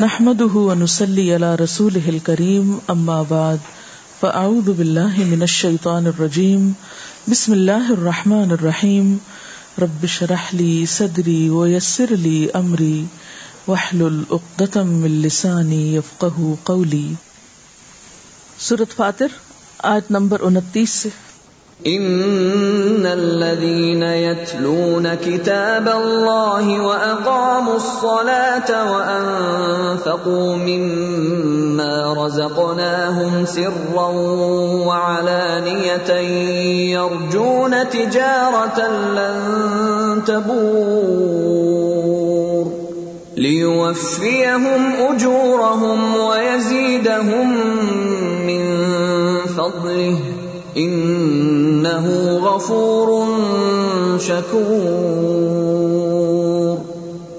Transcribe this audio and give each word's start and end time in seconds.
نحمده 0.00 0.52
ونسلي 0.54 1.34
على 1.34 1.54
رسوله 1.54 2.08
الكريم، 2.08 2.80
أما 2.90 3.22
بعد، 3.30 3.60
فأعوذ 4.20 4.72
بالله 4.72 5.24
من 5.24 5.42
الشيطان 5.42 6.06
الرجيم. 6.06 6.74
بسم 7.28 7.52
الله 7.52 7.92
الرحمن 7.92 8.52
الرحيم. 8.52 9.20
رب 9.78 10.06
شرح 10.06 10.54
لي 10.54 10.86
صدري 10.86 11.50
ويسر 11.50 12.14
لي 12.14 12.50
أمري، 12.50 13.06
واحلل 13.66 14.24
عقدة 14.30 14.82
من 14.84 15.22
لساني 15.22 15.94
يفقه 15.94 16.56
قولي. 16.64 17.14
سورة 18.58 18.88
فاتر، 18.96 19.28
آیت 19.84 20.10
نمبر 20.10 20.40
انتیس 20.46 20.90
سے 20.90 21.08
ان 21.86 23.06
الذين 23.06 24.02
يتلون 24.02 25.14
كتاب 25.14 25.88
الله 25.88 26.80
واقاموا 26.80 27.76
الصلاه 27.76 28.92
وانفقوا 28.92 30.56
مما 30.56 32.14
رزقناهم 32.24 33.44
سرا 33.44 34.08
وعلانيه 34.86 36.12
يرجون 36.94 37.88
تجاره 37.88 38.88
لن 39.14 40.22
تبور 40.26 41.52
ليوفيهم 43.36 44.92
اجورهم 45.10 46.16
ويزيدهم 46.16 47.48
من 48.46 48.62
فضله 49.46 50.41
انه 50.76 52.36
غفور 52.38 53.26
شكور. 54.18 55.12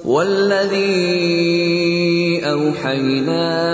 والذي 0.06 0.84
اوحينا 2.44 3.74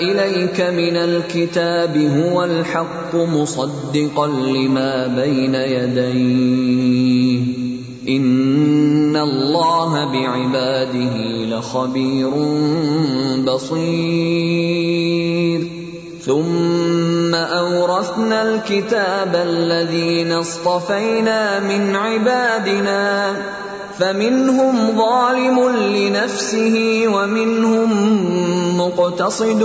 اليك 0.00 0.60
من 0.60 0.96
الكتاب 0.96 1.96
هو 1.96 2.44
الحق 2.44 3.14
مصدقا 3.14 4.26
لما 4.26 5.06
بين 5.06 5.54
يديه. 5.54 7.40
ان 8.08 9.16
الله 9.16 10.04
بعباده 10.12 11.16
لخبير 11.44 12.30
بصير. 13.44 14.58
ثم 16.24 17.17
اورثنا 17.34 18.42
الكتاب 18.42 19.34
الذين 19.34 20.32
اصطفينا 20.32 21.60
من 21.60 21.96
عبادنا 21.96 23.36
فمنهم 23.98 24.96
ظالم 24.96 25.68
لنفسه 25.68 27.04
ومنهم 27.08 27.90
مقتصد 28.80 29.62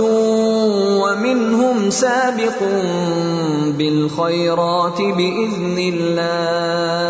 ومنهم 1.02 1.90
سابق 1.90 2.58
بالخيرات 3.78 5.00
باذن 5.00 5.78
الله 5.94 7.04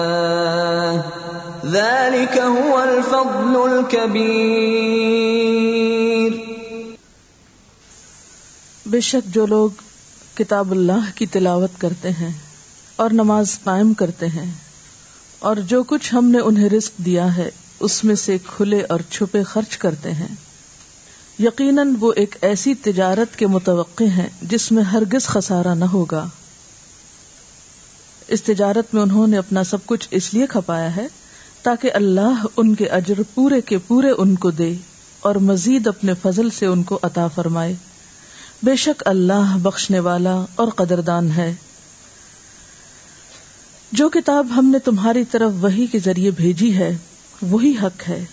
ذلك 1.66 2.38
هو 2.38 2.82
الفضل 2.82 3.72
الكبير 3.72 4.94
بے 8.86 9.00
شک 9.00 9.24
جو 9.34 9.44
لوگ 9.46 9.70
کتاب 10.34 10.70
اللہ 10.70 11.10
کی 11.14 11.26
تلاوت 11.26 11.70
کرتے 11.78 12.10
ہیں 12.10 12.32
اور 12.96 13.10
نماز 13.10 13.58
قائم 13.64 13.94
کرتے 13.94 14.26
ہیں 14.26 14.50
اور 15.38 15.56
جو 15.56 15.82
کچھ 15.82 16.14
ہم 16.14 16.24
نے 16.24 16.38
انہیں 16.38 16.68
رزق 16.68 16.98
دیا 16.98 17.36
ہے، 17.36 17.50
اس 17.80 18.04
میں 18.04 18.14
سے 18.14 18.38
کھلے 18.46 18.82
اور 18.88 19.00
چھپے 19.10 19.42
خرچ 19.42 19.76
کرتے 19.76 20.12
ہیں۔ 20.12 20.28
یقیناً 21.38 21.94
وہ 22.00 22.12
ایک 22.16 22.36
ایسی 22.40 22.74
تجارت 22.74 23.36
کے 23.36 23.46
متوقع 23.46 24.04
ہیں 24.04 24.28
جس 24.42 24.72
میں 24.72 24.82
ہرگز 24.82 25.26
خسارہ 25.26 25.74
نہ 25.74 25.84
ہوگا۔ 25.84 26.28
اس 28.28 28.42
تجارت 28.42 28.94
میں 28.94 29.02
انہوں 29.02 29.26
نے 29.26 29.38
اپنا 29.38 29.64
سب 29.64 29.86
کچھ 29.86 30.08
اس 30.10 30.34
لیے 30.34 30.46
کھپایا 30.46 30.96
ہے 30.96 31.06
تاکہ 31.62 31.90
اللہ 31.94 32.46
ان 32.56 32.74
کے 32.74 32.86
اجر 32.86 33.14
پورے 33.34 33.60
کے 33.60 33.78
پورے 33.78 34.10
ان 34.18 34.34
کو 34.34 34.50
دے 34.50 34.74
اور 35.20 35.34
مزید 35.34 35.86
اپنے 35.86 36.12
فضل 36.22 36.50
سے 36.50 36.66
ان 36.66 36.82
کو 36.82 36.98
عطا 37.02 37.26
فرمائے۔ 37.26 37.74
بے 38.64 38.76
شک 38.76 39.02
اللہ 39.06 39.56
بخشنے 39.62 40.00
والا 40.00 40.44
اور 40.54 40.68
قدردان 40.68 41.30
ہے۔ 41.36 41.54
جو 43.92 44.08
کتاب 44.08 44.46
ہم 44.56 44.66
نے 44.66 44.78
تمہاری 44.78 45.24
طرف 45.24 45.52
وہی 45.60 45.86
کے 45.86 45.98
ذریعے 45.98 46.30
بھیجی 46.30 46.76
ہے، 46.76 46.96
وہی 47.42 47.74
حق 47.82 48.08
ہے۔ 48.08 48.24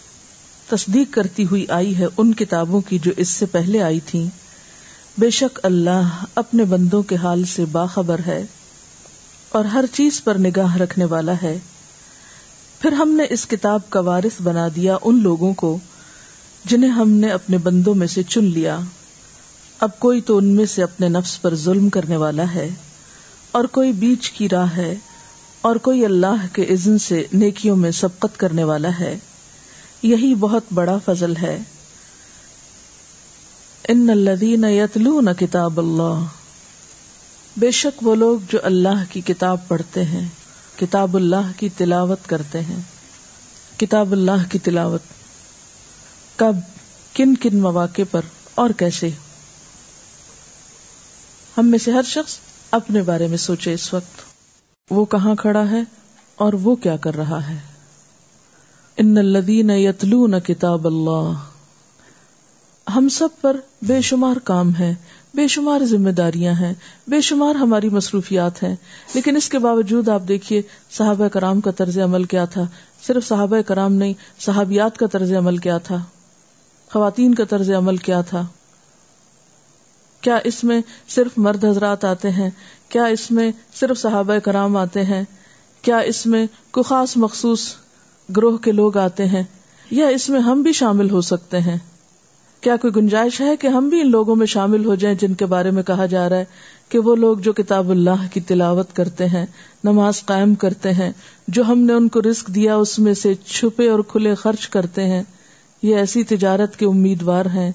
تصدیق 0.70 1.14
کرتی 1.14 1.46
ہوئی 1.46 1.66
آئی 1.70 1.98
ہے 1.98 2.06
ان 2.18 2.34
کتابوں 2.34 2.82
کی 2.82 3.00
جو 3.00 3.12
اس 3.18 3.30
سے 3.30 3.46
پہلے 3.46 3.82
آئی 3.82 4.00
تھی 4.00 4.28
بے 5.18 5.30
شک 5.30 5.60
اللہ 5.64 6.26
اپنے 6.36 6.64
بندوں 6.64 7.04
کے 7.04 7.16
حال 7.16 7.46
سے 7.46 7.66
باخبر 7.66 8.22
ہے 8.26 8.46
اور 9.50 9.66
ہر 9.66 9.86
چیز 9.94 10.24
پر 10.24 10.36
نگاہ 10.36 10.78
رکھنے 10.78 11.06
والا 11.06 11.34
ہے۔ 11.44 11.60
پھر 12.80 12.92
ہم 12.92 13.10
نے 13.10 13.24
اس 13.30 13.48
کتاب 13.48 13.82
کا 13.90 14.00
وارث 14.00 14.42
بنا 14.42 14.68
دیا 14.76 14.98
ان 15.02 15.24
لوگوں 15.24 15.54
کو 15.54 15.80
جنہیں 16.66 16.92
ہم 16.92 17.10
نے 17.10 17.28
اپنے 17.28 17.58
بندوں 17.58 17.96
میں 17.96 18.08
سے 18.08 18.24
چن 18.24 18.44
لیا۔ 18.44 18.80
اب 19.82 20.00
کوئی 20.00 20.22
تو 20.22 20.38
ان 20.38 20.48
میں 20.48 20.66
سے 20.66 20.84
اپنے 20.84 21.10
نفس 21.10 21.42
پر 21.42 21.56
ظلم 21.56 21.90
کرنے 21.90 22.18
والا 22.18 22.44
ہے، 22.54 22.70
اور 23.52 23.64
کوئی 23.64 23.92
بیچ 23.92 24.32
کی 24.32 24.50
راہ 24.50 24.78
ہے، 24.78 24.96
اور 25.62 25.76
کوئی 25.76 26.06
اللہ 26.06 26.46
کے 26.54 26.64
عزن 26.64 26.98
سے 26.98 27.26
نیکیوں 27.34 27.76
میں 27.76 27.92
سبقت 27.92 28.40
کرنے 28.40 28.64
والا 28.64 28.90
ہے۔ 29.00 29.18
یہی 30.04 30.36
بہت 30.36 30.64
بڑا 30.74 30.98
فضل 31.06 31.34
ہے۔ 31.36 31.60
ان 33.88 34.10
الذین 34.10 34.64
یتلون 34.64 35.30
کتاب 35.40 35.80
اللہ۔ 35.80 36.24
بے 37.58 37.72
شک 37.72 38.08
وہ 38.08 38.16
لوگ 38.16 38.40
جو 38.50 38.60
اللہ 38.64 39.04
کی 39.10 39.22
کتاب 39.22 39.68
پڑھتے 39.68 40.06
ہیں، 40.06 40.28
کتاب 40.80 41.16
اللہ 41.16 41.52
کی 41.58 41.70
تلاوت 41.70 42.20
کرتے 42.26 42.62
ہیں۔ 42.62 42.82
کتاب 43.80 44.12
اللہ 44.12 44.52
کی 44.52 44.60
تلاوت۔ 44.60 45.02
کب، 46.36 46.56
کن 47.14 47.36
کن 47.36 47.60
مواقع 47.60 48.02
پر، 48.12 48.22
اور 48.56 48.70
کیسے؟ 48.70 49.10
ہم 51.58 51.68
میں 51.68 51.80
سے 51.80 51.92
ہر 51.92 52.02
شخص 52.04 52.38
اپنے 52.72 53.02
بارے 53.02 53.28
میں 53.28 53.38
سوچے 53.38 53.74
اس 53.74 53.94
وقت۔ 53.94 54.22
وہ 54.92 55.06
کہاں 55.06 55.36
کھڑا 55.36 55.72
ہے 55.72 55.82
اور 56.36 56.54
وہ 56.54 56.76
کیا 56.76 56.98
کر 56.98 57.16
رہا 57.16 57.50
ہے؟ 57.50 57.58
ان 58.98 59.18
الذین 59.18 59.70
یتلون 59.70 60.40
کتاب 60.40 60.88
اللہ۔ 60.88 61.34
ہم 62.96 63.10
سب 63.10 63.28
پر 63.42 63.58
بے 63.82 64.02
شمار 64.02 64.36
کام 64.44 64.76
ہے، 64.76 64.96
بے 65.34 65.48
شمار 65.48 65.82
ذمہ 65.84 66.10
داریاں 66.10 66.54
ہیں، 66.54 66.74
بے 67.08 67.22
شمار 67.22 67.56
ہماری 67.56 67.90
مصروفیات 67.90 68.64
ہیں۔ 68.64 68.76
لیکن 69.14 69.36
اس 69.36 69.50
کے 69.50 69.60
باوجود 69.60 70.10
آپ 70.10 70.22
دیکھیے، 70.28 70.62
صحابہ 70.92 71.28
کرام 71.28 71.62
کا 71.62 71.72
طرز 71.72 71.98
عمل 71.98 72.24
کیا 72.24 72.46
تھا۔ 72.46 72.64
صرف 73.08 73.28
صحابہ 73.28 73.62
کرام 73.62 73.94
نہیں، 73.94 74.14
صحابیات 74.40 74.98
کا 74.98 75.08
طرز 75.08 75.34
عمل 75.34 75.58
کیا 75.58 75.78
تھا۔ 75.78 76.04
خواتین 76.92 77.36
کا 77.36 77.44
طرز 77.44 77.72
عمل 77.72 77.98
کیا 77.98 78.22
تھا۔ 78.22 78.48
کیا 80.22 80.40
اس 80.44 80.64
میں 80.64 80.82
صرف 81.10 81.32
مرد 81.38 81.66
حضرات 81.66 82.06
آتے 82.06 82.30
ہیں؟ 82.30 82.50
کیا 82.90 83.06
اس 83.06 83.32
میں 83.32 83.52
صرف 83.74 83.98
صحابہ 83.98 84.38
کرام 84.38 84.78
آتے 84.78 85.04
ہیں؟ 85.04 85.24
کیا 85.82 85.98
اس 85.98 86.26
میں 86.26 86.48
کوئی 86.72 86.84
خاص 86.84 87.18
مخصوص 87.18 87.74
گروہ 88.38 88.58
کے 88.58 88.72
لوگ 88.72 88.98
آتے 88.98 89.26
ہیں؟ 89.26 89.44
یا 89.92 90.08
اس 90.08 90.30
میں 90.30 90.40
ہم 90.40 90.62
بھی 90.62 90.72
شامل 90.72 91.10
ہو 91.10 91.22
سکتے 91.22 91.60
ہیں؟ 91.60 91.78
کیا 92.62 92.76
کوئی 92.76 92.96
گنجائش 92.96 93.42
ہے 93.42 93.56
کہ 93.56 93.68
ہم 93.68 93.90
بھی 93.90 94.02
ان 94.02 94.12
لوگوں 94.12 94.36
میں 94.36 94.46
شامل 94.46 94.86
ہو 94.86 94.96
جائیں 94.96 95.18
جن 95.22 95.34
کے 95.34 95.46
بارے 95.46 95.72
میں 95.72 95.84
کہا 95.84 96.06
جا 96.06 96.30
رہا 96.30 96.38
ہے 96.38 96.46
کہ 96.90 97.00
وہ 97.00 97.16
لوگ 97.16 97.38
جو 97.38 97.54
کتاب 97.54 97.90
اللہ 97.90 98.26
کی 98.34 98.40
تلاوت 98.40 98.96
کرتے 98.96 99.28
ہیں، 99.28 99.46
نماز 99.84 100.26
قائم 100.26 100.56
کرتے 100.56 100.94
ہیں، 100.94 101.12
جو 101.48 101.64
ہم 101.64 101.80
نے 101.80 101.94
ان 101.94 102.08
کو 102.08 102.22
رسک 102.22 102.48
دیا 102.48 102.76
اس 102.76 103.00
میں 103.00 103.14
سے 103.14 103.34
چھپے 103.36 103.90
اور 103.90 104.00
کھلے 104.00 104.36
خرچ 104.36 104.70
کرتے 104.70 105.04
ہیں، 105.04 105.24
یہ 105.84 105.96
ایسی 105.96 106.24
تجارت 106.24 106.78
کے 106.78 106.86
امیدوار 106.86 107.46
ہیں۔ 107.46 107.72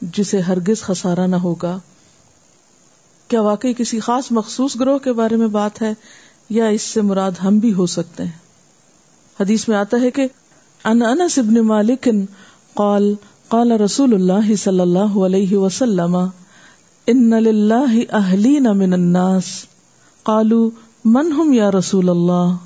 جسے 0.00 0.40
ہرگز 0.40 0.82
خسارا 0.82 1.26
نہ 1.26 1.36
ہوگا۔ 1.36 1.78
کیا 3.28 3.40
واقعی 3.40 3.72
کسی 3.74 4.00
خاص 4.00 4.32
مخصوص 4.32 4.80
گروہ 4.80 4.98
کے 4.98 5.12
بارے 5.12 5.36
میں 5.36 5.46
بات 5.46 5.82
ہے 5.82 5.94
یا 6.50 6.66
اس 6.66 6.82
سے 6.82 7.00
مراد 7.00 7.30
ہم 7.44 7.58
بھی 7.58 7.74
ہو 7.74 7.86
سکتے 7.86 8.22
ہیں؟ 8.22 8.30
حدیث 9.40 9.68
میں 9.68 9.76
آتا 9.76 10.00
ہے 10.00 10.10
کہ 10.10 10.26
ان 10.84 11.02
انس 11.02 11.38
ابن 11.38 11.54
مالک 11.54 12.08
قال 12.74 13.14
قال 13.48 13.72
رسول 13.72 14.14
اللہ 14.14 14.54
صلی 14.54 14.80
اللہ 14.80 15.18
علیہ 15.26 15.56
وسلم، 15.56 16.16
ان 17.06 17.30
للہ 17.30 18.14
اہلین 18.14 18.62
من 18.62 18.92
الناس 18.92 19.44
قالوا، 20.22 20.70
من 21.04 21.32
هم 21.38 21.52
یا 21.52 21.70
رسول 21.70 22.08
اللہ؟ 22.08 22.56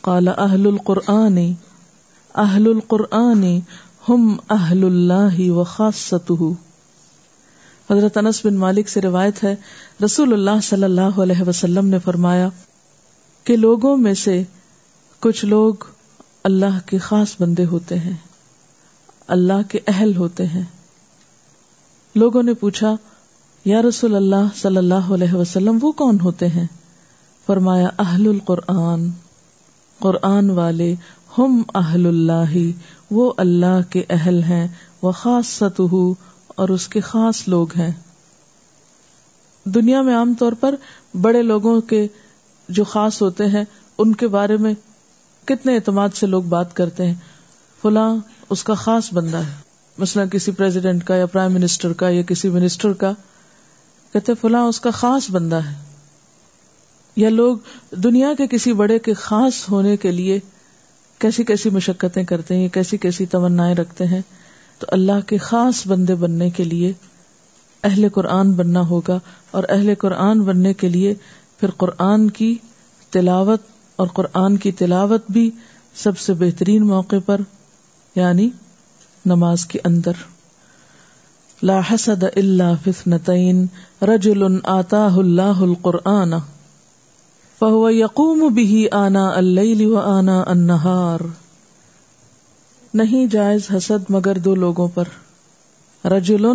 قال، 0.00 0.28
اہل 0.28 0.66
القرآن 0.66 1.38
اہل 2.34 2.66
القرآن 2.66 3.58
ہم 4.08 4.36
اہل 4.50 4.84
اللہ 4.84 5.50
وخاصته 5.50 6.52
حضرت 7.94 8.16
انس 8.16 8.46
بن 8.46 8.54
مالک 8.54 8.88
سے 8.88 9.00
روایت 9.00 9.44
ہے، 9.44 9.56
رسول 10.04 10.32
اللہ 10.32 10.60
صلی 10.62 10.84
اللہ 10.84 11.20
علیہ 11.20 11.42
وسلم 11.46 11.86
نے 11.86 11.98
فرمایا 12.04 12.48
کہ 13.44 13.56
لوگوں 13.56 13.96
میں 13.96 14.14
سے 14.14 14.42
کچھ 15.20 15.44
لوگ 15.44 15.74
اللہ 16.44 16.78
کے 16.86 16.98
خاص 16.98 17.36
بندے 17.40 17.64
ہوتے 17.64 17.98
ہیں، 17.98 18.16
اللہ 19.28 19.62
کے 19.68 19.78
اہل 19.86 20.16
ہوتے 20.16 20.46
ہیں۔ 20.46 20.62
لوگوں 22.14 22.42
نے 22.42 22.54
پوچھا، 22.54 22.96
یا 23.64 23.82
رسول 23.82 24.14
اللہ 24.14 24.48
صلی 24.56 24.76
اللہ 24.76 25.12
علیہ 25.14 25.34
وسلم، 25.34 25.78
وہ 25.82 25.92
کون 25.92 26.20
ہوتے 26.20 26.48
ہیں؟ 26.48 26.66
فرمایا، 27.46 27.88
اہل 27.98 28.28
القرآن۔ 28.28 29.08
قرآن 29.98 30.50
والے 30.50 30.94
ہم 31.38 31.62
اہل 31.74 32.06
اللہ، 32.06 32.56
وہ 33.10 33.32
اللہ 33.36 33.80
کے 33.90 34.04
اہل 34.10 34.42
ہیں 34.42 34.68
وہ 35.02 35.12
خاص 35.12 35.46
اور 36.54 36.68
اس 36.68 36.88
کے 36.88 37.00
خاص 37.00 37.48
لوگ 37.48 37.68
ہیں۔ 37.78 37.92
دنیا 39.64 40.02
میں 40.02 40.16
عام 40.16 40.34
طور 40.34 40.52
پر 40.52 40.74
بڑے 41.20 41.42
لوگوں 41.42 41.80
کے 41.80 42.06
جو 42.68 42.84
خاص 42.84 43.22
ہوتے 43.22 43.44
ہیں، 43.46 43.64
ان 43.98 44.14
کے 44.14 44.28
بارے 44.28 44.56
میں 44.56 44.74
کتنے 45.44 45.74
اعتماد 45.74 46.08
سے 46.14 46.26
لوگ 46.26 46.42
بات 46.42 46.76
کرتے 46.76 47.06
ہیں۔ 47.06 47.14
فلاں 47.82 48.16
اس 48.50 48.64
کا 48.64 48.74
خاص 48.74 49.12
بندہ 49.12 49.36
ہے۔ 49.36 49.52
مثلا 49.98 50.26
کسی 50.26 50.52
پریزیڈنٹ 50.52 51.04
کا 51.04 51.16
یا 51.16 51.26
پرائم 51.26 51.52
منسٹر 51.52 51.92
کا 51.92 52.08
یا 52.08 52.22
کسی 52.22 52.48
منسٹر 52.48 52.92
کا 52.92 53.12
کہتے 54.12 54.32
فلاں 54.40 54.62
اس 54.62 54.80
کا 54.80 54.90
خاص 54.90 55.30
بندہ 55.30 55.56
ہے۔ 55.56 55.84
یا 57.16 57.28
لوگ 57.28 57.56
دنیا 57.90 58.28
کے 58.38 58.46
کسی 58.46 58.72
بڑے 58.72 58.98
کے 58.98 59.14
خاص 59.14 59.68
ہونے 59.68 59.96
کے 59.96 60.12
لیے 60.12 60.40
کیسی 61.18 61.44
کیسی 61.44 61.70
مشقتیں 61.70 62.24
کرتے 62.24 62.56
ہیں، 62.56 62.68
کیسی 62.68 62.96
کیسی 62.96 63.26
تمنا 63.26 63.74
رکھتے 63.74 64.06
ہیں۔ 64.06 64.22
تو 64.78 64.86
اللہ 64.90 65.20
کے 65.26 65.36
خاص 65.36 65.86
بندے 65.86 66.14
بننے 66.14 66.50
کے 66.50 66.64
لیے 66.64 66.92
اہل 67.84 68.08
قرآن 68.08 68.52
بننا 68.52 68.80
ہوگا 68.80 69.18
اور 69.50 69.64
اہل 69.68 69.94
قرآن 69.98 70.40
بننے 70.40 70.74
کے 70.74 70.88
لیے 70.88 71.14
پھر 71.60 71.70
قرآن 71.70 72.30
کی 72.30 72.58
تلاوت 73.10 73.60
اور 73.96 74.06
قرآن 74.06 74.56
کی 74.56 74.72
تلاوت 74.72 75.22
بھی 75.30 75.50
سب 75.94 76.18
سے 76.18 76.34
بہترین 76.34 76.86
موقع 76.86 77.16
پر 77.26 77.40
یعنی 78.14 78.48
نماز 79.26 79.66
کے 79.66 79.78
اندر۔ 79.84 80.12
لا 81.62 81.80
حسد 81.90 82.24
الا 82.36 82.72
فثنتین 82.84 83.66
رجل 84.02 84.42
آتاہ 84.64 85.16
اللہ 85.16 85.60
القرآن 85.60 86.34
فهو 87.60 87.90
يقوم 87.90 88.54
به 88.54 88.84
آناء 88.92 89.30
اللیل 89.30 89.86
و 89.86 89.96
آناء 89.98 90.42
النہار۔ 90.46 91.20
نہیں 92.94 93.26
جائز 93.26 93.70
حسد 93.70 94.10
مگر 94.10 94.38
دو 94.38 94.54
لوگوں 94.54 94.88
پر۔ 94.88 95.04
رجل 96.04 96.46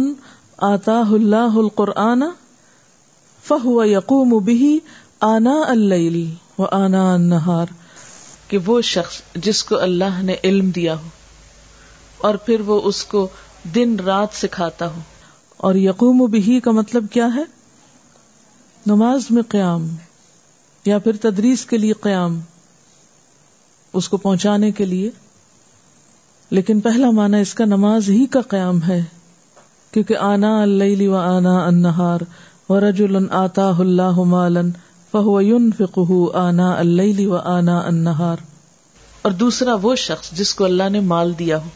آتاہ 0.58 1.12
اللہ 1.12 1.56
القرآن 1.56 2.24
فهو 3.48 3.84
يقوم 3.84 4.44
به 4.44 4.76
آناء 5.20 5.68
اللیل 5.68 6.34
و 6.58 6.66
آناء 6.72 7.14
النہار۔ 7.14 7.66
کہ 8.48 8.58
وہ 8.66 8.82
شخص 8.82 9.22
جس 9.36 9.64
کو 9.64 9.80
اللہ 9.80 10.22
نے 10.22 10.36
علم 10.44 10.70
دیا 10.70 10.96
ہو 10.96 11.08
اور 12.18 12.36
پھر 12.36 12.60
وہ 12.60 12.82
اس 12.84 13.06
کو 13.06 13.28
دن 13.76 13.96
رات 14.06 14.28
سکھاتا 14.34 14.88
ہو۔ 14.88 15.00
اور 15.58 15.76
یقوم 15.76 16.26
بھی 16.26 16.60
کا 16.60 16.72
مطلب 16.72 17.06
کیا 17.12 17.28
ہے؟ 17.36 17.44
نماز 18.88 19.22
میں 19.30 19.44
قیام 19.50 19.96
یا 20.86 21.00
پھر 21.00 21.16
تدریس 21.22 21.66
کے 21.66 21.78
لیے 21.78 21.94
قیام۔ 21.94 22.40
اس 23.94 24.10
کو 24.10 24.18
پہنچانے 24.18 24.72
کے 24.72 24.86
لیے۔ 24.86 25.12
لیکن 26.52 26.80
پہلا 26.80 27.10
مانا 27.12 27.38
اس 27.38 27.54
کا 27.54 27.66
نماز 27.66 28.10
ہی 28.10 28.26
کا 28.26 28.42
قیام 28.42 28.82
ہے، 28.84 29.02
کیونکہ 29.94 30.18
آنا 30.18 30.62
اللہ 30.62 31.08
و 31.08 31.16
آنا 31.16 31.58
انہار 31.66 32.20
و 32.70 32.80
رج 32.80 33.02
آتا 33.32 33.70
اللہ 33.80 34.20
مالن 34.28 34.72
فہو 35.14 35.40
فکو 35.78 36.32
آنا 36.36 36.72
اللہ 36.74 37.26
و 37.28 37.36
آنا 37.36 37.78
انہار 37.80 38.38
اور 39.22 39.32
دوسرا 39.32 39.76
وہ 39.82 39.96
شخص 39.96 40.32
جس 40.32 40.54
کو 40.56 40.66
اللہ 40.66 40.90
نے 40.90 41.00
مال 41.06 41.38
دیا 41.40 41.58
ہو، 41.58 41.70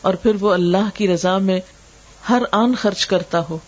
اور 0.00 0.14
پھر 0.14 0.36
وہ 0.40 0.52
اللہ 0.52 0.88
کی 0.94 1.08
رضا 1.08 1.38
میں 1.38 1.60
ہر 2.28 2.42
آن 2.52 2.74
خرچ 2.74 3.06
کرتا 3.06 3.42
ہو۔ 3.50 3.58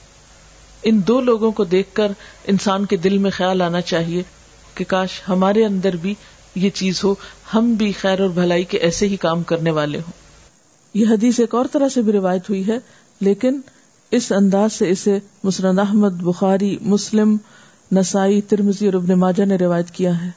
ان 0.83 1.01
دو 1.09 1.21
لوگوں 1.21 1.51
کو 1.51 1.65
دیکھ 1.67 1.95
کر 1.95 2.13
انسان 2.47 2.85
کے 2.85 2.97
دل 2.97 3.19
میں 3.19 3.31
خیال 3.31 3.63
آنا 3.63 3.81
چاہیے 3.81 4.23
کہ 4.75 4.85
کاش 4.89 5.21
ہمارے 5.29 5.65
اندر 5.65 5.97
بھی 5.97 6.15
یہ 6.55 6.71
چیز 6.71 7.05
ہو، 7.05 7.15
ہم 7.55 7.75
بھی 7.75 7.93
خیر 7.93 8.21
اور 8.21 8.29
بھلائی 8.35 8.65
کے 8.65 8.79
ایسے 8.79 9.09
ہی 9.09 9.17
کام 9.17 9.43
کرنے 9.43 9.71
والے 9.71 9.99
ہوں۔ 9.99 10.19
یہ 10.95 11.07
حدیث 11.09 11.41
ایک 11.41 11.55
اور 11.55 11.65
طرح 11.73 11.89
سے 11.89 12.03
بھی 12.03 12.13
روایت 12.13 12.49
ہوئی 12.49 12.67
ہے، 12.67 12.79
لیکن 13.21 13.61
اس 14.11 14.33
انداز 14.33 14.73
سے 14.73 14.91
اسے 14.91 15.19
مسرد 15.45 15.79
احمد، 15.79 16.11
بخاری، 16.11 16.79
مسلم، 16.81 17.37
نسائی 17.93 18.41
ترمزی 18.41 18.87
اور 18.87 18.95
ابن 18.95 19.15
ماجہ 19.15 19.45
نے 19.45 19.57
روایت 19.57 19.91
کیا 19.91 20.25
ہے۔ 20.25 20.31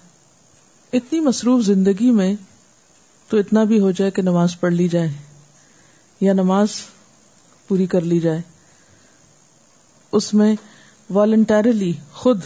اتنی 0.94 1.20
مصروف 1.20 1.64
زندگی 1.64 2.12
میں 2.12 2.36
تو 3.30 3.38
اتنا 3.38 3.64
بھی 3.64 3.80
ہو 3.80 3.92
جائے 3.92 4.12
کہ 4.12 4.22
نماز 4.22 4.60
پڑھ 4.60 4.74
لی 4.74 4.88
جائے 4.88 5.12
یا 6.22 6.34
نماز 6.34 6.68
پوری 7.68 7.86
کر 7.86 8.02
لی 8.02 8.20
جائے۔ 8.20 8.42
اس 10.12 10.34
میں 10.34 10.56
والنٹریلی 11.10 11.94
خود 12.14 12.42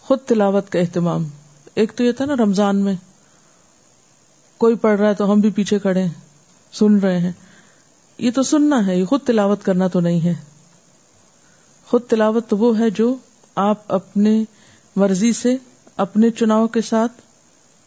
خود 0.00 0.18
تلاوت 0.26 0.70
کا 0.70 0.78
اہتمام۔ 0.78 1.28
ایک 1.74 1.92
تو 1.96 2.04
یہ 2.04 2.12
تھا 2.12 2.24
نا 2.24 2.34
رمضان 2.34 2.76
میں، 2.76 2.94
کوئی 4.58 4.74
پڑھ 4.74 5.00
رہا 5.00 5.08
ہے 5.08 5.14
تو 5.14 5.32
ہم 5.32 5.40
بھی 5.40 5.50
پیچھے 5.50 5.78
کھڑے 5.78 6.06
سن 6.72 6.98
رہے 6.98 7.18
ہیں۔ 7.18 7.32
یہ 8.18 8.30
تو 8.30 8.42
سننا 8.42 8.86
ہے، 8.86 8.96
یہ 8.96 9.04
خود 9.04 9.20
تلاوت 9.20 9.64
کرنا 9.64 9.86
تو 9.86 10.00
نہیں 10.00 10.20
ہے۔ 10.20 10.34
خود 11.86 12.02
تلاوت 12.02 12.48
تو 12.48 12.56
وہ 12.56 12.78
ہے 12.78 12.90
جو 12.90 13.16
آپ 13.54 13.92
اپنے 13.92 14.44
مرضی 14.96 15.32
سے، 15.32 15.56
اپنے 15.96 16.30
چناؤ 16.30 16.66
کے 16.66 16.80
ساتھ، 16.80 17.12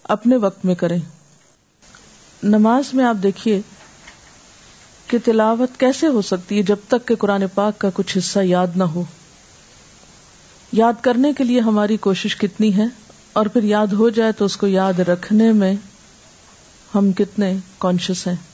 اپنے 0.04 0.36
وقت 0.36 0.66
میں 0.66 0.76
کریں۔ 0.76 1.00
نماز 2.44 2.94
میں 2.94 3.06
آپ 3.06 3.16
دیکھیے 3.24 3.62
کہ 5.08 5.18
تلاوت 5.26 5.80
کیسے 5.80 6.08
ہو 6.08 6.22
سکتی 6.22 6.58
ہے 6.58 6.64
جب 6.64 6.76
تک 6.88 7.08
کہ 7.08 7.16
قرآن 7.16 7.44
پاک 7.54 7.80
کا 7.80 7.90
کچھ 7.94 8.18
حصہ 8.18 8.40
یاد 8.40 8.68
نہ 8.76 8.84
ہو۔ 8.84 9.04
یاد 10.72 10.94
کرنے 11.02 11.34
کے 11.34 11.44
لیے 11.44 11.60
ہماری 11.60 11.98
کوشش 11.98 12.36
کتنی 12.36 12.78
ہے 12.78 12.86
اور 13.34 13.46
پھر 13.46 13.64
یاد 13.64 13.88
ہو 13.88 14.10
جائے 14.10 14.32
تو 14.32 14.46
اس 14.46 14.58
کو 14.58 14.68
یاد 14.68 15.00
رکھنے 15.00 15.52
میں 15.52 15.76
ہم 16.96 17.12
کتنے 17.12 17.58
کانشیس 17.78 18.28
ہیں۔ 18.28 18.53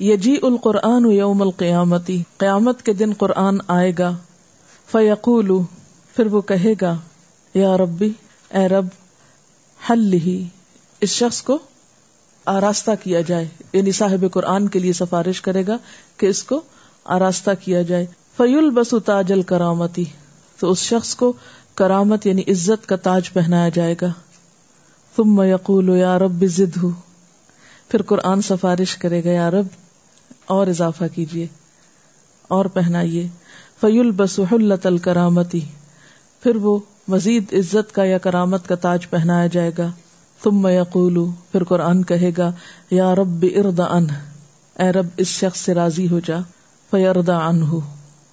یجی 0.00 0.34
القرآن 0.42 1.04
یوم 1.12 1.42
القیامتی 1.42 2.22
قیامت 2.38 2.82
کے 2.82 2.92
دن 2.92 3.12
قرآن 3.18 3.58
آئے 3.68 3.92
گا 3.98 4.12
فیقول 4.88 5.50
پھر 6.16 6.26
وہ 6.26 6.40
کہے 6.40 6.74
گا، 6.80 6.94
یا 7.54 7.76
ربی، 7.78 8.10
اے 8.50 8.68
رب، 8.68 8.86
حل 9.80 10.12
ہی 10.12 10.42
اس 11.00 11.10
شخص 11.10 11.42
کو 11.42 11.58
آراستہ 12.46 12.90
کیا 13.02 13.20
جائے 13.20 13.46
یعنی 13.72 13.92
صاحب 13.92 14.24
قرآن 14.32 14.68
کے 14.68 14.78
لیے 14.78 14.92
سفارش 14.92 15.40
کرے 15.40 15.66
گا 15.66 15.76
کہ 16.16 16.26
اس 16.26 16.42
کو 16.44 16.60
آراستہ 17.04 17.50
کیا 17.64 17.82
جائے 17.82 18.06
فیول 18.36 18.70
بس 18.70 18.94
تاجل 19.04 19.42
کرامتی 19.42 20.04
تو 20.58 20.70
اس 20.70 20.78
شخص 20.78 21.14
کو 21.14 21.32
کرامت 21.74 22.26
یعنی 22.26 22.42
عزت 22.48 22.86
کا 22.86 22.96
تاج 22.96 23.32
پہنایا 23.32 23.68
جائے 23.68 23.94
گا 24.02 24.12
تم 25.16 25.42
یقول 25.42 25.88
یا 25.88 26.18
رب 26.18 26.44
ضد 26.46 26.76
ہوں 26.82 26.90
پھر 27.88 28.02
قرآن 28.02 28.42
سفارش 28.42 28.96
کرے 28.96 29.24
گا، 29.24 29.30
یا 29.30 29.50
رب 29.50 29.66
اور 30.46 30.66
اضافہ 30.66 31.04
کیجیے 31.14 31.46
اور 32.48 32.64
پہنائیے۔ 32.64 33.28
فیول 33.80 34.10
بس 34.10 34.40
حلت 34.52 34.86
الکرامتی 34.86 35.60
پھر 36.42 36.56
وہ 36.56 36.78
مزید 37.08 37.44
عزت 37.52 37.94
کا 37.94 38.04
یا 38.04 38.18
کرامت 38.18 38.68
کا 38.68 38.74
تاج 38.74 39.10
پہنایا 39.10 39.46
جائے 39.46 39.70
گا۔ 39.78 39.90
تم 40.42 40.62
میں 40.62 40.80
یقول، 40.80 41.18
پھر 41.52 41.64
قرآن 41.64 42.04
کہے 42.04 42.30
گا، 42.38 42.52
یا 42.90 43.14
رب 43.14 43.44
اردا 43.56 43.84
ان 43.84 44.06
اے 44.78 44.90
رب، 44.90 45.06
اس 45.16 45.26
شخص 45.26 45.60
سے 45.60 45.74
راضی 45.74 46.08
ہو 46.08 46.20
جا۔ 46.20 46.38
فیردا 46.90 47.38
ان 47.38 47.60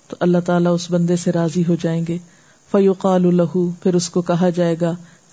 تو 0.08 0.16
اللہ 0.20 0.38
تعالیٰ 0.46 0.74
اس 0.74 0.92
بندے 0.92 1.16
سے 1.16 1.32
راضی 1.32 1.64
ہو 1.68 1.76
جائیں 1.76 2.06
گے۔ 2.08 2.18
فیوقال 2.72 3.36
لہو 3.36 3.72
پھر 3.72 3.96
اس 3.96 4.10
کو 4.10 4.22
کہا 4.22 4.50
جائے 4.50 4.76
گا 4.82 4.92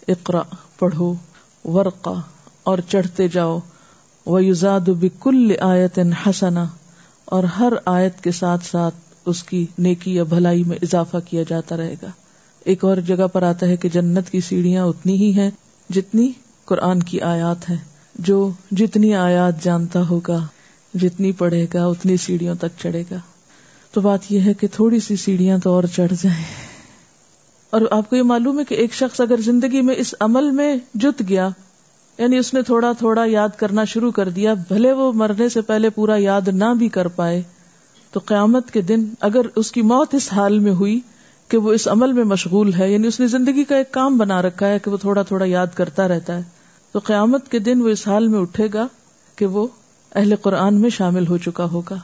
اقرا 0.08 0.42
پڑھو 0.78 1.14
ورقا 1.64 2.12
اور 2.62 2.78
چڑھتے 2.88 3.28
جاؤ۔ 3.28 3.58
وہ 4.26 4.44
یوزاد 4.44 4.80
بکل 4.80 5.52
آیت 5.60 5.98
حسنا 6.26 6.64
اور 7.24 7.44
ہر 7.44 7.72
آیت 7.84 8.20
کے 8.20 8.30
ساتھ 8.30 8.64
ساتھ 8.64 8.94
اس 9.26 9.42
کی 9.42 9.66
نیکی 9.78 10.14
یا 10.14 10.22
بھلائی 10.22 10.64
میں 10.64 10.76
اضافہ 10.82 11.16
کیا 11.28 11.42
جاتا 11.48 11.76
رہے 11.76 11.94
گا۔ 12.02 12.06
ایک 12.64 12.84
اور 12.84 12.96
جگہ 12.96 13.26
پر 13.26 13.42
آتا 13.42 13.66
ہے 13.66 13.76
کہ 13.76 13.88
جنت 13.88 14.30
کی 14.30 14.40
سیڑھیاں 14.40 14.84
اتنی 14.84 15.16
ہی 15.16 15.34
ہیں 15.34 15.50
جتنی 15.90 16.32
قرآن 16.64 17.02
کی 17.02 17.20
آیات 17.20 17.70
ہے 17.70 17.76
جو 18.14 18.50
جتنی 18.70 19.14
آیات 19.14 19.64
جانتا 19.64 20.08
ہوگا، 20.08 20.46
جتنی 20.94 21.32
پڑھے 21.32 21.66
گا، 21.74 21.86
اتنی 21.86 22.16
سیڑھیوں 22.16 22.54
تک 22.54 22.80
چڑھے 22.82 23.04
گا۔ 23.10 23.18
تو 23.92 24.00
بات 24.00 24.32
یہ 24.32 24.40
ہے 24.40 24.54
کہ 24.54 24.66
تھوڑی 24.72 25.00
سی 25.00 25.16
سیڑھیاں 25.16 25.58
تو 25.58 25.70
اور 25.70 25.84
چڑھ 25.84 26.12
جائیں۔ 26.22 26.44
اور 27.70 27.80
آپ 27.90 28.10
کو 28.10 28.16
یہ 28.16 28.22
معلوم 28.22 28.58
ہے 28.58 28.64
کہ 28.64 28.74
ایک 28.74 28.94
شخص 28.94 29.20
اگر 29.20 29.36
زندگی 29.40 29.82
میں 29.82 29.94
اس 29.98 30.14
عمل 30.20 30.50
میں 30.50 30.76
جت 30.94 31.22
گیا 31.28 31.48
یعنی 32.18 32.38
اس 32.38 32.54
نے 32.54 32.62
تھوڑا 32.62 32.92
تھوڑا 32.92 33.22
یاد 33.26 33.48
کرنا 33.56 33.84
شروع 33.84 34.10
کر 34.10 34.28
دیا، 34.28 34.54
بھلے 34.68 34.92
وہ 34.92 35.12
مرنے 35.12 35.48
سے 35.48 35.60
پہلے 35.60 35.90
پورا 35.90 36.16
یاد 36.16 36.48
نہ 36.48 36.72
بھی 36.78 36.88
کر 36.88 37.08
پائے۔ 37.08 37.42
تو 38.12 38.20
قیامت 38.26 38.70
کے 38.70 38.80
دن 38.80 39.04
اگر 39.20 39.46
اس 39.56 39.72
کی 39.72 39.82
موت 39.82 40.14
اس 40.14 40.32
حال 40.32 40.58
میں 40.58 40.72
ہوئی 40.72 41.00
کہ 41.48 41.58
وہ 41.58 41.72
اس 41.72 41.88
عمل 41.88 42.12
میں 42.12 42.24
مشغول 42.24 42.74
ہے 42.74 42.92
یعنی 42.92 43.06
اس 43.06 43.20
نے 43.20 43.26
زندگی 43.26 43.64
کا 43.64 43.76
ایک 43.76 43.92
کام 43.92 44.18
بنا 44.18 44.42
رکھا 44.42 44.68
ہے 44.68 44.78
کہ 44.78 44.90
وہ 44.90 44.96
تھوڑا 44.96 45.22
تھوڑا 45.22 45.44
یاد 45.44 45.66
کرتا 45.74 46.08
رہتا 46.08 46.36
ہے، 46.36 46.42
تو 46.92 46.98
قیامت 46.98 47.48
کے 47.48 47.58
دن 47.58 47.82
وہ 47.82 47.88
اس 47.88 48.08
حال 48.08 48.28
میں 48.28 48.38
اٹھے 48.38 48.68
گا 48.74 48.86
کہ 49.36 49.46
وہ 49.46 49.66
اہل 50.14 50.34
قرآن 50.36 50.74
میں 50.74 50.90
شامل 50.90 51.26
ہو 51.26 51.36
چکا 51.36 51.64
ہوگا۔ 51.64 51.96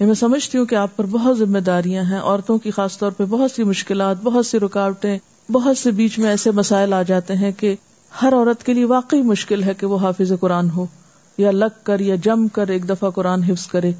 یہ 0.00 0.06
میں 0.06 0.14
سمجھتی 0.14 0.58
ہوں 0.58 0.66
کہ 0.66 0.74
آپ 0.74 0.96
پر 0.96 1.06
بہت 1.06 1.38
ذمہ 1.38 1.58
داریاں 1.58 2.04
ہیں، 2.04 2.20
عورتوں 2.20 2.58
کی 2.58 2.70
خاص 2.70 2.98
طور 2.98 3.12
پہ 3.12 3.24
بہت 3.24 3.50
سی 3.50 3.64
مشکلات، 3.64 4.16
بہت 4.22 4.46
سی 4.46 4.60
رکاوٹیں، 4.60 5.18
بہت 5.52 5.78
سے 5.78 5.90
بیچ 5.90 6.18
میں 6.18 6.30
ایسے 6.30 6.50
مسائل 6.50 6.92
آ 6.92 7.02
جاتے 7.02 7.34
ہیں 7.34 7.52
کہ 7.52 7.74
ہر 8.22 8.34
عورت 8.34 8.64
کے 8.64 8.74
لیے 8.74 8.84
واقعی 8.84 9.22
مشکل 9.22 9.62
ہے 9.62 9.74
کہ 9.74 9.86
وہ 9.86 9.98
حافظ 9.98 10.32
قرآن 10.40 10.70
ہو، 10.70 10.86
یا 11.38 11.50
لگ 11.50 11.80
کر 11.82 12.00
یا 12.00 12.14
جم 12.14 12.48
کر 12.48 12.68
ایک 12.68 12.88
دفعہ 12.88 13.10
قرآن 13.10 13.42
حفظ 13.42 13.66
کرے۔ 13.66 13.92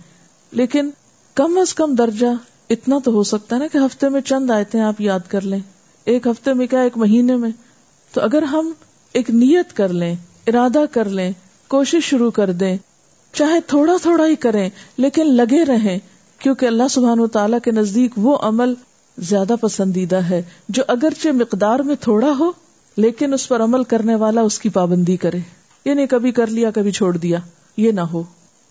لیکن 0.52 0.90
کم 1.34 1.58
از 1.58 1.74
کم 1.74 1.94
درجہ 1.94 2.26
اتنا 2.70 2.98
تو 3.04 3.12
ہو 3.12 3.22
سکتا 3.22 3.56
ہے 3.56 3.60
نا 3.60 3.66
کہ 3.72 3.78
ہفتے 3.78 4.08
میں 4.08 4.20
چند 4.20 4.50
آئے 4.50 4.80
آپ 4.80 5.00
یاد 5.00 5.20
کر 5.28 5.40
لیں۔ 5.40 5.58
ایک 6.04 6.26
ہفتے 6.26 6.54
میں 6.54 6.66
کیا، 6.66 6.80
ایک 6.80 6.96
مہینے 6.96 7.36
میں۔ 7.36 7.50
تو 8.12 8.20
اگر 8.20 8.42
ہم 8.42 8.72
ایک 9.12 9.30
نیت 9.30 9.76
کر 9.76 9.88
لیں، 9.88 10.14
ارادہ 10.46 10.84
کر 10.90 11.08
لیں، 11.08 11.32
کوشش 11.68 12.04
شروع 12.04 12.30
کر 12.30 12.52
دیں، 12.52 12.76
چاہے 13.32 13.60
تھوڑا 13.60 13.92
تھوڑا 14.02 14.26
ہی 14.26 14.36
کریں، 14.36 14.70
لیکن 14.96 15.34
لگے 15.34 15.64
رہیں، 15.64 15.98
کیونکہ 16.38 16.66
اللہ 16.66 16.88
سبحان 16.90 17.20
و 17.20 17.26
تعالیٰ 17.26 17.58
کے 17.64 17.70
نزدیک 17.70 18.10
وہ 18.16 18.36
عمل 18.36 18.74
زیادہ 19.18 19.54
پسندیدہ 19.60 20.16
ہے، 20.16 20.42
جو 20.68 20.82
اگرچہ 20.88 21.28
مقدار 21.28 21.80
میں 21.80 21.94
تھوڑا 22.00 22.32
ہو 22.38 22.52
لیکن 23.00 23.32
اس 23.32 23.48
پر 23.48 23.62
عمل 23.62 23.84
کرنے 23.84 24.14
والا 24.14 24.40
اس 24.40 24.58
کی 24.58 24.68
پابندی 24.68 25.16
کرے۔ 25.16 25.38
یعنی 25.84 26.06
کبھی 26.06 26.32
کر 26.32 26.46
لیا، 26.46 26.70
کبھی 26.70 26.90
چھوڑ 26.90 27.16
دیا۔ 27.16 27.38
یہ 27.76 27.92
نہ 27.92 28.00
ہو۔ 28.00 28.22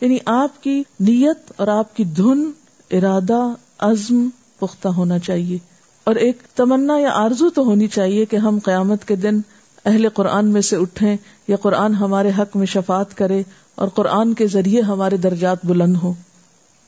یعنی 0.01 0.17
آپ 0.25 0.63
کی 0.63 0.83
نیت 0.99 1.51
اور 1.55 1.67
آپ 1.67 1.95
کی 1.95 2.03
دھن، 2.03 2.51
ارادہ، 2.91 3.53
عزم 3.79 4.29
پختہ 4.59 4.87
ہونا 4.87 5.19
چاہیے۔ 5.19 5.57
اور 6.03 6.15
ایک 6.15 6.37
تمنا 6.55 6.97
یا 6.97 7.09
آرزو 7.13 7.49
تو 7.49 7.61
ہونی 7.61 7.87
چاہیے 7.87 8.25
کہ 8.25 8.35
ہم 8.35 8.59
قیامت 8.63 9.07
کے 9.07 9.15
دن 9.15 9.41
اہل 9.85 10.09
قرآن 10.09 10.47
میں 10.47 10.61
سے 10.61 10.75
اٹھیں 10.75 11.17
یا 11.47 11.55
قرآن 11.55 11.93
ہمارے 11.93 12.31
حق 12.37 12.57
میں 12.57 12.65
شفات 12.65 13.17
کرے 13.17 13.43
اور 13.75 13.87
قرآن 13.87 14.33
کے 14.33 14.47
ذریعے 14.47 14.81
ہمارے 14.81 15.17
درجات 15.17 15.57
بلند 15.63 15.95
ہوں۔ 16.03 16.13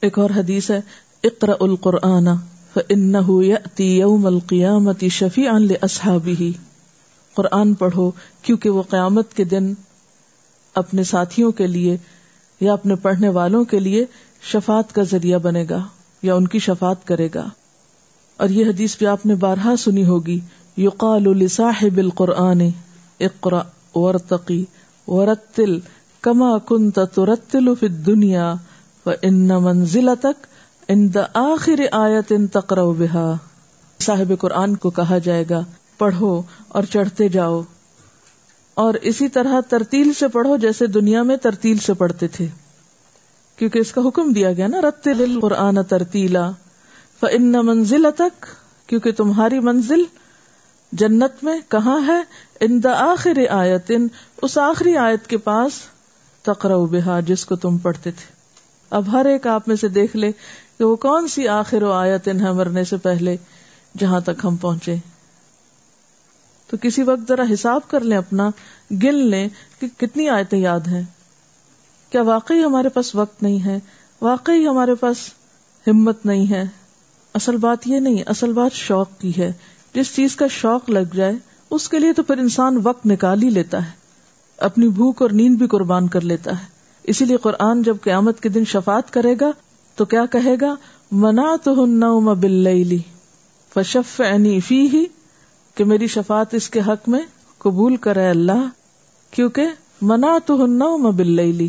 ایک 0.02 0.20
اور 0.20 0.30
حدیث 0.36 0.72
ہے 0.72 0.82
اقرا 1.24 1.54
القرآن 1.60 2.28
القیامتی 4.26 5.10
شفیع 5.10 5.52
اصحابی 5.82 6.52
قرآن 7.34 7.74
پڑھو، 7.74 8.12
کیونکہ 8.42 8.70
وہ 8.70 8.84
قیامت 8.90 9.34
کے 9.34 9.44
دن 9.44 9.74
اپنے 10.76 11.04
ساتھیوں 11.04 11.52
کے 11.52 11.68
لیے 11.68 11.98
یا 12.60 12.74
اپنے 12.74 12.96
پڑھنے 12.96 13.30
والوں 13.30 13.64
کے 13.64 13.80
لیے 13.80 14.06
شفات 14.42 14.96
کا 14.96 15.04
ذریعہ 15.04 15.38
بنے 15.38 15.66
گا 15.70 15.84
یا 16.22 16.36
ان 16.36 16.48
کی 16.48 16.60
شفات 16.60 17.08
کرے 17.08 17.30
گا۔ 17.36 17.50
اور 18.38 18.50
یہ 18.50 18.66
حدیث 18.66 18.98
بھی 18.98 19.08
آپ 19.08 19.26
نے 19.26 19.36
بارہا 19.36 19.76
سنی 19.76 20.06
ہوگی۔ 20.06 20.40
یقال 20.78 21.24
لصاحب 21.24 21.98
القرآن 21.98 22.70
اقرا 23.20 23.62
ورتقی 23.96 24.66
ورتل 25.08 25.80
کما 26.22 26.58
کنت 26.58 27.00
ترتل 27.14 27.76
فی 27.80 27.86
الدنیا 27.86 28.54
ان 29.06 29.48
منزل 29.48 30.10
تک 30.22 30.48
ان 30.88 31.14
دا 31.14 31.24
آخر 31.34 31.80
آیت 31.92 32.32
ان 32.32 32.48
تقرا 32.48 32.84
بہا 32.84 33.38
صاحب 34.00 34.34
قرآن 34.40 34.76
کو 34.76 34.90
کہا 34.90 35.18
جائے 35.18 35.46
گا 35.50 35.64
پڑھو 36.02 36.42
اور 36.68 36.84
چڑھتے 36.84 37.30
جاؤ۔ 37.30 37.62
اور 38.74 38.94
اسی 38.94 39.28
طرح 39.28 39.60
ترتیل 39.70 40.14
سے 40.14 40.28
پڑھو 40.28 40.58
جیسے 40.58 40.88
دنیا 40.88 41.24
میں 41.24 41.38
ترتیل 41.38 41.78
سے 41.78 41.94
پڑھتے 41.94 42.28
تھے۔ 42.28 42.48
کیونکہ 43.56 43.80
اس 43.80 43.92
کا 43.92 44.02
حکم 44.08 44.34
دیا 44.34 44.54
گیا 44.54 44.68
نا 44.68 44.82
رت 44.82 45.06
دل 45.06 45.40
قرآن 45.42 45.84
ترتیلا۔ 45.84 46.52
ان 47.22 47.52
منزل 47.52 48.06
تک 48.18 48.46
کیونکہ 48.88 49.12
تمہاری 49.12 49.60
منزل 49.60 50.04
جنت 50.92 51.44
میں 51.44 51.60
کہاں 51.70 52.00
ہے؟ 52.08 52.22
ان 52.60 52.84
دا 52.84 52.92
آخر 53.12 53.38
آیت 53.50 53.92
ان 53.96 54.08
اس 54.42 54.58
آخری 54.58 54.98
آیت 54.98 55.28
کے 55.28 55.38
پاس 55.38 55.72
تقرا 56.42 56.78
بہا 56.78 57.20
جس 57.20 57.46
کو 57.46 57.56
تم 57.56 57.78
پڑھتے 57.78 58.12
تھے۔ 58.12 58.34
اب 58.90 59.12
ہر 59.12 59.26
ایک 59.26 59.48
آپ 59.48 59.68
میں 59.68 59.76
سے 59.76 59.88
دیکھ 59.88 60.16
لے 60.16 60.32
کہ 60.78 60.84
وہ 60.84 60.96
کون 60.96 61.28
سی 61.28 61.48
آخر 61.48 61.84
و 61.84 61.92
آیت 61.92 62.28
ان 62.28 62.40
ہے 62.42 62.52
مرنے 62.52 62.84
سے 62.84 62.98
پہلے 62.98 63.38
جہاں 63.98 64.20
تک 64.20 64.46
ہم 64.46 64.56
پہنچے۔ 64.56 64.96
تو 66.72 66.78
کسی 66.82 67.04
وقت 67.04 67.28
ذرا 67.28 67.44
حساب 67.54 67.82
کر 67.88 68.00
لیں 68.00 68.18
اپنا، 68.18 68.50
گن 68.92 69.16
لیں 69.16 69.50
کہ 69.80 69.88
کتنی 69.98 70.30
آیتیں 70.30 70.60
یاد 70.60 70.80
ہیں۔ 70.80 71.04
کیا 72.10 72.22
واقعی 72.22 72.64
ہمارے 72.64 72.90
پاس 72.90 73.16
وقت 73.16 73.44
نہیں 73.44 73.66
ہے؟ 73.66 73.80
واقعی 74.22 74.68
ہمارے 74.68 74.96
پاس 74.96 75.18
ہمت 75.88 76.26
نہیں 76.26 76.52
ہے۔ 76.52 76.64
اصل 77.34 77.58
بات 77.58 77.88
یہ 77.88 78.00
نہیں، 78.00 78.24
اصل 78.26 78.54
بات 78.54 78.74
شوق 78.74 79.10
کی 79.20 79.32
ہے۔ 79.38 79.54
جس 79.94 80.16
چیز 80.16 80.36
کا 80.36 80.48
شوق 80.48 80.90
لگ 80.90 81.16
جائے، 81.16 81.34
اس 81.70 81.90
کے 81.90 82.00
لیے 82.00 82.14
تو 82.14 82.24
پھر 82.24 82.38
انسان 82.38 82.80
وقت 82.84 83.06
نکال 83.06 83.44
ہی 83.44 83.50
لیتا 83.50 83.86
ہے۔ 83.86 83.92
اپنی 84.58 84.88
بھوک 84.88 85.22
اور 85.22 85.30
نیند 85.30 85.56
بھی 85.56 85.68
قربان 85.68 86.08
کر 86.08 86.22
لیتا 86.22 86.60
ہے۔ 86.60 86.66
اسی 87.04 87.26
لیے 87.26 87.38
قرآن 87.38 87.84
جب 87.84 87.98
قیامت 88.02 88.40
کے 88.40 88.50
دن 88.50 88.66
شفات 88.66 89.14
کرے 89.14 89.36
گا، 89.42 89.52
تو 89.96 90.06
کیا 90.06 90.26
کہے 90.26 90.56
گا؟ 90.62 90.76
منا 91.12 91.56
تو 91.64 91.84
ہن 91.84 92.00
بل 92.40 92.98
فشف 93.74 94.22
فی 94.68 94.88
ہی 94.88 95.06
کہ 95.76 95.84
میری 95.84 96.08
شفات 96.08 96.54
اس 96.54 96.70
کے 96.70 96.80
حق 96.80 97.10
میں 97.10 97.20
قبول 97.58 97.96
کرے 97.96 98.30
اللہ، 98.30 98.68
کیونکہ 99.32 99.66
منا 100.02 100.38
تو 100.46 100.66
ہن 100.66 100.80
بل 101.12 101.68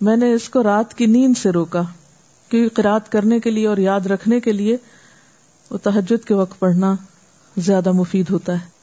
میں 0.00 0.16
نے 0.16 0.32
اس 0.32 0.48
کو 0.48 0.62
رات 0.62 0.94
کی 0.94 1.06
نیند 1.06 1.36
سے 1.36 1.50
روکا، 1.50 1.82
کیونکہ 2.48 2.82
قرات 2.82 3.12
کرنے 3.12 3.40
کے 3.40 3.50
لیے 3.50 3.66
اور 3.66 3.76
یاد 3.76 4.06
رکھنے 4.06 4.40
کے 4.40 4.52
لیے 4.52 4.76
وہ 5.70 5.78
تحجد 5.82 6.24
کے 6.24 6.34
وقت 6.34 6.58
پڑھنا 6.58 6.94
زیادہ 7.56 7.92
مفید 7.92 8.30
ہوتا 8.30 8.52
ہے۔ 8.52 8.78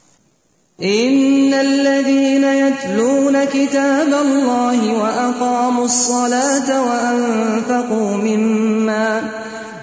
ان 0.80 1.52
الذين 1.54 2.44
يتلون 2.44 3.36
كتاب 3.54 4.14
الله 4.22 4.96
واقاموا 4.98 5.84
الصلاه 5.84 6.82
وانفقوا 6.88 8.18
مما 8.18 9.20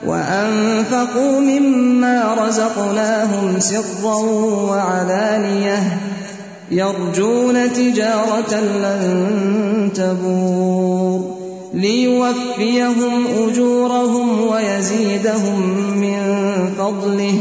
وانفقوا 0.07 1.41
مما 1.41 2.35
رزقناهم 2.35 3.61
سرا 3.61 4.15
وعلانيه 4.71 6.01
يرجون 6.71 7.73
تجاره 7.73 8.61
لن 8.61 9.91
تبور 9.95 11.21
ليوفيهم 11.75 13.27
اجورهم 13.27 14.41
ويزيدهم 14.41 15.61
من 15.97 16.21
فضله 16.79 17.39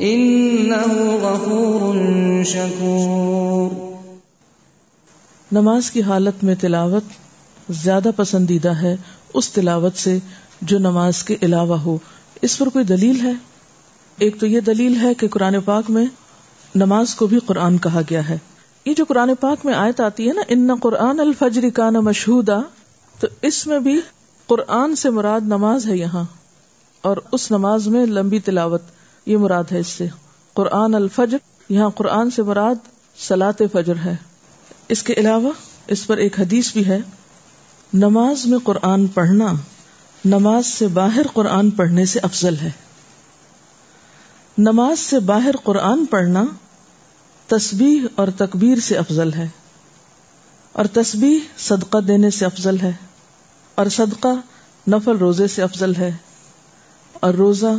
إنه 0.00 0.92
غفور 1.22 1.82
شکور 2.44 3.70
نماز 5.52 5.90
کی 5.90 6.02
حالت 6.02 6.44
میں 6.44 6.54
تلاوت 6.54 7.04
زیادہ 7.70 8.10
پسندیدہ 8.16 8.72
ہے، 8.74 8.96
اس 9.34 9.50
تلاوت 9.50 9.96
سے 9.96 10.18
جو 10.60 10.78
نماز 10.78 11.24
کے 11.24 11.36
علاوہ 11.42 11.78
ہو۔ 11.78 11.98
اس 12.42 12.58
پر 12.58 12.68
کوئی 12.68 12.84
دلیل 12.84 13.20
ہے؟ 13.20 13.32
ایک 14.18 14.40
تو 14.40 14.46
یہ 14.46 14.60
دلیل 14.60 15.00
ہے 15.02 15.14
کہ 15.14 15.28
قرآن 15.28 15.60
پاک 15.64 15.90
میں 15.90 16.06
نماز 16.74 17.14
کو 17.14 17.26
بھی 17.26 17.38
قرآن 17.46 17.78
کہا 17.78 18.00
گیا 18.10 18.28
ہے۔ 18.28 18.38
یہ 18.84 18.94
جو 18.94 19.04
قرآن 19.04 19.30
پاک 19.40 19.66
میں 19.66 19.74
آیت 19.74 20.00
آتی 20.00 20.28
ہے 20.28 20.32
نا، 20.32 20.42
ان 20.48 20.70
قرآن 20.82 21.20
الفجر 21.20 21.70
کا 21.74 21.90
نا 21.90 22.00
مشہور 22.00 22.42
تو 23.20 23.26
اس 23.42 23.66
میں 23.66 23.78
بھی 23.78 24.00
قرآن 24.46 24.96
سے 24.96 25.10
مراد 25.10 25.40
نماز 25.40 25.86
ہے 25.86 25.96
یہاں۔ 25.96 26.24
اور 27.02 27.16
اس 27.32 27.50
نماز 27.50 27.88
میں 27.88 28.06
لمبی 28.06 28.38
تلاوت، 28.38 28.82
یہ 29.26 29.36
مراد 29.36 29.64
ہے 29.72 29.78
اس 29.78 29.86
سے۔ 29.86 30.06
قرآن 30.54 30.94
الفجر، 30.94 31.38
یہاں 31.68 31.90
قرآن 31.90 32.30
سے 32.30 32.42
مراد 32.42 32.74
سلاط 33.18 33.62
فجر 33.72 33.94
ہے۔ 34.04 34.16
اس 34.88 35.02
کے 35.02 35.14
علاوہ 35.16 35.50
اس 35.86 36.06
پر 36.06 36.16
ایک 36.16 36.40
حدیث 36.40 36.72
بھی 36.72 36.86
ہے، 36.86 36.98
نماز 37.94 38.46
میں 38.46 38.58
قرآن 38.64 39.06
پڑھنا 39.06 39.52
نماز 40.24 40.66
سے 40.66 40.88
باہر 40.88 41.26
قرآن 41.32 41.70
پڑھنے 41.70 42.04
سے 42.04 42.18
افضل 42.22 42.56
ہے۔ 42.58 42.70
نماز 44.58 44.98
سے 44.98 45.20
باہر 45.20 45.56
قرآن 45.62 46.06
پڑھنا 46.06 46.44
تسبیح 47.46 48.02
اور 48.14 48.28
تکبیر 48.36 48.78
سے 48.78 48.96
افضل 48.96 49.32
ہے۔ 49.32 49.48
اور 50.72 50.84
تسبیح 50.84 51.38
صدقہ 51.58 51.98
دینے 51.98 52.30
سے 52.30 52.44
افضل 52.44 52.80
ہے۔ 52.80 52.92
اور 53.74 53.86
صدقہ 53.86 54.28
نفل 54.90 55.16
روزے 55.16 55.46
سے 55.46 55.62
افضل 55.62 55.96
ہے۔ 55.96 56.10
اور 57.12 57.34
روزہ 57.34 57.74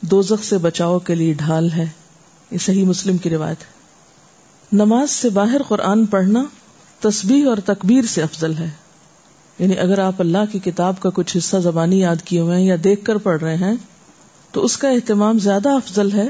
دوزخ 0.00 0.44
سے 0.44 0.58
بچاؤ 0.58 0.98
کے 0.98 1.14
لیے 1.14 1.32
ڈھال 1.32 1.72
ہے۔ 1.72 1.86
یہ 2.50 2.58
صحیح 2.58 2.84
مسلم 2.84 3.18
کی 3.18 3.30
روایت 3.30 3.60
ہے۔ 3.60 3.72
نماز 4.72 5.10
سے 5.10 5.30
باہر 5.30 5.62
قرآن 5.62 6.06
پڑھنا 6.06 6.44
تسبیح 7.00 7.48
اور 7.48 7.56
تکبیر 7.56 8.04
سے 8.04 8.22
افضل 8.22 8.56
ہے۔ 8.56 8.70
یعنی 9.60 9.78
اگر 9.78 9.98
آپ 9.98 10.14
اللہ 10.18 10.38
کی 10.52 10.58
کتاب 10.58 11.00
کا 11.00 11.10
کچھ 11.14 11.36
حصہ 11.36 11.56
زبانی 11.56 12.00
یاد 12.00 12.16
کیے 12.24 12.40
ہوئے 12.40 12.58
ہیں 12.58 12.64
یا 12.64 12.76
دیکھ 12.84 13.04
کر 13.04 13.16
پڑھ 13.16 13.42
رہے 13.42 13.56
ہیں، 13.56 13.74
تو 14.52 14.64
اس 14.64 14.76
کا 14.76 14.88
اہتمام 14.88 15.38
زیادہ 15.38 15.68
افضل 15.68 16.12
ہے 16.12 16.28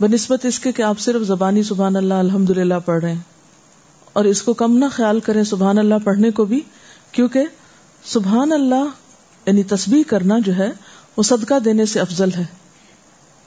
بہ 0.00 0.06
نسبت 0.06 0.44
اس 0.44 0.58
کے 0.58 0.72
کہ 0.72 0.82
آپ 0.82 0.98
صرف 0.98 1.22
زبانی 1.22 1.62
سبحان 1.62 1.96
اللہ 1.96 2.14
الحمد 2.14 2.50
للہ 2.50 2.74
پڑھ 2.84 3.04
رہے 3.04 3.12
ہیں۔ 3.12 3.20
اور 4.12 4.24
اس 4.24 4.42
کو 4.42 4.52
کم 4.52 4.78
نہ 4.78 4.84
خیال 4.92 5.20
کریں 5.20 5.44
سبحان 5.44 5.78
اللہ 5.78 5.94
پڑھنے 6.04 6.30
کو 6.30 6.44
بھی، 6.44 6.60
کیونکہ 7.12 7.44
سبحان 8.04 8.52
اللہ 8.52 8.84
یعنی 9.46 9.62
تسبیح 9.62 10.02
کرنا 10.06 10.38
جو 10.38 10.56
ہے، 10.56 10.70
وہ 11.16 11.22
صدقہ 11.22 11.58
دینے 11.58 11.86
سے 11.86 12.00
افضل 12.00 12.28
ہے۔ 12.36 12.44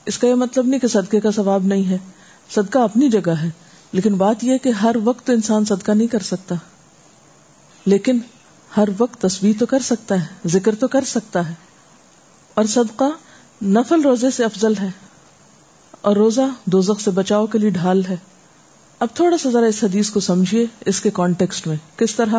اس 0.05 0.17
کا 0.17 0.27
یہ 0.27 0.34
مطلب 0.34 0.67
نہیں 0.67 0.79
کہ 0.79 0.88
صدقے 0.88 1.19
کا 1.19 1.31
ثواب 1.31 1.65
نہیں 1.65 1.89
ہے۔ 1.89 1.98
صدقہ 2.55 2.79
اپنی 2.79 3.10
جگہ 3.10 3.31
ہے، 3.31 3.50
لیکن 3.91 4.13
بات 4.13 4.43
یہ 4.43 4.57
کہ 4.57 4.69
ہر 4.69 4.96
وقت 5.03 5.29
انسان 5.29 5.65
صدقہ 5.65 5.91
نہیں 5.91 6.07
کر 6.07 6.19
سکتا۔ 6.19 6.55
لیکن 7.86 8.19
ہر 8.78 8.90
وقت 8.98 9.22
تصویر 9.22 9.54
تو 9.60 9.66
کر 9.66 9.80
سکتا 9.80 10.22
ہے، 10.22 10.26
ذکر 10.48 10.76
تو 10.76 10.88
کر 10.88 11.04
سکتا 11.04 11.50
ہے۔ 11.50 11.54
اور 12.54 12.66
صدقہ 12.66 13.04
نفل 13.64 14.02
روزے 14.02 14.32
سے 14.32 14.46
افضل 14.46 14.74
ہے۔ 14.82 14.90
اور 16.02 16.16
روزہ 16.16 16.42
دوزخ 16.66 17.02
سے 17.02 17.12
بچاؤ 17.12 17.46
کے 17.46 17.60
لیے 17.60 17.70
ڈھال 17.70 18.06
ہے۔ 18.06 18.18
اب 19.00 19.08
تھوڑا 19.14 19.38
سا 19.38 19.50
ذرا 19.50 19.66
اس 19.66 19.84
حدیث 19.84 20.10
کو 20.10 20.20
سمجھیے، 20.20 20.66
اس 20.86 21.02
کے 21.02 21.10
کانٹیکسٹ 21.14 21.68
میں۔ 21.68 21.78
کس 21.98 22.16
طرح؟ 22.16 22.36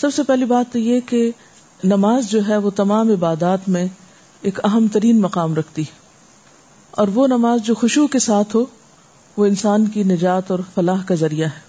سب 0.00 0.14
سے 0.14 0.22
پہلی 0.22 0.44
بات 0.44 0.72
تو 0.72 0.78
یہ 0.78 1.00
کہ 1.00 1.30
نماز 1.84 2.30
جو 2.30 2.48
ہے 2.48 2.56
وہ 2.56 2.70
تمام 2.70 3.10
عبادات 3.10 3.68
میں 3.68 3.86
ایک 4.40 4.64
اہم 4.64 4.86
ترین 4.92 5.20
مقام 5.20 5.54
رکھتی۔ 5.54 5.82
ہے 5.82 6.00
اور 6.90 7.08
وہ 7.08 7.26
نماز 7.26 7.62
جو 7.62 7.74
خوشبو 7.74 8.06
کے 8.06 8.18
ساتھ 8.18 8.56
ہو، 8.56 8.64
وہ 9.36 9.46
انسان 9.46 9.86
کی 9.86 10.02
نجات 10.02 10.50
اور 10.50 10.58
فلاح 10.74 11.02
کا 11.06 11.14
ذریعہ 11.14 11.48
ہے۔ 11.48 11.60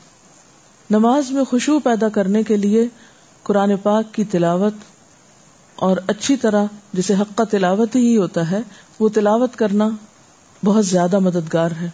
نماز 0.89 1.31
میں 1.31 1.43
خوشبو 1.43 1.79
پیدا 1.79 2.09
کرنے 2.09 2.43
کے 2.43 2.57
لیے 2.57 2.87
قرآن 3.43 3.75
پاک 3.83 4.13
کی 4.13 4.23
تلاوت 4.23 4.73
اور 5.75 5.97
اچھی 6.07 6.37
طرح 6.37 6.65
جسے 6.93 7.13
حق 7.13 7.37
کا 7.37 7.43
تلاوت 7.43 7.95
ہی 7.95 8.17
ہوتا 8.17 8.51
ہے، 8.51 8.59
وہ 8.99 9.09
تلاوت 9.09 9.55
کرنا 9.55 9.89
بہت 10.65 10.85
زیادہ 10.85 11.19
مددگار 11.19 11.71
ہے۔ 11.81 11.89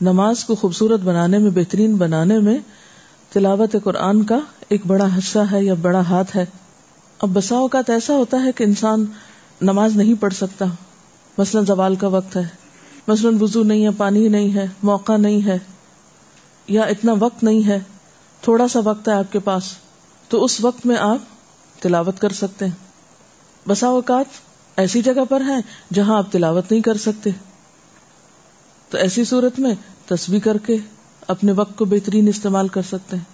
نماز 0.00 0.44
کو 0.44 0.54
خوبصورت 0.54 1.00
بنانے 1.00 1.38
میں، 1.38 1.50
بہترین 1.50 1.96
بنانے 1.96 2.38
میں 2.38 2.58
تلاوت 3.32 3.76
قرآن 3.84 4.22
کا 4.22 4.38
ایک 4.68 4.86
بڑا 4.86 5.06
حصہ 5.18 5.38
ہے 5.52 5.64
یا 5.64 5.74
بڑا 5.74 6.00
ہاتھ 6.00 6.36
ہے۔ 6.36 6.46
اب 7.18 7.28
بسا 7.32 7.56
اوقات 7.56 7.90
ایسا 7.90 8.14
ہوتا 8.14 8.42
ہے 8.42 8.52
کہ 8.52 8.64
انسان 8.64 9.04
نماز 9.60 9.96
نہیں 9.96 10.14
پڑھ 10.20 10.34
سکتا۔ 10.34 10.64
مثلاً 11.38 11.64
زوال 11.64 11.96
کا 11.96 12.08
وقت 12.08 12.36
ہے۔ 12.36 12.48
مثلاً 13.08 13.36
وضو 13.40 13.62
نہیں 13.62 13.84
ہے، 13.84 13.90
پانی 13.96 14.28
نہیں 14.28 14.54
ہے، 14.54 14.66
موقع 14.82 15.16
نہیں 15.16 15.46
ہے، 15.46 15.58
یا 16.68 16.82
اتنا 16.82 17.14
وقت 17.20 17.42
نہیں 17.42 17.66
ہے۔ 17.66 17.80
تھوڑا 18.40 18.68
سا 18.68 18.80
وقت 18.84 19.08
ہے 19.08 19.12
آپ 19.12 19.32
کے 19.32 19.38
پاس۔ 19.38 19.62
تو 20.28 20.44
اس 20.44 20.60
وقت 20.60 20.86
میں 20.86 20.96
آپ 20.96 21.18
تلاوت 21.82 22.20
کر 22.20 22.32
سکتے 22.32 22.64
ہیں۔ 22.64 22.72
بسا 23.68 23.86
اوقات 23.86 24.24
ایسی 24.76 25.02
جگہ 25.02 25.24
پر 25.28 25.40
ہیں 25.40 25.60
جہاں 25.94 26.18
آپ 26.18 26.32
تلاوت 26.32 26.70
نہیں 26.70 26.82
کر 26.82 26.96
سکتے۔ 26.96 27.30
تو 28.90 28.98
ایسی 28.98 29.24
صورت 29.24 29.58
میں 29.58 29.74
تصویر 30.06 30.40
کر 30.40 30.58
کے 30.58 30.76
اپنے 31.28 31.52
وقت 31.52 31.76
کو 31.76 31.84
بہترین 31.84 32.28
استعمال 32.28 32.68
کر 32.68 32.82
سکتے 32.82 33.16
ہیں۔ 33.16 33.24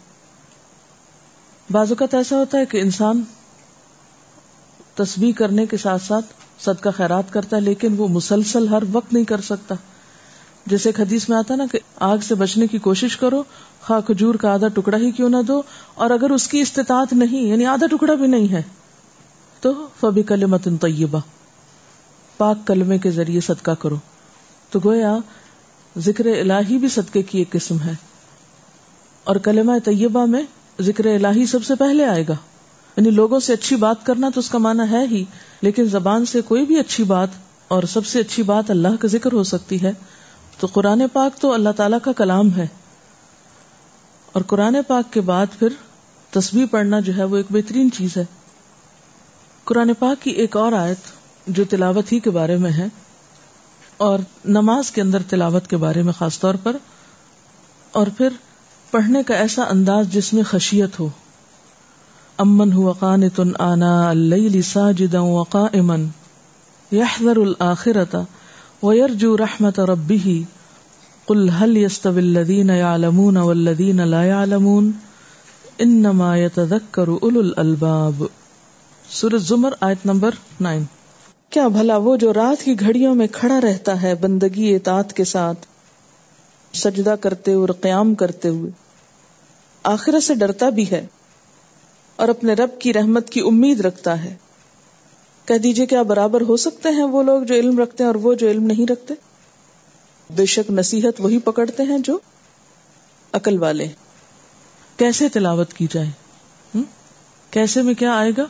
بعض 1.73 1.91
اوقات 1.91 2.15
ایسا 2.15 2.37
ہوتا 2.37 2.59
ہے 2.59 2.67
کہ 2.67 2.81
انسان 2.81 3.23
تصویر 4.95 5.33
کرنے 5.39 5.67
کے 5.67 5.77
ساتھ 5.77 6.03
ساتھ 6.03 6.27
صدقہ 6.59 6.89
خیرات 6.97 7.33
کرتا 7.33 7.57
ہے، 7.57 7.61
لیکن 7.61 7.95
وہ 7.97 8.09
مسلسل 8.09 8.69
ہر 8.69 8.83
وقت 8.93 9.13
نہیں 9.13 9.25
کر 9.25 9.41
سکتا۔ 9.41 9.75
جیسے 10.67 10.89
ایک 10.89 11.01
حدیث 11.01 11.29
میں 11.29 11.37
آتا 11.37 11.57
نا 11.57 11.65
کہ 11.73 11.79
آگ 11.97 12.19
سے 12.19 12.35
بچنے 12.35 12.67
کی 12.67 12.79
کوشش 12.79 13.17
کرو، 13.17 13.43
خواہ 13.83 14.01
کھجور 14.01 14.35
کا 14.35 14.53
آدھا 14.53 14.69
ٹکڑا 14.69 14.99
ہی 14.99 15.11
کیوں 15.11 15.29
نہ 15.29 15.37
دو، 15.49 15.63
اور 15.95 16.11
اگر 16.11 16.31
اس 16.31 16.49
کی 16.49 16.61
استطاعت 16.61 17.13
نہیں 17.13 17.43
یعنی 17.43 17.67
آدھا 17.67 17.87
ٹکڑا 17.87 18.15
بھی 18.15 18.27
نہیں 18.27 18.53
ہے، 18.53 18.63
تو 19.61 19.87
فبی 20.01 20.23
کلمت 20.23 20.69
طیبہ، 20.81 21.21
پاک 22.37 22.67
کلمے 22.67 22.99
کے 22.99 23.11
ذریعے 23.11 23.41
صدقہ 23.41 23.71
کرو۔ 23.71 23.97
تو 24.71 24.81
گویا 24.85 25.17
ذکر 25.99 26.27
الہی 26.27 26.79
بھی 26.79 26.89
صدقے 26.89 27.23
کی 27.23 27.39
ایک 27.39 27.51
قسم 27.51 27.81
ہے۔ 27.81 27.93
اور 29.25 29.37
کلمہ 29.37 29.73
طیبہ 29.85 30.27
میں 30.27 30.43
ذکر 30.81 31.07
الہی 31.07 31.47
سب 31.47 31.65
سے 31.65 31.75
پہلے 31.75 32.05
آئے 32.05 32.25
گا۔ 32.29 32.35
یعنی 32.97 33.11
لوگوں 33.11 33.41
سے 33.41 33.53
اچھی 33.53 33.77
بات 33.77 34.07
کرنا 34.07 34.29
تو 34.35 34.41
اس 34.41 34.51
کا 34.51 34.59
معنی 34.59 34.93
ہے 34.93 35.07
ہی، 35.11 35.25
لیکن 35.63 35.85
زبان 35.85 36.27
سے 36.27 36.41
کوئی 36.41 36.67
بھی 36.67 36.79
اچھی 36.79 37.05
بات 37.05 37.29
اور 37.69 37.83
سب 37.83 38.07
سے 38.07 38.21
اچھی 38.21 38.43
بات 38.43 38.71
اللہ 38.71 38.97
کا 39.01 39.09
ذکر 39.09 39.33
ہو 39.33 39.43
سکتی 39.43 39.83
ہے 39.83 39.93
تو 40.61 40.67
قرآن 40.67 41.03
پاک 41.13 41.41
تو 41.41 41.53
اللہ 41.53 41.69
تعالی 41.77 41.97
کا 42.03 42.13
کلام 42.13 42.57
ہے۔ 42.57 42.67
اور 44.33 44.43
قرآن 44.43 44.77
پاک 44.87 45.13
کے 45.13 45.21
بعد 45.21 45.47
پھر 45.59 45.69
تصویر 46.31 46.67
پڑھنا 46.71 47.01
جو 47.01 47.17
ہے 47.17 47.25
وہ 47.25 47.37
ایک 47.37 47.47
بہترین 47.51 47.93
چیز 47.93 48.17
ہے۔ 48.17 48.25
قرآن 49.65 49.91
پاک 49.99 50.23
کی 50.23 50.31
ایک 50.31 50.57
اور 50.57 50.73
آیت 50.73 50.99
جو 51.47 51.65
تلاوت 51.65 52.13
ہی 52.13 52.21
کے 52.21 52.31
بارے 52.31 52.57
میں 52.57 52.73
ہے 52.73 52.87
اور 53.97 54.19
نماز 54.45 54.91
کے 54.91 55.01
اندر 55.01 55.23
تلاوت 55.23 55.67
کے 55.67 55.77
بارے 55.77 56.03
میں 56.03 56.13
خاص 56.13 56.39
طور 56.39 56.55
پر، 56.63 56.77
اور 57.93 58.07
پھر 58.17 58.29
پڑھنے 58.91 59.23
کا 59.23 59.35
ایسا 59.35 59.63
انداز 59.63 60.09
جس 60.09 60.33
میں 60.33 60.43
خشیت 60.43 61.01
ہو۔ 61.01 61.09
امن 62.39 62.73
ہوا 62.73 62.93
قانت 62.93 63.41
آنا 63.59 64.09
اللیل 64.09 64.63
ساجدا 64.63 65.21
وقائما 65.21 65.97
يحذر 66.93 67.37
الآخرة 67.37 68.23
ويرجو 68.85 69.37
رحمة 69.37 69.85
ربه 69.89 70.45
قل 71.27 71.51
هل 71.51 71.77
يستوي 71.77 72.21
الذين 72.21 72.71
يعلمون 72.71 73.37
والذين 73.37 74.01
لا 74.05 74.25
يعلمون 74.25 74.91
انما 75.81 76.37
يتذكر 76.39 77.09
اولو 77.09 77.41
الالباب 77.41 78.25
سورة 79.11 79.39
زمر 79.39 79.75
آیت 79.81 80.07
نمبر 80.07 80.35
9 80.63 80.85
کیا 81.51 81.69
بھلا 81.69 81.97
وہ 81.97 82.17
جو 82.17 82.35
رات 82.35 82.65
کی 82.65 82.81
گھڑیوں 82.81 83.15
میں 83.15 83.27
کھڑا 83.33 83.61
رہتا 83.61 84.03
ہے 84.03 84.15
بندگی 84.15 84.75
اطاعت 84.75 85.13
کے 85.13 85.25
ساتھ، 85.25 85.67
سجدہ 86.75 87.15
کرتے 87.21 87.53
ہوئے 87.53 87.61
اور 87.61 87.75
قیام 87.81 88.15
کرتے 88.15 88.49
ہوئے۔ 88.49 88.71
آخرت 89.83 90.23
سے 90.23 90.35
ڈرتا 90.35 90.69
بھی 90.69 90.91
ہے 90.91 91.07
اور 92.17 92.29
اپنے 92.29 92.53
رب 92.53 92.79
کی 92.79 92.93
رحمت 92.93 93.31
کی 93.31 93.41
امید 93.41 93.81
رکھتا 93.81 94.25
ہے۔ 94.25 94.35
کہہ 95.47 95.59
دیجیے 95.59 95.87
کیا 95.87 96.03
برابر 96.03 96.41
ہو 96.41 96.57
سکتے 96.57 96.89
ہیں 96.89 97.03
وہ 97.03 97.23
لوگ 97.23 97.43
جو 97.43 97.55
علم 97.55 97.79
رکھتے 97.79 98.05
ہیں 98.05 98.09
اور 98.09 98.15
وہ 98.15 98.35
جو 98.35 98.51
علم 98.51 98.63
نہیں 98.63 98.91
رکھتے۔ 98.93 99.15
بے 100.37 100.47
شک 100.47 100.71
نصیحت 100.71 101.21
وہی 101.21 101.39
پکڑتے 101.39 101.83
ہیں 101.83 101.99
جو 101.99 102.19
عقل 103.33 103.59
والے۔ 103.59 103.89
کیسے 104.97 105.29
تلاوت 105.29 105.73
کی 105.73 105.87
جائے؟ 105.91 106.11
کیسے 107.51 107.83
میں 107.83 107.95
کیا 107.95 108.19
آئے 108.19 108.31
گا؟ 108.37 108.45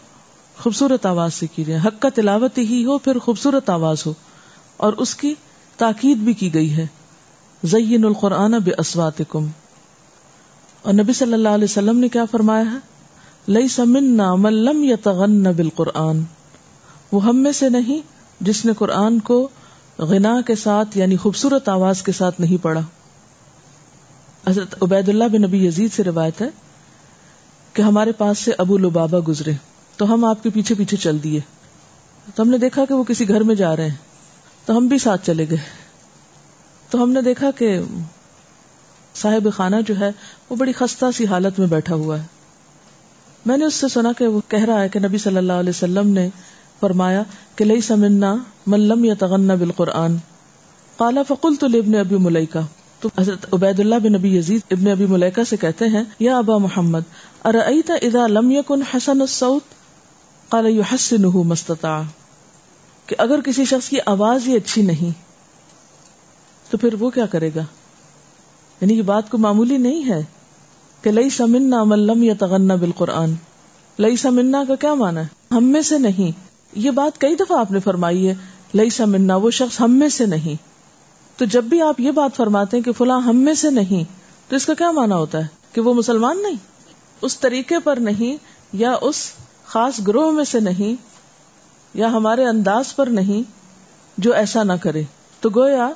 خوبصورت 0.59 1.07
آواز 1.07 1.35
سے 1.35 1.47
کی 1.47 1.65
جائے۔ 1.65 1.81
حق 1.81 2.03
کا 2.03 2.09
تلاوت 2.15 2.59
ہی 2.59 2.85
ہو 2.85 2.99
پھر 2.99 3.19
خوبصورت 3.19 3.71
آواز 3.71 4.07
ہو۔ 4.07 4.15
اور 4.77 4.93
اس 4.93 5.15
کی 5.15 5.35
تاکید 5.77 6.17
بھی 6.17 6.33
کی 6.33 6.55
گئی 6.55 6.77
ہے۔ 6.77 6.87
زین 7.65 8.05
القرآن 8.05 8.53
بے 8.53 8.71
اسوات 8.79 9.23
اور 9.31 10.93
نبی 10.93 11.13
صلی 11.13 11.33
اللہ 11.33 11.49
علیہ 11.49 11.65
وسلم 11.65 11.99
نے 11.99 12.09
کیا 12.09 12.25
فرمایا 12.25 12.73
ہے؟ 12.73 12.79
لئی 13.49 13.69
سمنا 13.69 14.35
ملم 14.35 14.85
یا 14.85 14.97
تغن 15.03 15.43
بال 15.43 15.69
قرآن 15.69 16.21
وہ 17.15 17.25
ہم 17.25 17.37
میں 17.37 17.53
سے 17.53 17.69
نہیں 17.69 18.01
جس 18.41 18.65
نے 18.65 18.73
قرآن 18.79 19.19
کو 19.19 19.49
غنا 19.99 20.41
کے 20.47 20.55
ساتھ 20.55 20.99
یعنی 20.99 21.17
خوبصورت 21.17 21.69
آواز 21.69 22.03
کے 22.03 22.13
ساتھ 22.13 22.41
نہیں 22.41 22.65
پڑھا۔ 22.65 22.81
حضرت 24.47 24.83
عبید 24.83 25.09
اللہ 25.09 25.25
بن 25.25 25.43
نبی 25.43 25.67
یزید 25.67 25.93
سے 25.93 26.05
روایت 26.05 26.43
ہے 26.43 26.49
کہ 27.73 27.83
ہمارے 27.83 28.13
پاس 28.13 28.39
سے 28.39 28.53
ابو 28.59 28.79
لبابا 28.79 29.19
گزرے 29.29 29.53
تو 29.97 30.15
ہم 30.15 30.25
آپ 30.25 30.43
کے 30.43 30.51
پیچھے 30.51 30.75
پیچھے 30.75 30.97
چل 30.97 31.23
دیے۔ 31.23 31.41
تو 32.35 32.43
ہم 32.43 32.49
نے 32.49 32.59
دیکھا 32.59 32.85
کہ 32.85 32.95
وہ 32.95 33.05
کسی 33.05 33.29
گھر 33.29 33.41
میں 33.41 33.55
جا 33.55 33.77
رہے 33.77 33.89
ہیں۔ 33.89 33.97
تو 34.67 34.77
ہم 34.77 34.87
بھی 34.87 34.99
ساتھ 34.99 35.27
چلے 35.27 35.47
گئے۔ 35.51 35.59
تو 36.91 37.03
ہم 37.03 37.11
نے 37.11 37.21
دیکھا 37.21 37.51
کہ 37.51 37.81
صاحب 39.15 39.49
خانہ 39.57 39.77
جو 39.87 40.01
ہے 40.01 40.11
وہ 40.51 40.57
بڑی 40.57 40.73
خستہ 40.73 41.07
سی 41.17 41.27
حالت 41.27 41.59
میں 41.59 41.67
بیٹھا 41.67 41.95
ہوا 41.95 42.21
ہے۔ 42.21 42.27
میں 43.47 43.57
نے 43.57 43.65
اس 43.65 43.75
سے 43.75 43.89
سنا 43.89 44.13
کہ 44.19 44.27
وہ 44.27 44.41
کہہ 44.49 44.65
رہا 44.65 44.83
ہے 44.83 44.89
کہ 44.89 45.01
نبی 45.01 45.19
صلی 45.19 45.37
اللہ 45.37 45.53
علیہ 45.53 45.71
وسلم 45.71 46.09
نے 46.09 46.29
فرمایا 46.81 47.23
کہ 47.57 47.65
لئی 47.65 47.81
سمنا 47.81 48.37
ملم 48.67 49.05
یا 49.05 49.15
تغنا 49.19 49.55
بالقرآن۔ 49.55 50.17
قالا 50.97 51.23
فقل 51.23 51.55
تو 51.55 51.67
ابن 51.67 51.95
ابی 51.95 52.17
ملکہ 52.17 52.61
تو 53.01 53.09
حضرت 53.19 53.55
عبید 53.55 53.81
اللہ 53.81 53.95
بن 53.95 54.13
نبی 54.13 54.37
یزید 54.37 54.61
ابن 54.71 54.91
ابی 54.91 55.07
ملیکہ 55.07 55.45
سے 55.45 55.57
کہتے 55.57 55.89
ہیں، 55.89 56.05
یا 56.21 56.39
ابا 56.39 56.59
محمد، 56.59 57.01
ارأیت 57.45 57.91
اذا 57.91 58.27
لم 58.27 58.51
یکن 58.51 58.83
حسن 58.83 59.21
الصوت؟ 59.21 59.63
قال 60.49 60.67
یحسنه 60.67 61.43
مستطاع 61.43 62.03
کہ 63.07 63.17
اگر 63.19 63.41
کسی 63.41 63.65
شخص 63.65 63.89
کی 63.89 63.97
آواز 64.07 64.49
ہی 64.49 64.57
اچھی 64.57 64.83
نہیں، 64.83 65.11
تو 66.71 66.79
پھر 66.79 66.95
وہ 66.95 67.11
کیا 67.11 67.27
کرے 67.27 67.51
گا؟ 67.55 67.63
یعنی 68.81 68.95
یہ 68.95 69.03
بات 69.03 69.31
کو 69.31 69.39
معمولی 69.39 69.77
نہیں 69.77 70.09
ہے 70.09 70.23
کہ 71.03 71.11
لئی 71.11 71.31
سمنا 71.31 71.85
ملم 71.85 72.23
یا 72.23 72.35
تغنا 72.39 72.75
بالقرآن۔ 72.75 73.35
لئی 73.99 74.17
سمنا 74.17 74.65
کا 74.69 74.75
کیا 74.75 74.95
مانا 74.95 75.21
ہے؟ 75.21 75.55
ہم 75.55 75.65
میں 75.65 75.83
سے 75.83 75.99
نہیں۔ 75.99 76.54
یہ 76.75 76.91
بات 76.91 77.21
کئی 77.21 77.35
دفعہ 77.35 77.59
آپ 77.59 77.71
نے 77.71 77.81
فرمائی 77.81 78.29
ہے 78.29 78.35
لئی 78.75 78.91
سمنا 78.91 79.37
وہ 79.37 79.51
شخص 79.51 79.81
ہم 79.81 79.93
میں 79.93 80.09
سے 80.09 80.27
نہیں۔ 80.27 80.55
تو 81.39 81.45
جب 81.45 81.65
بھی 81.65 81.83
آپ 81.83 82.01
یہ 82.01 82.11
بات 82.11 82.37
فرماتے 82.37 82.77
ہیں 82.77 82.85
کہ 82.85 82.93
فلاں 82.93 83.21
ہم 83.21 83.37
میں 83.37 83.55
سے 83.55 83.71
نہیں، 83.71 84.05
تو 84.51 84.57
اس 84.57 84.67
کا 84.67 84.75
کیا 84.75 84.91
مانا 84.91 85.17
ہوتا 85.17 85.39
ہے؟ 85.39 85.47
کہ 85.73 85.81
وہ 85.81 85.95
مسلمان 85.95 86.43
نہیں؟ 86.43 86.55
اس 87.21 87.39
طریقے 87.39 87.79
پر 87.79 87.97
نہیں، 87.97 88.37
یا 88.73 88.95
اس 89.01 89.33
خاص 89.67 90.01
گروہ 90.07 90.31
میں 90.31 90.45
سے 90.45 90.61
نہیں، 90.61 91.03
یا 91.95 92.13
ہمارے 92.13 92.45
انداز 92.45 92.97
پر 92.97 93.07
نہیں 93.07 93.51
جو 94.19 94.35
ایسا 94.35 94.63
نہ 94.63 94.73
کرے۔ 94.73 95.03
تو 95.41 95.51
گویا، 95.51 95.91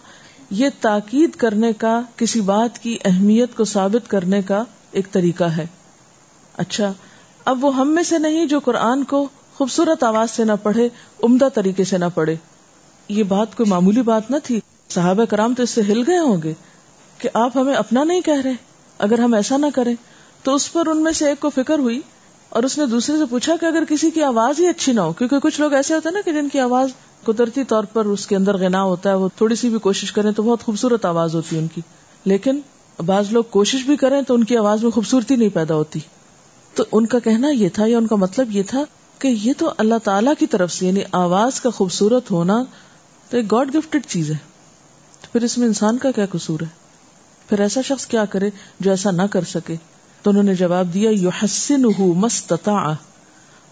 یہ 0.51 0.69
تاکید 0.81 1.31
کرنے 1.31 1.73
کا، 1.73 2.01
کسی 2.17 2.41
بات 2.41 2.79
کی 2.79 2.99
اہمیت 3.05 3.57
کو 3.57 3.65
ثابت 3.65 4.11
کرنے 4.11 4.43
کا 4.43 4.65
ایک 4.91 5.13
طریقہ 5.13 5.45
ہے۔ 5.45 5.67
اچھا 6.57 6.93
اب 7.45 7.65
وہ 7.65 7.77
ہم 7.77 7.89
میں 7.89 8.03
سے 8.03 8.19
نہیں 8.19 8.47
جو 8.47 8.61
قرآن 8.61 9.05
کو 9.05 9.29
خوبصورت 9.59 10.05
آواز 10.05 10.31
سے 10.31 10.45
نہ 10.45 10.53
پڑھے، 10.63 10.89
عمدہ 11.23 11.49
طریقے 11.55 11.85
سے 11.85 11.99
نہ 11.99 12.05
پڑھے۔ 12.15 12.37
یہ 13.09 13.23
بات 13.23 13.57
کوئی 13.57 13.71
معمولی 13.71 14.03
بات 14.03 14.31
نہ 14.31 14.37
تھی۔ 14.45 14.61
صحابہ 14.89 15.25
کرام 15.25 15.55
تو 15.55 15.63
اس 15.63 15.71
سے 15.71 15.81
ہل 15.81 16.03
گئے 16.07 16.19
ہوں 16.19 16.43
گے 16.43 16.55
کہ 17.19 17.29
آپ 17.35 17.57
ہمیں 17.57 17.75
اپنا 17.75 18.05
نہیں 18.05 18.21
کہہ 18.21 18.41
رہے۔ 18.45 18.53
اگر 18.99 19.19
ہم 19.19 19.35
ایسا 19.35 19.57
نہ 19.57 19.67
کریں، 19.75 19.95
تو 20.43 20.55
اس 20.55 20.73
پر 20.73 20.87
ان 20.87 21.03
میں 21.03 21.13
سے 21.13 21.29
ایک 21.29 21.41
کو 21.41 21.51
فکر 21.51 21.79
ہوئی 21.79 22.01
اور 22.49 22.63
اس 22.63 22.79
نے 22.79 22.87
دوسرے 22.87 23.17
سے 23.17 23.25
پوچھا 23.25 23.57
کہ 23.61 23.67
اگر 23.67 23.85
کسی 23.89 24.11
کی 24.11 24.23
آواز 24.23 24.61
ہی 24.61 24.67
اچھی 24.67 24.93
نہ 24.93 25.01
ہو، 25.01 25.13
کیونکہ 25.13 25.39
کچھ 25.39 25.61
لوگ 25.61 25.73
ایسے 25.73 25.95
ہوتے 25.95 26.09
ہیں 26.09 26.15
نا 26.15 26.21
کہ 26.25 26.33
جن 26.33 26.49
کی 26.49 26.61
آواز 26.61 26.89
قدرتی 27.25 27.65
طور 27.65 27.85
پر 27.85 28.05
اس 28.05 28.27
کے 28.27 28.37
اندر 28.37 28.57
غنا 28.57 28.83
ہوتا 28.83 29.11
ہے، 29.11 29.15
وہ 29.15 29.29
تھوڑی 29.37 29.55
سی 29.55 29.69
بھی 29.69 29.79
کوشش 29.79 30.13
کریں 30.13 30.33
تو 30.33 30.43
بہت 30.43 30.63
خوبصورت 30.63 31.05
آواز 31.05 31.35
ہوتی 31.35 31.57
ہے 31.57 31.61
ان 31.61 31.67
کی۔ 31.67 31.81
لیکن 32.25 32.61
بعض 33.07 33.33
لوگ 33.33 33.45
کوشش 33.51 33.85
بھی 33.87 33.97
کریں 33.97 34.23
تو 34.23 34.35
ان 34.35 34.45
کی 34.45 34.57
آواز 34.57 34.83
میں 34.83 34.91
خوبصورتی 34.91 35.37
نہیں 35.37 35.49
پیدا 35.49 35.75
ہوتی۔ 35.75 35.99
تو 36.75 36.85
ان 36.93 37.07
کا 37.07 37.19
کہنا 37.19 37.49
یہ 37.49 37.69
تھا 37.69 37.87
یا 37.87 37.99
ان 37.99 38.07
کا 38.07 38.17
مطلب 38.17 38.57
یہ 38.57 38.63
تھا 38.67 38.85
کہ 39.19 39.29
یہ 39.29 39.53
تو 39.59 39.73
اللہ 39.79 39.95
تعالی 40.05 40.31
کی 40.39 40.47
طرف 40.47 40.73
سے 40.73 40.87
یعنی 40.87 41.01
آواز 41.13 41.61
کا 41.61 41.71
خوبصورت 41.71 42.31
ہونا 42.31 42.65
تو 43.31 43.37
ایک 43.37 43.53
گاڈ 43.53 43.75
گفٹڈ 43.75 44.07
چیز 44.07 44.31
ہے۔ 44.31 44.37
تو 45.21 45.27
پھر 45.33 45.43
اس 45.43 45.59
میں 45.59 45.67
انسان 45.67 45.99
کا 45.99 46.11
کیا 46.11 46.27
قصور 46.27 46.61
ہے؟ 46.61 46.67
پھر 47.49 47.61
ایسا 47.61 47.81
شخص 47.85 48.07
کیا 48.07 48.25
کرے 48.25 48.51
جو 48.81 48.91
ایسا 48.91 49.11
نہ 49.11 49.23
کر 49.31 49.45
سکے؟ 49.45 49.77
تو 50.23 50.31
انہوں 50.31 50.45
نے 50.45 50.55
جواب 50.55 50.95
دیا 50.95 51.11
یو 51.11 51.29
حسن 51.29 51.83
مستتا 51.99 52.95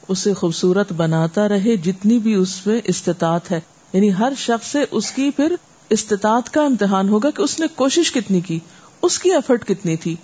اسے 0.09 0.35
خوبصورت 0.35 0.92
بناتا 0.92 1.48
رہے 1.48 1.76
جتنی 1.76 2.18
بھی 2.18 2.35
اس 2.35 2.66
میں 2.66 2.80
استطاعت 2.85 3.50
ہے۔ 3.50 3.61
یعنی 3.92 4.14
ہر 4.14 4.32
شخص 4.38 4.66
سے 4.66 4.85
اس 4.90 5.12
کی 5.12 5.30
پھر 5.30 5.56
استطاعت 5.90 6.54
کا 6.54 6.62
امتحان 6.62 7.09
ہوگا 7.09 7.30
کہ 7.30 7.42
اس 7.42 7.61
نے 7.61 7.66
کوشش 7.74 8.12
کتنی 8.12 8.40
کی، 8.40 8.59
اس 9.02 9.18
کی 9.18 9.32
ایفرٹ 9.32 9.66
کتنی 9.66 9.96
تھی، 9.96 10.16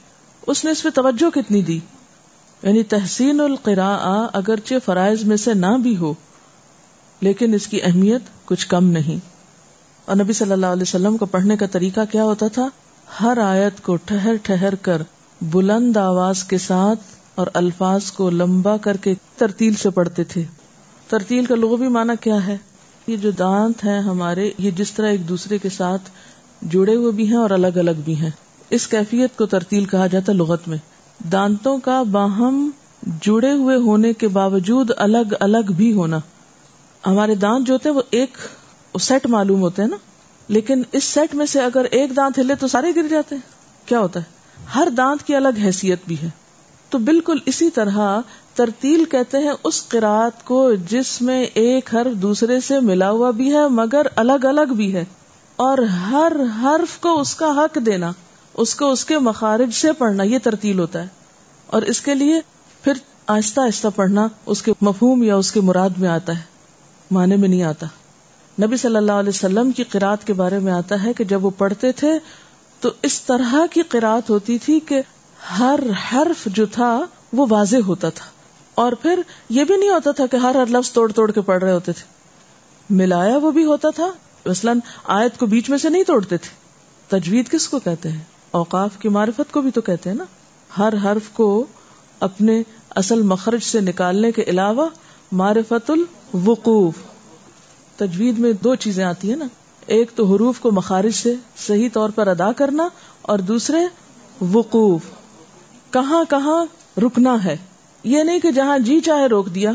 اس 0.47 0.65
نے 0.65 0.71
اس 0.71 0.83
پہ 0.83 0.89
توجہ 0.95 1.31
کتنی 1.31 1.63
دی۔ 1.63 1.79
یعنی 2.63 2.83
تحسین 2.83 3.41
القرا 3.41 4.27
اگرچہ 4.33 4.75
فرائض 4.85 5.25
میں 5.25 5.37
سے 5.37 5.55
نہ 5.55 5.79
بھی 5.83 5.97
ہو، 5.97 6.15
لیکن 7.21 7.55
اس 7.55 7.67
کی 7.67 7.83
اہمیت 7.83 8.23
کچھ 8.45 8.67
کم 8.67 8.85
نہیں۔ 8.85 9.33
اور 10.05 10.17
نبی 10.17 10.33
صلی 10.33 10.53
اللہ 10.53 10.67
علیہ 10.67 10.83
وسلم 10.83 11.17
کو 11.17 11.27
پڑھنے 11.27 11.57
کا 11.57 11.67
طریقہ 11.67 12.01
کیا 12.13 12.25
ہوتا 12.25 12.49
تھا؟ 12.49 12.69
ہر 13.21 13.39
آیت 13.39 13.83
کو 13.83 13.97
ٹھہر 13.97 14.35
ٹھہر 14.43 14.75
کر 14.75 15.03
بلند 15.41 15.97
آواز 15.97 16.45
کے 16.45 16.59
ساتھ 16.59 17.01
اور 17.35 17.47
الفاظ 17.55 18.11
کو 18.11 18.31
لمبا 18.31 18.77
کر 18.77 18.97
کے 18.97 19.15
ترتیل 19.37 19.75
سے 19.75 19.91
پڑھتے 19.91 20.25
تھے۔ 20.25 20.45
ترتیل 21.09 21.45
کا 21.45 21.55
لغوی 21.55 21.89
معنی 21.89 22.13
کیا 22.21 22.47
ہے؟ 22.47 22.57
یہ 23.07 23.17
جو 23.17 23.31
دانت 23.31 23.85
ہیں 23.85 24.01
ہمارے، 24.01 24.51
یہ 24.59 24.71
جس 24.71 24.93
طرح 24.93 25.07
ایک 25.07 25.29
دوسرے 25.29 25.59
کے 25.59 25.69
ساتھ 25.69 26.11
جڑے 26.63 26.95
ہوئے 26.95 27.13
بھی 27.13 27.29
ہیں 27.29 27.37
اور 27.37 27.51
الگ 27.51 27.67
الگ 27.67 27.91
بھی 28.05 28.17
ہیں۔ 28.17 28.31
اس 28.71 28.87
کیفیت 28.89 29.37
کو 29.37 29.47
ترتیل 29.47 29.85
کہا 29.85 30.07
جاتا 30.07 30.33
ہے 30.33 30.37
لغت 30.37 30.69
میں۔ 30.69 30.79
دانتوں 31.25 31.79
کا 31.79 32.03
باہم 32.03 32.71
جڑے 33.21 33.53
ہوئے 33.53 33.77
ہونے 33.77 34.13
کے 34.13 34.29
باوجود 34.29 34.91
الگ 34.97 35.35
الگ 35.41 35.73
بھی 35.77 35.93
ہونا۔ 35.93 36.19
ہمارے 37.07 37.35
دانت 37.35 37.67
جو 37.67 37.75
ہوتے 37.75 37.89
ہیں 37.89 37.97
وہ 37.97 38.03
ایک 38.11 38.37
سیٹ 39.01 39.27
معلوم 39.27 39.61
ہوتے 39.61 39.83
ہیں 39.83 39.89
نا۔ 39.89 39.97
لیکن 40.49 40.83
اس 40.93 41.05
سیٹ 41.05 41.35
میں 41.35 41.47
سے 41.47 41.61
اگر 41.61 41.85
ایک 41.85 42.17
دانت 42.17 42.39
ہلے 42.39 42.55
تو 42.55 42.67
سارے 42.67 42.93
گر 42.97 43.09
جاتے 43.11 43.35
ہیں۔ 43.35 43.43
کیا 43.89 43.99
ہوتا 43.99 44.21
ہے؟ 44.21 44.25
ہر 44.75 44.89
دانت 44.97 45.23
کی 45.23 45.35
الگ 45.37 45.59
حیثیت 45.63 45.99
بھی 46.07 46.17
ہے۔ 46.23 46.29
تو 46.91 46.99
بالکل 46.99 47.39
اسی 47.47 47.71
طرح 47.71 48.21
ترتیل 48.55 49.05
کہتے 49.05 49.39
ہیں 49.39 49.53
اس 49.65 49.89
قرآت 49.89 50.45
کو 50.45 50.75
جس 50.89 51.23
میں 51.23 51.43
ایک 51.43 51.95
حرف 51.95 52.23
دوسرے 52.23 52.61
سے 52.61 52.81
ملا 52.81 53.11
ہوا 53.11 53.31
بھی 53.31 53.55
ہے 53.55 53.69
مگر 53.69 54.07
الگ 54.17 54.45
الگ 54.45 54.73
بھی 54.77 54.95
ہے۔ 54.95 55.05
اور 55.57 55.79
ہر 55.79 56.33
حرف 56.63 56.99
کو 57.01 57.21
اس 57.21 57.35
کا 57.35 57.47
حق 57.47 57.79
دینا۔ 57.87 58.13
اس 58.55 58.75
کو 58.75 58.91
اس 58.91 59.05
کے 59.05 59.19
مخارج 59.19 59.75
سے 59.75 59.93
پڑھنا، 59.93 60.23
یہ 60.23 60.39
ترتیل 60.43 60.79
ہوتا 60.79 61.03
ہے۔ 61.03 61.09
اور 61.67 61.83
اس 61.83 62.01
کے 62.01 62.15
لیے 62.15 62.41
پھر 62.83 62.93
آہستہ 63.27 63.61
آہستہ 63.61 63.89
پڑھنا 63.97 64.29
اس 64.47 64.63
کے 64.63 64.73
مفہوم 64.81 65.23
یا 65.23 65.37
اس 65.37 65.53
کے 65.53 65.61
مراد 65.61 65.91
میں 65.99 66.09
آتا 66.09 66.39
ہے، 66.39 66.43
معنی 67.11 67.37
میں 67.37 67.49
نہیں 67.49 67.63
آتا۔ 67.63 67.87
نبی 68.63 68.77
صلی 68.77 68.97
اللہ 68.97 69.13
علیہ 69.13 69.29
وسلم 69.29 69.71
کی 69.71 69.85
قرآت 69.85 70.27
کے 70.27 70.33
بارے 70.33 70.59
میں 70.59 70.73
آتا 70.73 71.03
ہے 71.05 71.13
کہ 71.13 71.25
جب 71.25 71.45
وہ 71.45 71.51
پڑھتے 71.59 71.93
تھے 71.93 72.13
تو 72.81 72.91
اس 73.03 73.21
طرح 73.21 73.55
کی 73.71 73.83
قرآت 73.83 74.31
ہوتی 74.31 74.59
تھی 74.59 74.81
کہ 74.81 75.03
ہر 75.59 75.81
حرف 76.13 76.47
جو 76.47 76.67
تھا 76.67 77.01
وہ 77.33 77.47
واضح 77.51 77.77
ہوتا 77.87 78.09
تھا۔ 78.09 78.27
اور 78.75 78.93
پھر 78.93 79.21
یہ 79.49 79.65
بھی 79.65 79.77
نہیں 79.77 79.91
ہوتا 79.91 80.11
تھا 80.11 80.27
کہ 80.27 80.37
ہر 80.37 80.55
ہر 80.55 80.67
لفظ 80.67 80.93
توڑ 80.93 81.13
توڑ 81.13 81.31
کے 81.31 81.41
پڑھ 81.41 81.65
رہے 81.65 81.73
ہوتے 81.73 81.93
تھے۔ 81.93 82.05
ملایا 82.91 83.37
وہ 83.37 83.51
بھی 83.51 83.65
ہوتا 83.65 83.89
تھا، 83.91 84.07
مثلاً 84.47 84.79
آیت 85.05 85.39
کو 85.39 85.47
بیچ 85.47 85.71
میں 85.71 85.79
سے 85.79 85.89
نہیں 85.89 86.03
توڑتے 86.03 86.37
تھے۔ 86.37 86.63
تجوید 87.09 87.49
کس 87.49 87.69
کو 87.69 87.79
کہتے 87.79 88.09
ہیں؟ 88.09 88.32
اوقاف 88.53 88.97
کی 88.99 89.09
معرفت 89.09 89.53
کو 89.53 89.61
بھی 89.61 89.71
تو 89.71 89.81
کہتے 89.81 90.11
ہیں 90.11 90.17
نا۔ 90.17 90.25
ہر 90.79 90.95
حرف 91.05 91.29
کو 91.33 91.65
اپنے 92.21 92.63
اصل 92.91 93.23
مخرج 93.23 93.63
سے 93.63 93.81
نکالنے 93.81 94.33
کے 94.33 94.43
علاوہ 94.43 94.89
معرفت 95.33 95.91
الوقوف۔ 95.91 96.95
تجوید 97.97 98.39
میں 98.39 98.53
دو 98.53 98.75
چیزیں 98.75 99.05
آتی 99.05 99.29
ہیں 99.31 99.37
نا۔ 99.37 99.45
ایک 99.87 100.11
تو 100.15 100.35
حروف 100.35 100.61
کو 100.61 100.71
مخارج 100.71 101.11
سے 101.11 101.35
صحیح 101.57 101.89
طور 101.93 102.11
پر 102.11 102.27
ادا 102.27 102.53
کرنا 102.53 102.89
اور 103.23 103.39
دوسرے 103.39 103.79
وقوف۔ 104.45 105.03
کہاں 105.91 106.25
کہاں 106.31 106.67
رکنا 107.01 107.45
ہے۔ 107.45 107.57
یہ 108.05 108.23
نہیں 108.23 108.39
کہ 108.39 108.51
جہاں 108.51 108.79
جی 108.79 109.01
چاہے 109.01 109.27
روک 109.27 109.47
دیا۔ 109.47 109.73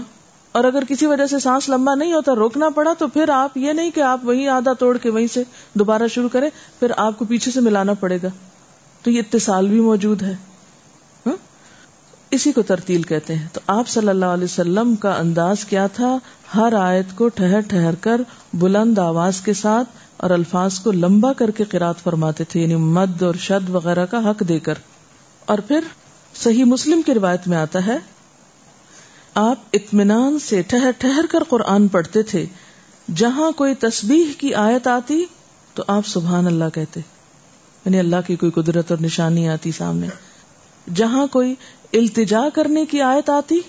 اور 0.51 0.63
اگر 0.63 0.83
کسی 0.89 1.05
وجہ 1.05 1.25
سے 1.25 1.39
سانس 1.39 1.69
لمبا 1.69 1.95
نہیں 1.95 2.13
ہوتا 2.13 2.35
روکنا 2.35 2.69
پڑا 2.69 2.93
تو 2.97 3.07
پھر 3.07 3.29
آپ 3.29 3.57
یہ 3.57 3.73
نہیں 3.73 3.91
کہ 3.91 4.01
آپ 4.01 4.19
وہی 4.23 4.47
آدھا 4.47 4.73
توڑ 4.73 4.97
کے 4.97 5.09
وہیں 5.09 5.27
سے 5.27 5.43
دوبارہ 5.73 6.07
شروع 6.07 6.29
کریں، 6.29 6.49
پھر 6.79 6.91
آپ 6.97 7.19
کو 7.19 7.25
پیچھے 7.25 7.51
سے 7.51 7.59
ملانا 7.59 7.93
پڑے 7.93 8.17
گا۔ 8.23 8.27
تو 9.03 9.11
یہ 9.11 9.19
اتصال 9.19 9.67
بھی 9.67 9.79
موجود 9.79 10.21
ہے۔ 10.23 10.35
ہاں؟ 11.25 11.35
اسی 12.31 12.51
کو 12.51 12.61
ترتیل 12.61 13.01
کہتے 13.01 13.35
ہیں۔ 13.35 13.47
تو 13.53 13.59
آپ 13.67 13.87
صلی 13.87 14.07
اللہ 14.07 14.25
علیہ 14.25 14.43
وسلم 14.43 14.95
کا 14.95 15.13
انداز 15.13 15.65
کیا 15.65 15.87
تھا؟ 15.87 16.17
ہر 16.55 16.73
آیت 16.73 17.15
کو 17.15 17.27
ٹھہر 17.27 17.59
ٹھہر 17.59 17.95
کر 17.95 18.21
بلند 18.53 18.99
آواز 18.99 19.41
کے 19.41 19.53
ساتھ 19.53 19.89
اور 20.17 20.29
الفاظ 20.29 20.79
کو 20.79 20.91
لمبا 20.91 21.33
کر 21.33 21.51
کے 21.51 21.63
قرات 21.63 22.03
فرماتے 22.03 22.43
تھے 22.43 22.61
یعنی 22.61 22.75
مد 22.75 23.23
اور 23.23 23.33
شد 23.33 23.69
وغیرہ 23.69 24.05
کا 24.05 24.29
حق 24.29 24.43
دے 24.47 24.59
کر۔ 24.59 24.73
اور 25.45 25.57
پھر 25.57 25.79
صحیح 26.35 26.63
مسلم 26.63 27.01
کی 27.01 27.13
روایت 27.13 27.47
میں 27.47 27.57
آتا 27.57 27.87
ہے، 27.87 27.97
آپ 29.33 29.55
اطمینان 29.73 30.39
سے 30.39 30.61
ٹھہر 30.61 30.91
ٹھہر 30.97 31.25
کر 31.31 31.43
قرآن 31.43 31.87
پڑھتے 31.87 32.23
تھے۔ 32.23 32.45
جہاں 33.15 33.51
کوئی 33.51 33.75
تسبیح 33.75 34.25
کی 34.37 34.53
آیت 34.53 34.87
آتی 34.87 35.25
تو 35.73 35.83
آپ 35.87 36.07
سبحان 36.07 36.47
اللہ 36.47 36.65
کہتے۔ 36.73 36.99
یعنی 37.87 37.99
اللہ 37.99 38.15
کی 38.27 38.35
کوئی 38.35 38.51
قدرت 38.51 38.91
اور 38.91 38.99
نشانی 39.01 39.49
آتی 39.49 39.71
سامنے۔ 39.71 40.07
جہاں 40.95 41.27
کوئی 41.27 41.55
التجا 41.93 42.41
کرنے 42.53 42.85
کی 42.85 43.01
آیت 43.01 43.29
آتی 43.29 43.59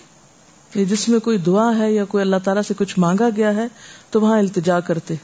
جس 0.75 1.09
میں 1.09 1.21
کوئی 1.21 1.39
دعا 1.39 1.79
ہے 1.79 1.93
یا 1.93 2.05
کوئی 2.05 2.23
اللہ 2.23 2.37
تعالیٰ 2.45 2.63
سے 2.63 2.75
کچھ 2.77 2.99
مانگا 2.99 3.29
گیا 3.37 3.55
ہے، 3.55 3.67
تو 4.11 4.21
وہاں 4.21 4.39
التجا 4.39 4.81
کرتے۔ 4.81 5.15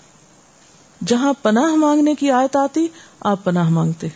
جہاں 1.06 1.32
پناہ 1.42 1.74
مانگنے 1.74 2.14
کی 2.14 2.30
آیت 2.30 2.56
آتی، 2.56 2.88
آپ 3.20 3.44
پناہ 3.44 3.68
مانگتے۔ 3.68 4.08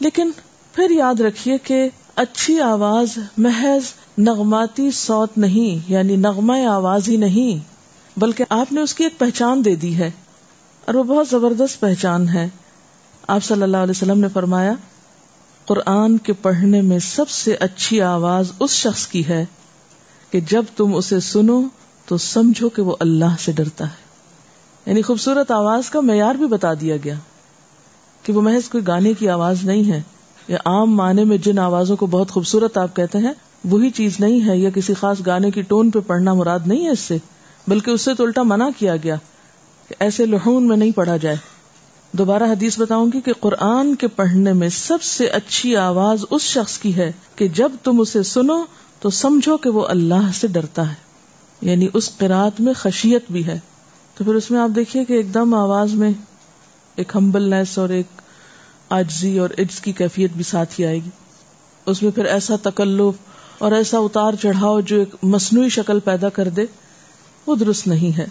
لیکن 0.00 0.30
پھر 0.72 0.90
یاد 0.90 1.20
رکھیے 1.20 1.58
کہ 1.58 1.88
اچھی 2.16 2.60
آواز، 2.60 3.18
محض 3.36 3.82
نغماتی 4.18 4.90
سوت 4.90 5.38
نہیں 5.38 5.92
یعنی 5.92 6.16
نغمہ 6.16 6.66
آواز 6.66 7.08
ہی 7.08 7.16
نہیں، 7.16 7.72
بلکہ 8.20 8.44
آپ 8.50 8.72
نے 8.72 8.80
اس 8.80 8.94
کی 8.94 9.04
ایک 9.04 9.18
پہچان 9.18 9.64
دے 9.64 9.74
دی 9.74 9.96
ہے۔ 9.96 10.10
اور 10.84 10.94
وہ 10.94 11.04
بہت 11.04 11.28
زبردست 11.28 11.80
پہچان 11.80 12.28
ہے۔ 12.28 12.48
آپ 13.28 13.44
صلی 13.44 13.62
اللہ 13.62 13.76
علیہ 13.76 13.90
وسلم 13.90 14.20
نے 14.20 14.28
فرمایا، 14.28 14.72
قرآن 15.66 16.18
کے 16.18 16.32
پڑھنے 16.32 16.80
میں 16.80 16.98
سب 16.98 17.28
سے 17.28 17.54
اچھی 17.54 18.00
آواز 18.02 18.52
اس 18.60 18.70
شخص 18.70 19.06
کی 19.06 19.28
ہے 19.28 19.44
کہ 20.30 20.40
جب 20.40 20.64
تم 20.76 20.94
اسے 20.94 21.20
سنو 21.20 21.62
تو 22.06 22.16
سمجھو 22.16 22.68
کہ 22.68 22.82
وہ 22.82 22.96
اللہ 23.00 23.36
سے 23.40 23.52
ڈرتا 23.52 23.84
ہے۔ 23.84 24.06
یعنی 24.86 25.02
خوبصورت 25.02 25.50
آواز 25.50 25.90
کا 25.90 26.00
معیار 26.00 26.34
بھی 26.34 26.46
بتا 26.46 26.74
دیا 26.74 26.96
گیا 27.04 27.14
کہ 28.22 28.32
وہ 28.32 28.42
محض 28.42 28.68
کوئی 28.68 28.86
گانے 28.86 29.12
کی 29.12 29.28
آواز 29.28 29.64
نہیں 29.64 29.92
ہے 29.92 30.02
یا 30.48 30.58
عام 30.64 30.96
معنی 30.96 31.24
میں 31.24 31.38
جن 31.38 31.58
آوازوں 31.58 31.96
کو 31.96 32.06
بہت 32.06 32.30
خوبصورت 32.30 32.78
آپ 32.78 32.96
کہتے 32.96 33.18
ہیں، 33.18 33.32
وہی 33.64 33.90
چیز 33.90 34.20
نہیں 34.20 34.48
ہے 34.48 34.58
یا 34.58 34.70
کسی 34.70 34.94
خاص 34.94 35.16
گانے 35.26 35.50
کی 35.50 35.62
ٹون 35.62 35.90
پہ 35.90 35.98
پڑھنا 36.06 36.34
مراد 36.34 36.58
نہیں 36.66 36.84
ہے 36.84 36.90
اس 36.90 37.00
سے، 37.00 37.16
بلکہ 37.68 37.90
اس 37.90 38.02
سے 38.02 38.14
تو 38.14 38.24
الٹا 38.24 38.42
منع 38.42 38.68
کیا 38.78 38.96
گیا 38.96 39.16
کہ 39.88 39.94
ایسے 39.98 40.26
لہون 40.26 40.68
میں 40.68 40.76
نہیں 40.76 40.90
پڑھا 40.90 41.16
جائے۔ 41.16 41.36
دوبارہ 42.12 42.42
حدیث 42.42 42.78
بتاؤں 42.78 43.06
گی 43.14 43.20
کہ 43.20 43.32
قرآن 43.40 43.94
کے 43.94 44.08
پڑھنے 44.08 44.52
میں 44.52 44.68
سب 44.68 45.02
سے 45.02 45.26
اچھی 45.26 45.76
آواز 45.76 46.24
اس 46.30 46.42
شخص 46.42 46.78
کی 46.78 46.96
ہے 46.96 47.12
کہ 47.36 47.48
جب 47.48 47.72
تم 47.84 48.00
اسے 48.00 48.22
سنو 48.22 48.64
تو 49.00 49.10
سمجھو 49.10 49.56
کہ 49.56 49.70
وہ 49.70 49.86
اللہ 49.86 50.30
سے 50.34 50.46
ڈرتا 50.46 50.88
ہے۔ 50.88 50.94
یعنی 51.60 51.88
اس 51.94 52.16
قرآت 52.18 52.60
میں 52.60 52.72
خشیت 52.72 53.24
بھی 53.30 53.46
ہے۔ 53.46 53.60
تو 54.14 54.24
پھر 54.24 54.34
اس 54.34 54.50
میں 54.50 54.60
آپ 54.60 54.68
دیکھیے 54.76 55.04
کہ 55.04 55.12
ایک 55.12 55.34
دم 55.34 55.54
آواز 55.54 55.94
میں 55.94 56.10
ایک 56.96 57.12
ہمبلنیس 57.14 57.78
اور 57.78 57.88
ایک 57.88 58.06
آجزی 58.88 59.38
اور 59.38 59.50
عجز 59.58 59.80
کی 59.80 59.92
کیفیت 59.92 60.30
بھی 60.32 60.44
ساتھ 60.44 60.80
ہی 60.80 60.86
آئے 60.86 60.98
گی۔ 60.98 61.10
اس 61.86 62.02
میں 62.02 62.10
پھر 62.10 62.24
ایسا 62.24 62.54
تکلف 62.62 63.14
اور 63.58 63.72
ایسا 63.72 63.98
اتار 63.98 64.32
چڑھاؤ 64.42 64.80
جو 64.80 64.98
ایک 64.98 65.14
مصنوعی 65.22 65.68
شکل 65.68 66.00
پیدا 66.00 66.28
کر 66.28 66.48
دے 66.48 66.62
وہ 67.46 67.56
درست 67.56 67.86
نہیں 67.86 68.18
ہے۔ 68.18 68.26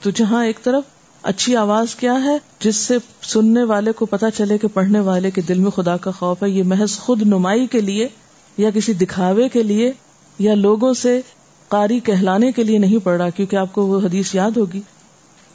تو 0.00 0.10
جہاں 0.10 0.44
ایک 0.46 0.64
طرف 0.64 0.99
اچھی 1.22 1.56
آواز 1.56 1.94
کیا 1.94 2.24
ہے 2.24 2.38
جس 2.60 2.76
سے 2.76 2.98
سننے 3.22 3.62
والے 3.62 3.92
کو 3.92 4.06
پتا 4.06 4.30
چلے 4.30 4.58
کہ 4.58 4.68
پڑھنے 4.74 5.00
والے 5.00 5.30
کے 5.30 5.40
دل 5.40 5.58
میں 5.58 5.70
خدا 5.70 5.96
کا 5.96 6.10
خوف 6.10 6.42
ہے؟ 6.42 6.50
یہ 6.50 6.62
محض 6.62 6.98
خود 6.98 7.22
نمائی 7.22 7.66
کے 7.66 7.80
لیے 7.80 8.08
یا 8.58 8.70
کسی 8.74 8.92
دکھاوے 8.92 9.48
کے 9.48 9.62
لیے 9.62 9.92
یا 10.38 10.54
لوگوں 10.54 10.94
سے 10.94 11.20
قاری 11.68 12.00
کہلانے 12.00 12.52
کے 12.52 12.64
لیے 12.64 12.78
نہیں 12.78 12.98
پڑھ 13.04 13.20
رہا؟ 13.20 13.30
کیونکہ 13.30 13.56
آپ 13.56 13.72
کو 13.72 13.86
وہ 13.86 14.00
حدیث 14.00 14.34
یاد 14.34 14.50
ہوگی۔ 14.56 14.80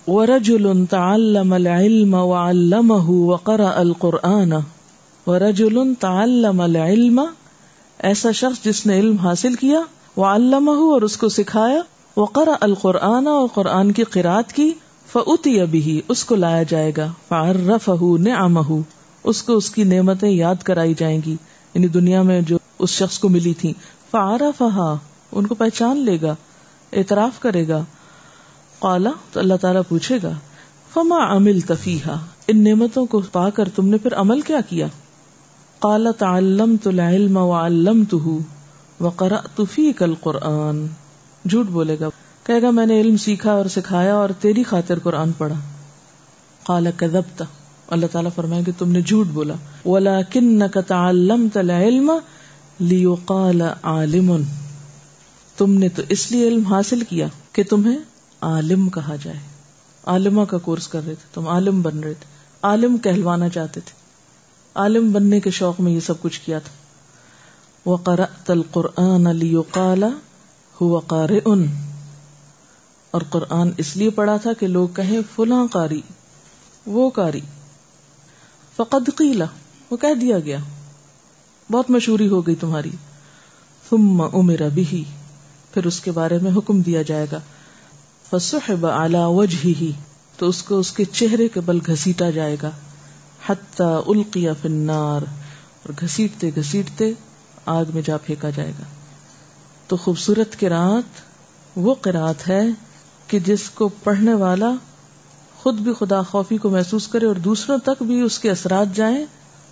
ورجل 0.07 0.85
تعلم 0.85 1.53
العلم 1.53 2.13
وعلمه 2.13 3.09
وقرأ 3.09 3.71
القرآن۔ 3.75 4.53
ورجل 5.27 5.93
تعلم 5.99 6.61
العلم۔ 6.61 7.21
ایسا 7.99 8.31
شخص 8.31 8.65
جس 8.65 8.85
نے 8.85 8.99
علم 8.99 9.15
حاصل 9.15 9.53
کیا 9.53 9.81
وہ 10.15 10.25
علامہ 10.25 10.71
اور 10.71 11.01
اس 11.01 11.17
کو 11.17 11.29
سکھایا۔ 11.29 11.81
وہ 12.17 12.25
القرآن 12.61 13.27
اور 13.27 13.47
قرآن 13.53 13.91
کی 13.91 14.03
قرآت 14.03 14.53
کی 14.53 14.71
فعتی 15.15 15.61
ابھی 15.61 16.01
اس 16.07 16.25
کو 16.25 16.35
لایا 16.35 16.63
جائے 16.63 16.91
گا۔ 16.97 17.11
فعرف 17.27 17.89
نعمہ 18.19 18.81
اس 19.23 19.43
کو 19.43 19.53
اس 19.53 19.69
کی 19.69 19.83
نعمتیں 19.83 20.29
یاد 20.29 20.55
کرائی 20.63 20.93
جائیں 20.93 21.21
گی۔ 21.25 21.35
یعنی 21.73 21.87
دنیا 21.87 22.21
میں 22.21 22.41
جو 22.41 22.57
اس 22.79 22.89
شخص 22.89 23.19
کو 23.19 23.29
ملی 23.29 23.53
تھی 23.53 23.73
فعرفہا 24.11 24.97
ان 25.31 25.47
کو 25.47 25.55
پہچان 25.55 25.97
لے 25.97 26.17
گا، 26.21 26.35
اعتراف 26.93 27.39
کرے 27.39 27.67
گا۔ 27.67 27.83
قالا 28.79 29.09
تو 29.31 29.39
اللہ 29.39 29.53
تعالیٰ 29.61 29.81
پوچھے 29.89 30.17
گا، 30.23 30.31
فما 30.93 31.35
عمل 31.35 31.59
تفیحا 31.59 32.15
ان 32.47 32.63
نعمتوں 32.63 33.05
کو 33.05 33.21
پا 33.31 33.49
کر 33.49 33.69
تم 33.75 33.87
نے 33.87 33.97
پھر 33.97 34.13
عمل 34.13 34.41
کیا 34.41 34.59
کیا؟ 34.69 34.87
قالا 35.79 36.11
تعلمت 36.11 36.87
العلم 36.87 37.37
وعلمته 37.37 38.37
وقرأت 38.99 39.61
فیک 39.73 40.03
القرآن۔ 40.03 40.87
جھوٹ 41.49 41.65
بولے 41.65 41.97
گا۔ 41.99 42.09
کہے 42.45 42.61
گا، 42.61 42.69
میں 42.69 42.85
نے 42.85 43.01
علم 43.01 43.17
سیکھا 43.17 43.51
اور 43.51 43.65
سکھایا 43.65 44.15
اور 44.15 44.29
تیری 44.39 44.63
خاطر 44.63 44.99
قرآن 44.99 45.31
پڑھا۔ 45.31 45.55
قال، 46.63 46.87
کذبت۔ 46.97 47.43
اللہ 47.87 48.05
تعالیٰ 48.11 48.31
فرمائے 48.35 48.63
کہ 48.63 48.71
تم 48.77 48.91
نے 48.91 49.01
جھوٹ 49.01 49.27
بولا۔ 49.27 49.53
ولكنك 49.85 50.77
تعلمت 50.87 51.57
العلم 51.57 52.11
ليقال 52.79 53.61
عالم۔ 53.83 54.41
تم 55.57 55.73
نے 55.73 55.89
تو 55.89 56.01
اس 56.09 56.31
لیے 56.31 56.47
علم 56.47 56.65
حاصل 56.65 57.01
کیا 57.01 57.27
کہ 57.51 57.63
تمہیں 57.63 57.97
عالم 58.41 58.89
کہا 58.89 59.15
جائے۔ 59.23 59.39
عالمہ 60.05 60.41
کا 60.41 60.57
کورس 60.57 60.87
کر 60.87 60.99
رہے 61.07 61.15
تھے، 61.15 61.27
تم 61.33 61.47
عالم 61.47 61.81
بن 61.81 61.99
رہے 61.99 62.13
تھے۔ 62.13 62.25
عالم 62.61 62.97
کہلوانا 62.97 63.49
چاہتے 63.49 63.79
تھے۔ 63.79 63.93
عالم 64.75 65.11
بننے 65.11 65.39
کے 65.39 65.49
شوق 65.51 65.81
میں 65.81 65.91
یہ 65.91 65.99
سب 65.99 66.21
کچھ 66.21 66.41
کیا 66.45 66.59
تھا۔ 66.59 66.71
وقرأت 67.89 68.51
القرآن 68.51 69.35
ليقال، 69.35 70.03
هو 70.83 70.99
قارئ۔ 70.99 71.84
اور 73.15 73.23
قرآن 73.29 73.69
اس 73.77 73.97
لیے 73.97 74.09
پڑھا 74.09 74.37
تھا 74.37 74.53
کہ 74.53 74.67
لوگ 74.67 74.87
کہیں 74.87 75.19
فلاں 75.35 75.67
قاری، 75.71 76.01
وہ 76.85 77.09
قاری۔ 77.09 77.41
فقد 78.75 79.09
قیلا 79.15 79.45
وہ 79.91 79.97
کہہ 79.97 80.13
دیا 80.13 80.39
گیا۔ 80.39 80.57
بہت 81.71 81.89
مشہوری 81.89 82.27
ہو 82.27 82.47
گئی 82.47 82.55
تمہاری۔ 82.55 82.89
ثم 83.89 84.21
امر 84.21 84.61
به 84.75 84.95
پھر 85.73 85.85
اس 85.85 85.99
کے 85.99 86.11
بارے 86.11 86.37
میں 86.41 86.51
حکم 86.57 86.81
دیا 86.81 87.01
جائے 87.01 87.27
گا۔ 87.31 87.39
فسحب 88.29 88.85
على 88.85 89.17
وجهه 89.21 89.91
تو 90.37 90.47
اس 90.47 90.63
کو 90.63 90.79
اس 90.79 90.91
کے 90.91 91.05
چہرے 91.05 91.47
کے 91.47 91.59
بل 91.59 91.79
گھسیٹا 91.87 92.29
جائے 92.29 92.57
گا۔ 92.63 92.71
حتى 93.47 93.93
القي 94.07 94.47
في 94.61 94.67
النار، 94.67 95.21
اور 95.83 95.93
گھسیٹتے 96.01 96.49
گھسیٹتے 96.55 97.13
آگ 97.65 97.85
میں 97.93 98.01
جا 98.01 98.17
پھینکا 98.17 98.49
جائے 98.49 98.71
گا۔ 98.79 98.83
تو 99.87 99.97
خوبصورت 99.97 100.59
قرات 100.59 101.35
وہ 101.75 101.95
قرات 102.01 102.49
ہے 102.49 102.61
کہ 103.27 103.39
جس 103.39 103.69
کو 103.69 103.87
پڑھنے 103.87 104.33
والا 104.33 104.71
خود 105.57 105.75
بھی 105.75 105.93
خدا 105.99 106.21
خوفی 106.21 106.57
کو 106.57 106.69
محسوس 106.69 107.07
کرے 107.07 107.25
اور 107.25 107.35
دوسروں 107.35 107.77
تک 107.77 108.03
بھی 108.03 108.21
اس 108.21 108.39
کے 108.39 108.51
اثرات 108.51 108.95
جائیں، 108.95 109.25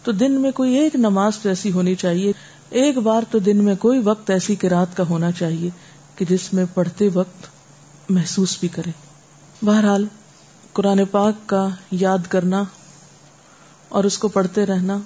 تو 0.04 0.12
دن 0.12 0.32
میں 0.32 0.52
کوئی 0.52 0.74
ایک 0.74 0.96
نماز 0.96 1.38
تو 1.38 1.50
ایسی 1.50 1.72
ہونی 1.72 1.96
چاہیے۔ 1.96 2.32
ایک 2.70 2.98
بار 2.98 3.24
تو 3.32 3.40
دن 3.40 3.64
میں 3.64 3.76
کوئی 3.76 4.00
وقت 4.04 4.30
ایسی 4.30 4.56
قرات 4.56 4.98
کا 4.98 5.04
ہونا 5.10 5.32
چاہیے 5.32 5.70
کہ 6.16 6.26
جس 6.30 6.54
میں 6.54 6.66
پڑھتے 6.74 7.10
وقت 7.14 7.48
محسوس 8.10 8.58
بھی 8.60 8.68
کرے۔ 8.68 8.92
بہرحال، 9.66 10.06
قرآن 10.74 11.06
پاک 11.06 11.34
کا 11.46 11.68
یاد 11.92 12.18
کرنا 12.30 12.64
اور 13.90 14.04
اس 14.04 14.18
کو 14.18 14.28
پڑھتے 14.28 14.66
رہنا 14.66 14.98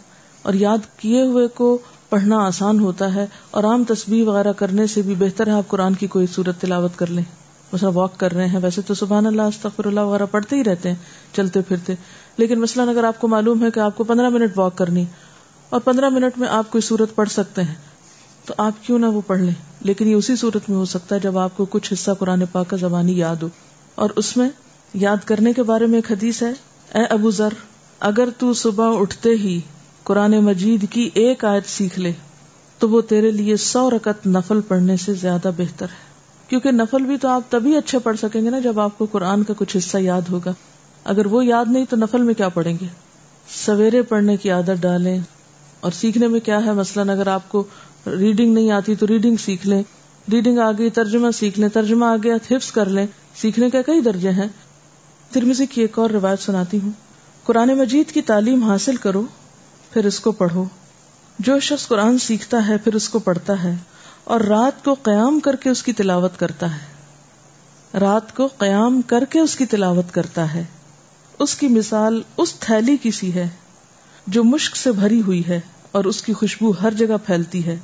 اور 0.41 0.53
یاد 0.53 0.77
کیے 0.97 1.21
ہوئے 1.21 1.47
کو 1.47 1.77
پڑھنا 2.09 2.37
آسان 2.37 2.79
ہوتا 2.79 3.15
ہے 3.15 3.25
اور 3.51 3.63
عام 3.63 3.83
تصویر 3.83 4.27
وغیرہ 4.27 4.53
کرنے 4.53 4.87
سے 4.87 5.01
بھی 5.01 5.15
بہتر 5.15 5.47
ہے، 5.47 5.51
آپ 5.51 5.67
قرآن 5.67 5.93
کی 5.93 6.07
کوئی 6.07 6.27
صورت 6.27 6.61
تلاوت 6.61 6.91
کر 6.95 7.07
لیں۔ 7.07 7.23
مثلا 7.73 7.89
واک 7.89 8.19
کر 8.19 8.31
رہے 8.31 8.47
ہیں۔ 8.47 8.59
ویسے 8.61 8.81
تو 8.81 8.93
سبحان 8.93 9.25
اللہ، 9.25 9.41
استغفر 9.41 9.85
اللہ 9.85 9.99
وغیرہ 9.99 10.25
پڑھتے 10.31 10.55
ہی 10.55 10.63
رہتے 10.63 10.89
ہیں، 10.89 10.95
چلتے 11.33 11.61
پھرتے۔ 11.61 11.93
لیکن 12.37 12.59
مثلاً 12.59 12.89
اگر 12.89 13.03
آپ 13.03 13.21
کو 13.21 13.27
معلوم 13.27 13.65
ہے 13.65 13.71
کہ 13.71 13.79
آپ 13.79 13.97
کو 13.97 14.03
پندرہ 14.03 14.29
منٹ 14.29 14.57
واک 14.57 14.77
کرنی، 14.77 15.05
اور 15.69 15.79
پندرہ 15.79 16.09
منٹ 16.09 16.37
میں 16.37 16.47
آپ 16.47 16.71
کوئی 16.71 16.81
صورت 16.81 17.15
پڑھ 17.15 17.29
سکتے 17.29 17.63
ہیں، 17.63 17.75
تو 18.45 18.53
آپ 18.57 18.73
کیوں 18.81 18.99
نہ 18.99 19.05
وہ 19.05 19.21
پڑھ 19.27 19.39
لیں؟ 19.39 19.53
لیکن 19.81 20.07
یہ 20.07 20.15
اسی 20.15 20.35
صورت 20.35 20.69
میں 20.69 20.77
ہو 20.77 20.85
سکتا 20.85 21.15
ہے 21.15 21.19
جب 21.19 21.37
آپ 21.37 21.57
کو 21.57 21.65
کچھ 21.65 21.93
حصہ 21.93 22.11
قرآن 22.19 22.43
پاک 22.51 22.67
کا 22.67 22.77
زبانی 22.77 23.17
یاد 23.17 23.35
ہو۔ 23.35 23.47
اور 23.95 24.09
اس 24.15 24.37
میں 24.37 24.49
یاد 24.93 25.17
کرنے 25.25 25.53
کے 25.53 25.63
بارے 25.63 25.85
میں 25.85 25.97
ایک 25.97 26.11
حدیث 26.11 26.43
ہے، 26.43 26.51
اے 26.93 27.05
ابو 27.05 27.31
ذر، 27.31 27.49
اگر 27.99 28.29
تو 28.37 28.53
صبح 28.53 28.99
اٹھتے 28.99 29.29
ہی 29.29 29.59
قرآن 30.03 30.31
مجید 30.31 30.85
کی 30.89 31.09
ایک 31.13 31.45
آیت 31.45 31.69
سیکھ 31.69 31.99
لے، 31.99 32.11
تو 32.77 32.89
وہ 32.89 33.01
تیرے 33.01 33.31
لیے 33.31 33.57
سو 33.57 33.89
رکت 33.89 34.27
نفل 34.27 34.61
پڑھنے 34.61 34.97
سے 34.97 35.13
زیادہ 35.13 35.51
بہتر 35.57 35.85
ہے۔ 35.85 36.06
کیونکہ 36.47 36.71
نفل 36.71 37.03
بھی 37.03 37.17
تو 37.17 37.27
آپ 37.27 37.41
تبھی 37.49 37.77
اچھے 37.77 37.99
پڑھ 37.99 38.17
سکیں 38.17 38.41
گے 38.41 38.49
نا 38.49 38.59
جب 38.59 38.79
آپ 38.79 38.97
کو 38.97 39.05
قرآن 39.05 39.43
کا 39.43 39.53
کچھ 39.57 39.77
حصہ 39.77 39.97
یاد 39.97 40.21
ہوگا۔ 40.31 40.53
اگر 41.03 41.25
وہ 41.25 41.45
یاد 41.45 41.65
نہیں 41.69 41.85
تو 41.89 41.95
نفل 41.95 42.21
میں 42.21 42.33
کیا 42.33 42.49
پڑھیں 42.49 42.77
گے؟ 42.81 42.85
سویرے 43.65 44.01
پڑھنے 44.01 44.37
کی 44.37 44.51
عادت 44.51 44.81
ڈالیں۔ 44.81 45.19
اور 45.79 45.91
سیکھنے 45.91 46.27
میں 46.27 46.39
کیا 46.39 46.65
ہے؟ 46.65 46.71
مثلاً 46.71 47.09
اگر 47.09 47.27
آپ 47.27 47.49
کو 47.49 47.63
ریڈنگ 48.07 48.53
نہیں 48.53 48.71
آتی 48.71 48.95
تو 48.95 49.07
ریڈنگ 49.07 49.35
سیکھ 49.35 49.67
لیں۔ 49.67 49.83
ریڈنگ 50.31 50.59
آ 50.59 50.71
گئی 50.77 50.89
ترجمہ 50.89 51.31
سیکھ 51.31 51.59
لیں۔ 51.59 51.69
ترجمہ 51.69 52.05
آ 52.05 52.15
گیا 52.23 52.35
حفظ 52.51 52.71
کر 52.71 52.85
لیں۔ 52.89 53.07
سیکھنے 53.35 53.69
کے 53.69 53.83
کئی 53.83 54.01
درجے 54.01 54.31
ہیں۔ 54.31 54.47
ترمیزی 55.31 55.65
کی 55.65 55.81
ایک 55.81 55.99
اور 55.99 56.09
روایت 56.09 56.39
سناتی 56.39 56.79
ہوں۔ 56.83 56.91
قرآن 57.43 57.67
مجید 57.67 58.11
کی 58.11 58.21
تعلیم 58.21 58.63
حاصل 58.63 58.95
کرو، 58.95 59.23
پھر 59.91 60.05
اس 60.05 60.19
کو 60.19 60.31
پڑھو۔ 60.31 60.63
جو 61.39 61.59
شخص 61.59 61.87
قرآن 61.87 62.17
سیکھتا 62.17 62.67
ہے، 62.67 62.77
پھر 62.77 62.95
اس 62.95 63.09
کو 63.09 63.19
پڑھتا 63.19 63.63
ہے۔ 63.63 63.75
اور 64.27 64.41
رات 64.41 64.83
کو 64.83 64.93
قیام 64.93 65.39
کر 65.39 65.55
کے 65.55 65.69
اس 65.69 65.83
کی 65.83 65.93
تلاوت 65.93 66.39
کرتا 66.39 66.75
ہے۔ 66.75 66.85
رات 67.99 68.35
کو 68.35 68.47
قیام 68.47 69.01
کر 69.01 69.25
کے 69.25 69.39
اس 69.39 69.55
کی 69.55 69.65
تلاوت 69.65 70.13
کرتا 70.13 70.53
ہے۔ 70.53 70.63
اس 71.39 71.55
کی 71.55 71.67
مثال 71.67 72.21
اس 72.37 72.53
تھیلی 72.53 72.97
کی 72.97 73.11
سی 73.11 73.33
ہے 73.33 73.47
جو 74.27 74.43
مشک 74.43 74.75
سے 74.75 74.91
بھری 74.91 75.21
ہوئی 75.21 75.43
ہے 75.47 75.59
اور 75.91 76.05
اس 76.05 76.21
کی 76.21 76.33
خوشبو 76.33 76.71
ہر 76.81 76.93
جگہ 76.93 77.17
پھیلتی 77.25 77.65
ہے۔ 77.65 77.75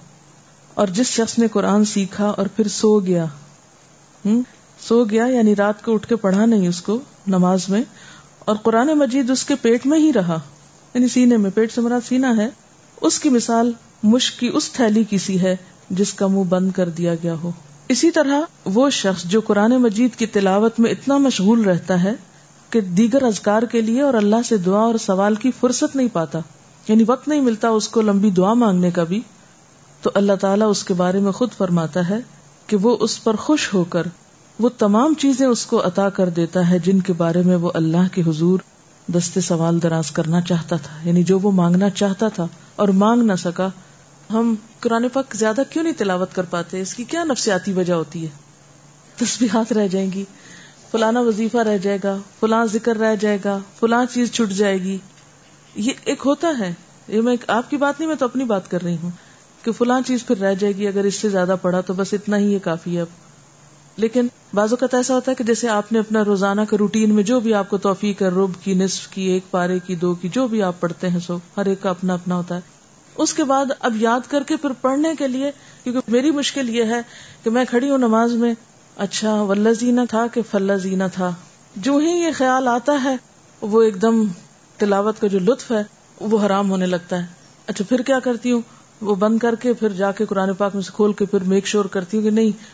اور 0.73 0.87
جس 0.87 1.07
شخص 1.07 1.39
نے 1.39 1.47
قرآن 1.47 1.85
سیکھا 1.85 2.25
اور 2.25 2.45
پھر 2.45 2.67
سو 2.67 2.99
گیا۔ 2.99 3.23
ہم؟ 4.25 4.41
سو 4.79 5.03
گیا 5.03 5.25
یعنی 5.25 5.55
رات 5.55 5.83
کو 5.83 5.93
اٹھ 5.93 6.07
کے 6.07 6.15
پڑھا 6.15 6.45
نہیں 6.45 6.67
اس 6.67 6.81
کو 6.81 6.99
نماز 7.27 7.69
میں۔ 7.69 7.83
اور 8.39 8.55
قرآن 8.55 8.87
مجید 8.87 9.29
اس 9.29 9.45
کے 9.45 9.55
پیٹ 9.55 9.85
میں 9.85 9.99
ہی 9.99 10.13
رہا۔ 10.13 10.39
یعنی 10.93 11.07
سینے 11.07 11.37
میں، 11.37 11.51
پیٹ 11.55 11.71
سے 11.71 11.81
مراد 11.81 12.07
سینا 12.07 12.37
ہے۔ 12.37 12.49
اس 13.01 13.19
کی 13.19 13.29
مثال 13.29 13.71
مشک 14.03 14.39
کی 14.39 14.51
اس 14.53 14.71
تھیلی 14.71 15.03
کی 15.03 15.17
سی 15.17 15.41
ہے 15.41 15.55
جس 15.89 16.13
کا 16.13 16.27
منہ 16.27 16.43
بند 16.43 16.71
کر 16.71 16.89
دیا 16.89 17.15
گیا 17.15 17.35
ہو۔ 17.43 17.51
اسی 17.89 18.11
طرح 18.11 18.41
وہ 18.65 18.89
شخص 18.89 19.23
جو 19.23 19.41
قرآن 19.41 19.71
مجید 19.71 20.15
کی 20.15 20.25
تلاوت 20.25 20.79
میں 20.79 20.91
اتنا 20.91 21.17
مشغول 21.17 21.61
رہتا 21.61 22.03
ہے 22.03 22.13
کہ 22.69 22.81
دیگر 22.81 23.23
ازکار 23.23 23.63
کے 23.63 23.81
لیے 23.81 24.01
اور 24.01 24.13
اللہ 24.13 24.41
سے 24.45 24.57
دعا 24.57 24.79
اور 24.79 24.95
سوال 24.95 25.35
کی 25.35 25.51
فرصت 25.59 25.95
نہیں 25.95 26.07
پاتا 26.13 26.39
یعنی 26.87 27.03
وقت 27.07 27.27
نہیں 27.27 27.41
ملتا 27.41 27.69
اس 27.69 27.87
کو 27.87 28.01
لمبی 28.01 28.29
دعا 28.29 28.53
مانگنے 28.53 28.91
کا 28.91 29.03
بھی، 29.03 29.21
تو 30.01 30.09
اللہ 30.13 30.33
تعالیٰ 30.41 30.69
اس 30.69 30.83
کے 30.83 30.93
بارے 30.93 31.19
میں 31.19 31.31
خود 31.31 31.49
فرماتا 31.57 32.09
ہے 32.09 32.19
کہ 32.67 32.77
وہ 32.77 32.97
اس 32.99 33.23
پر 33.23 33.35
خوش 33.35 33.73
ہو 33.73 33.83
کر 33.83 34.03
وہ 34.59 34.69
تمام 34.77 35.13
چیزیں 35.13 35.47
اس 35.47 35.65
کو 35.65 35.87
عطا 35.87 36.09
کر 36.09 36.29
دیتا 36.29 36.69
ہے 36.69 36.79
جن 36.79 36.99
کے 36.99 37.13
بارے 37.13 37.41
میں 37.41 37.55
وہ 37.55 37.71
اللہ 37.73 38.13
کے 38.13 38.21
حضور 38.21 38.59
دستے 39.11 39.41
سوال 39.41 39.83
دراز 39.83 40.11
کرنا 40.11 40.41
چاہتا 40.41 40.75
تھا 40.75 41.07
یعنی 41.07 41.23
جو 41.23 41.39
وہ 41.39 41.51
مانگنا 41.51 41.89
چاہتا 41.89 42.27
تھا 42.27 42.47
اور 42.75 42.87
مانگ 42.87 43.23
نہ 43.23 43.33
سکا 43.33 43.69
ہم 44.33 44.55
قرآن 44.79 45.07
پاک 45.13 45.35
زیادہ 45.35 45.61
کیوں 45.69 45.83
نہیں 45.83 45.93
تلاوت 45.97 46.35
کر 46.35 46.43
پاتے؟ 46.43 46.81
اس 46.81 46.93
کی 46.93 47.03
کیا 47.03 47.23
نفسیاتی 47.23 47.73
وجہ 47.73 47.93
ہوتی 47.93 48.25
ہے؟ 48.25 48.29
تصویرات 49.15 49.73
رہ 49.73 49.87
جائیں 49.87 50.11
گی، 50.11 50.25
فلانا 50.91 51.19
وظیفہ 51.19 51.57
رہ 51.57 51.77
جائے 51.77 51.97
گا، 52.03 52.17
فلاں 52.39 52.65
ذکر 52.65 52.95
رہ 52.95 53.15
جائے 53.15 53.37
گا، 53.45 53.59
فلاں 53.79 54.05
چیز 54.13 54.31
چھٹ 54.31 54.53
جائے 54.53 54.77
گی۔ 54.77 54.97
یہ 55.75 55.91
ایک 56.03 56.21
ہوتا 56.25 56.53
ہے۔ 56.59 56.73
یہ 57.07 57.21
میں 57.21 57.35
آپ 57.47 57.69
کی 57.69 57.77
بات 57.77 57.99
نہیں، 57.99 58.07
میں 58.07 58.15
تو 58.15 58.25
اپنی 58.25 58.43
بات 58.43 58.71
کر 58.71 58.81
رہی 58.81 58.97
ہوں 59.03 59.09
کہ 59.63 59.71
فلاں 59.71 60.01
چیز 60.05 60.25
پھر 60.25 60.37
رہ 60.37 60.53
جائے 60.53 60.75
گی۔ 60.75 60.87
اگر 60.87 61.03
اس 61.03 61.15
سے 61.15 61.29
زیادہ 61.29 61.55
پڑھا 61.61 61.81
تو 61.81 61.93
بس 61.93 62.13
اتنا 62.13 62.37
ہی 62.37 62.53
یہ 62.53 62.59
کافی 62.59 62.95
ہے 62.95 63.01
اب۔ 63.01 63.07
لیکن 63.97 64.27
بعض 64.53 64.69
اوقات 64.69 64.93
ایسا 64.93 65.13
ہوتا 65.13 65.31
ہے 65.31 65.35
کہ 65.35 65.43
جیسے 65.43 65.69
آپ 65.69 65.91
نے 65.91 65.99
اپنا 65.99 66.25
روزانہ 66.25 66.61
کا 66.69 66.77
روٹین 66.77 67.15
میں 67.15 67.23
جو 67.23 67.39
بھی 67.39 67.53
آپ 67.53 67.69
کو 67.69 67.77
توفیق 67.77 68.21
ہے 68.21 68.27
رب 68.27 68.63
کی، 68.63 68.73
نصف 68.73 69.07
کی، 69.07 69.21
ایک 69.21 69.51
پارے 69.51 69.79
کی، 69.79 69.95
دو 69.95 70.13
کی، 70.13 70.29
جو 70.29 70.47
بھی 70.47 70.61
آپ 70.61 70.75
پڑھتے 70.79 71.09
ہیں، 71.09 71.19
سو 71.19 71.37
ہر 71.57 71.65
ایک 71.65 71.81
کا 71.81 71.89
اپنا 71.89 72.13
اپنا 72.13 72.35
ہوتا 72.35 72.55
ہے۔ 72.55 72.61
اس 73.15 73.33
کے 73.33 73.43
بعد 73.43 73.65
اب 73.79 73.95
یاد 73.95 74.19
کر 74.29 74.43
کے 74.43 74.55
پھر 74.55 74.69
پڑھنے 74.81 75.09
کے 75.19 75.27
لیے، 75.27 75.51
کیونکہ 75.83 76.11
میری 76.11 76.31
مشکل 76.31 76.69
یہ 76.69 76.83
ہے 76.83 77.01
کہ 77.43 77.49
میں 77.49 77.65
کھڑی 77.65 77.89
ہوں 77.89 77.97
نماز 77.97 78.33
میں 78.33 78.53
اچھا 78.97 79.41
ولہ 79.41 80.05
تھا 80.09 80.27
کہ 80.27 80.41
فل 80.51 80.79
زینا 80.79 81.07
تھا؟ 81.07 81.31
جو 81.75 81.97
ہی 81.97 82.09
یہ 82.09 82.31
خیال 82.35 82.67
آتا 82.67 83.03
ہے، 83.03 83.15
وہ 83.61 83.81
ایک 83.81 84.01
دم 84.01 84.23
تلاوت 84.77 85.21
کا 85.21 85.27
جو 85.27 85.39
لطف 85.39 85.71
ہے، 85.71 85.83
وہ 86.21 86.45
حرام 86.45 86.71
ہونے 86.71 86.85
لگتا 86.85 87.21
ہے۔ 87.21 87.25
اچھا 87.67 87.83
پھر 87.89 88.01
کیا 88.01 88.19
کرتی 88.19 88.51
ہوں؟ 88.51 88.61
وہ 89.01 89.15
بند 89.15 89.39
کر 89.39 89.55
کے 89.55 89.73
پھر 89.73 89.89
جا 89.89 90.11
کے 90.11 90.25
قرآن 90.25 90.53
پاک 90.53 90.75
میں 90.75 90.83
سے 90.83 90.91
کھول 90.95 91.13
کے 91.13 91.25
پھر 91.25 91.43
میک 91.43 91.67
شور 91.67 91.85
کرتی 91.85 92.17
ہوں 92.17 92.23
کہ 92.23 92.29
نہیں 92.29 92.73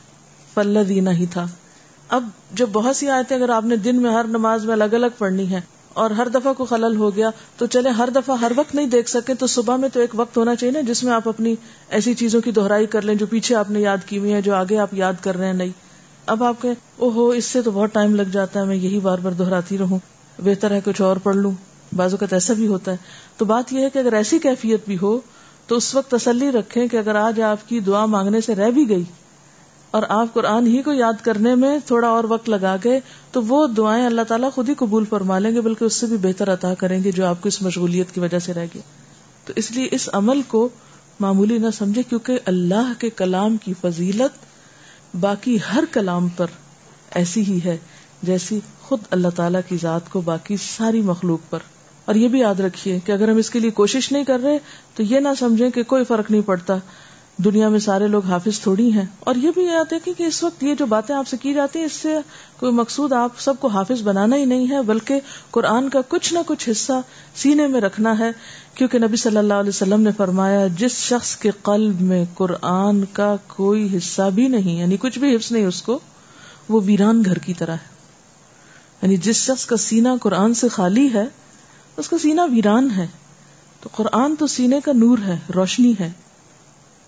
دینا 0.87 1.11
ہی 1.11 1.25
تھا۔ 1.25 1.45
اب 2.09 2.29
جب 2.53 2.69
بہت 2.73 2.95
سی 2.95 3.07
آیتیں 3.07 3.37
اگر 3.37 3.49
آپ 3.49 3.65
نے 3.65 3.75
دن 3.75 4.01
میں 4.01 4.13
ہر 4.13 4.23
نماز 4.23 4.65
میں 4.65 4.73
الگ 4.73 4.83
الگ 4.83 5.05
پڑھنی 5.17 5.51
ہے 5.51 5.61
اور 5.99 6.11
ہر 6.11 6.27
دفعہ 6.27 6.53
کو 6.53 6.65
خلل 6.65 6.95
ہو 6.95 7.15
گیا 7.15 7.29
تو 7.57 7.65
چلے 7.65 7.89
ہر 7.89 8.09
دفعہ 8.15 8.39
ہر 8.41 8.51
وقت 8.55 8.75
نہیں 8.75 8.87
دیکھ 8.87 9.09
سکے 9.09 9.33
تو 9.33 9.47
صبح 9.47 9.75
میں 9.75 9.89
تو 9.89 9.99
ایک 9.99 10.09
وقت 10.13 10.37
ہونا 10.37 10.55
چاہیے 10.55 10.71
نا 10.71 10.81
جس 10.81 11.03
میں 11.03 11.13
آپ 11.13 11.29
اپنی 11.29 11.55
ایسی 11.89 12.13
چیزوں 12.13 12.41
کی 12.41 12.51
دہرائی 12.51 12.85
کر 12.85 13.01
لیں 13.01 13.15
جو 13.15 13.25
پیچھے 13.25 13.55
آپ 13.55 13.71
نے 13.71 13.79
یاد 13.79 13.97
کی 14.05 14.17
ہوئی 14.17 14.33
ہے 14.33 14.41
جو 14.41 14.55
آگے 14.55 14.77
آپ 14.77 14.93
یاد 14.93 15.13
کر 15.21 15.37
رہے 15.37 15.45
ہیں، 15.45 15.53
نہیں۔ 15.53 15.69
اب 16.25 16.43
آپ 16.43 16.61
کے 16.61 16.71
او 16.95 17.09
ہو 17.09 17.29
اس 17.29 17.45
سے 17.45 17.61
تو 17.61 17.71
بہت 17.71 17.93
ٹائم 17.93 18.15
لگ 18.15 18.21
جاتا 18.21 18.59
ہے، 18.59 18.65
میں 18.65 18.75
یہی 18.75 18.99
بار 18.99 19.17
بار 19.17 19.31
دہراتی 19.31 19.77
رہوں۔ 19.77 19.99
بہتر 20.39 20.71
ہے 20.71 20.81
کچھ 20.85 21.01
اور 21.01 21.17
پڑھ 21.17 21.35
لوں۔ 21.35 21.51
بازو 21.95 22.17
کا 22.17 22.25
ایسا 22.31 22.53
بھی 22.53 22.67
ہوتا 22.67 22.91
ہے۔ 22.91 22.97
تو 23.37 23.45
بات 23.45 23.73
یہ 23.73 23.81
ہے 23.81 23.89
کہ 23.89 23.99
اگر 23.99 24.13
ایسی 24.13 24.39
کیفیت 24.39 24.81
بھی 24.85 24.97
ہو، 25.01 25.19
تو 25.67 25.75
اس 25.75 25.95
وقت 25.95 26.11
تسلی 26.11 26.51
رکھیں 26.51 26.87
کہ 26.87 26.97
اگر 26.97 27.15
آج 27.15 27.41
آپ 27.41 27.69
کی 27.69 27.79
دعا 27.79 28.05
مانگنے 28.05 28.41
سے 28.41 28.55
رہ 28.55 28.69
بھی 28.69 28.89
گئی 28.89 29.03
اور 29.91 30.03
آپ 30.09 30.33
قرآن 30.33 30.67
ہی 30.67 30.81
کو 30.81 30.93
یاد 30.93 31.13
کرنے 31.23 31.55
میں 31.55 31.77
تھوڑا 31.85 32.07
اور 32.07 32.23
وقت 32.23 32.49
لگا 32.49 32.75
گئے 32.83 32.99
تو 33.31 33.41
وہ 33.41 33.67
دعائیں 33.67 34.05
اللہ 34.05 34.21
تعالیٰ 34.21 34.51
خود 34.51 34.69
ہی 34.69 34.73
قبول 34.73 35.05
فرما 35.05 35.39
لیں 35.39 35.51
گے، 35.51 35.61
بلکہ 35.61 35.83
اس 35.83 35.93
سے 35.93 36.05
بھی 36.05 36.17
بہتر 36.21 36.53
عطا 36.53 36.73
کریں 36.73 37.03
گے 37.03 37.11
جو 37.11 37.25
آپ 37.25 37.41
کو 37.41 37.47
اس 37.47 37.61
مشغولیت 37.61 38.11
کی 38.11 38.19
وجہ 38.19 38.39
سے 38.39 38.53
رہ 38.53 38.65
گئے 38.73 38.81
تو 39.45 39.53
اس 39.55 39.71
لیے 39.71 39.87
اس 39.91 40.09
عمل 40.13 40.41
کو 40.41 40.69
معمولی 41.19 41.57
نہ 41.57 41.67
سمجھے، 41.77 42.03
کیونکہ 42.03 42.39
اللہ 42.45 42.91
کے 42.99 43.09
کلام 43.09 43.57
کی 43.57 43.73
فضیلت 43.81 44.45
باقی 45.15 45.57
ہر 45.73 45.83
کلام 45.91 46.27
پر 46.27 46.47
ایسی 47.11 47.41
ہی 47.41 47.59
ہے 47.65 47.77
جیسی 48.23 48.59
خود 48.81 48.99
اللہ 49.11 49.27
تعالیٰ 49.35 49.61
کی 49.67 49.77
ذات 49.81 50.09
کو 50.09 50.21
باقی 50.21 50.57
ساری 50.57 51.01
مخلوق 51.01 51.39
پر۔ 51.49 51.59
اور 52.05 52.15
یہ 52.15 52.27
بھی 52.27 52.39
یاد 52.39 52.59
رکھیے 52.59 52.99
کہ 53.05 53.11
اگر 53.11 53.29
ہم 53.29 53.37
اس 53.37 53.49
کے 53.49 53.59
لیے 53.59 53.71
کوشش 53.71 54.11
نہیں 54.11 54.23
کر 54.23 54.39
رہے، 54.43 54.57
تو 54.95 55.03
یہ 55.03 55.19
نہ 55.19 55.29
سمجھیں 55.39 55.69
کہ 55.69 55.83
کوئی 55.83 56.03
فرق 56.03 56.31
نہیں 56.31 56.41
پڑتا۔ 56.41 56.77
دنیا 57.43 57.69
میں 57.69 57.79
سارے 57.79 58.07
لوگ 58.07 58.25
حافظ 58.25 58.59
تھوڑی 58.59 58.93
ہیں۔ 58.93 59.05
اور 59.19 59.35
یہ 59.35 59.51
بھی 59.53 59.63
یاد 59.63 59.93
ہے 59.93 60.11
کہ 60.17 60.23
اس 60.23 60.43
وقت 60.43 60.63
یہ 60.63 60.75
جو 60.75 60.85
باتیں 60.85 61.15
آپ 61.15 61.27
سے 61.27 61.37
کی 61.37 61.53
جاتی 61.53 61.79
ہیں، 61.79 61.85
اس 61.85 61.93
سے 61.93 62.17
کوئی 62.59 62.71
مقصود 62.71 63.13
آپ 63.13 63.39
سب 63.39 63.53
کو 63.59 63.67
حافظ 63.67 64.01
بنانا 64.01 64.35
ہی 64.35 64.45
نہیں 64.45 64.69
ہے، 64.69 64.81
بلکہ 64.81 65.19
قرآن 65.51 65.89
کا 65.89 65.99
کچھ 66.07 66.33
نہ 66.33 66.39
کچھ 66.47 66.69
حصہ 66.69 66.93
سینے 67.35 67.67
میں 67.67 67.81
رکھنا 67.81 68.19
ہے۔ 68.19 68.31
کیونکہ 68.73 68.99
نبی 68.99 69.15
صلی 69.15 69.37
اللہ 69.37 69.53
علیہ 69.53 69.69
وسلم 69.69 70.01
نے 70.01 70.09
فرمایا، 70.17 70.67
جس 70.67 70.91
شخص 70.91 71.35
کے 71.37 71.51
قلب 71.63 72.01
میں 72.01 72.25
قرآن 72.33 73.05
کا 73.13 73.35
کوئی 73.47 73.97
حصہ 73.97 74.29
بھی 74.35 74.47
نہیں 74.47 74.79
یعنی 74.79 74.97
کچھ 74.97 75.19
بھی 75.19 75.35
حفظ 75.35 75.51
نہیں 75.51 75.65
اس 75.65 75.81
کو، 75.81 75.99
وہ 76.69 76.81
ویران 76.85 77.25
گھر 77.25 77.37
کی 77.37 77.53
طرح 77.53 77.71
ہے۔ 77.71 77.99
یعنی 79.01 79.17
جس 79.17 79.35
شخص 79.35 79.65
کا 79.65 79.77
سینہ 79.77 80.09
قرآن 80.21 80.53
سے 80.53 80.67
خالی 80.67 81.13
ہے، 81.13 81.25
اس 81.97 82.09
کا 82.09 82.17
سینہ 82.17 82.41
ویران 82.51 82.89
ہے۔ 82.97 83.07
تو 83.81 83.89
قرآن 83.95 84.35
تو 84.35 84.47
سینے 84.47 84.79
کا 84.85 84.91
نور 84.91 85.17
ہے، 85.17 85.37
روشنی 85.55 85.93
ہے۔ 85.99 86.11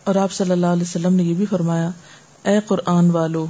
اور 0.04 0.16
آپ 0.16 0.32
صلی 0.32 0.52
اللہ 0.52 0.66
علیہ 0.66 0.84
وسلم 0.84 1.14
نے 1.14 1.24
یہ 1.24 1.34
بھی 1.34 1.46
فرمایا، 1.46 1.90
اے 2.44 2.60
قرآن 2.68 3.12
والو، 3.12 3.46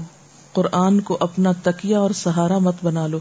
قرآن 0.54 1.00
کو 1.00 1.18
اپنا 1.20 1.52
تکیہ 1.64 1.96
اور 1.96 2.12
سہارا 2.12 2.58
مت 2.58 2.76
بنا 2.84 3.08
لو، 3.08 3.20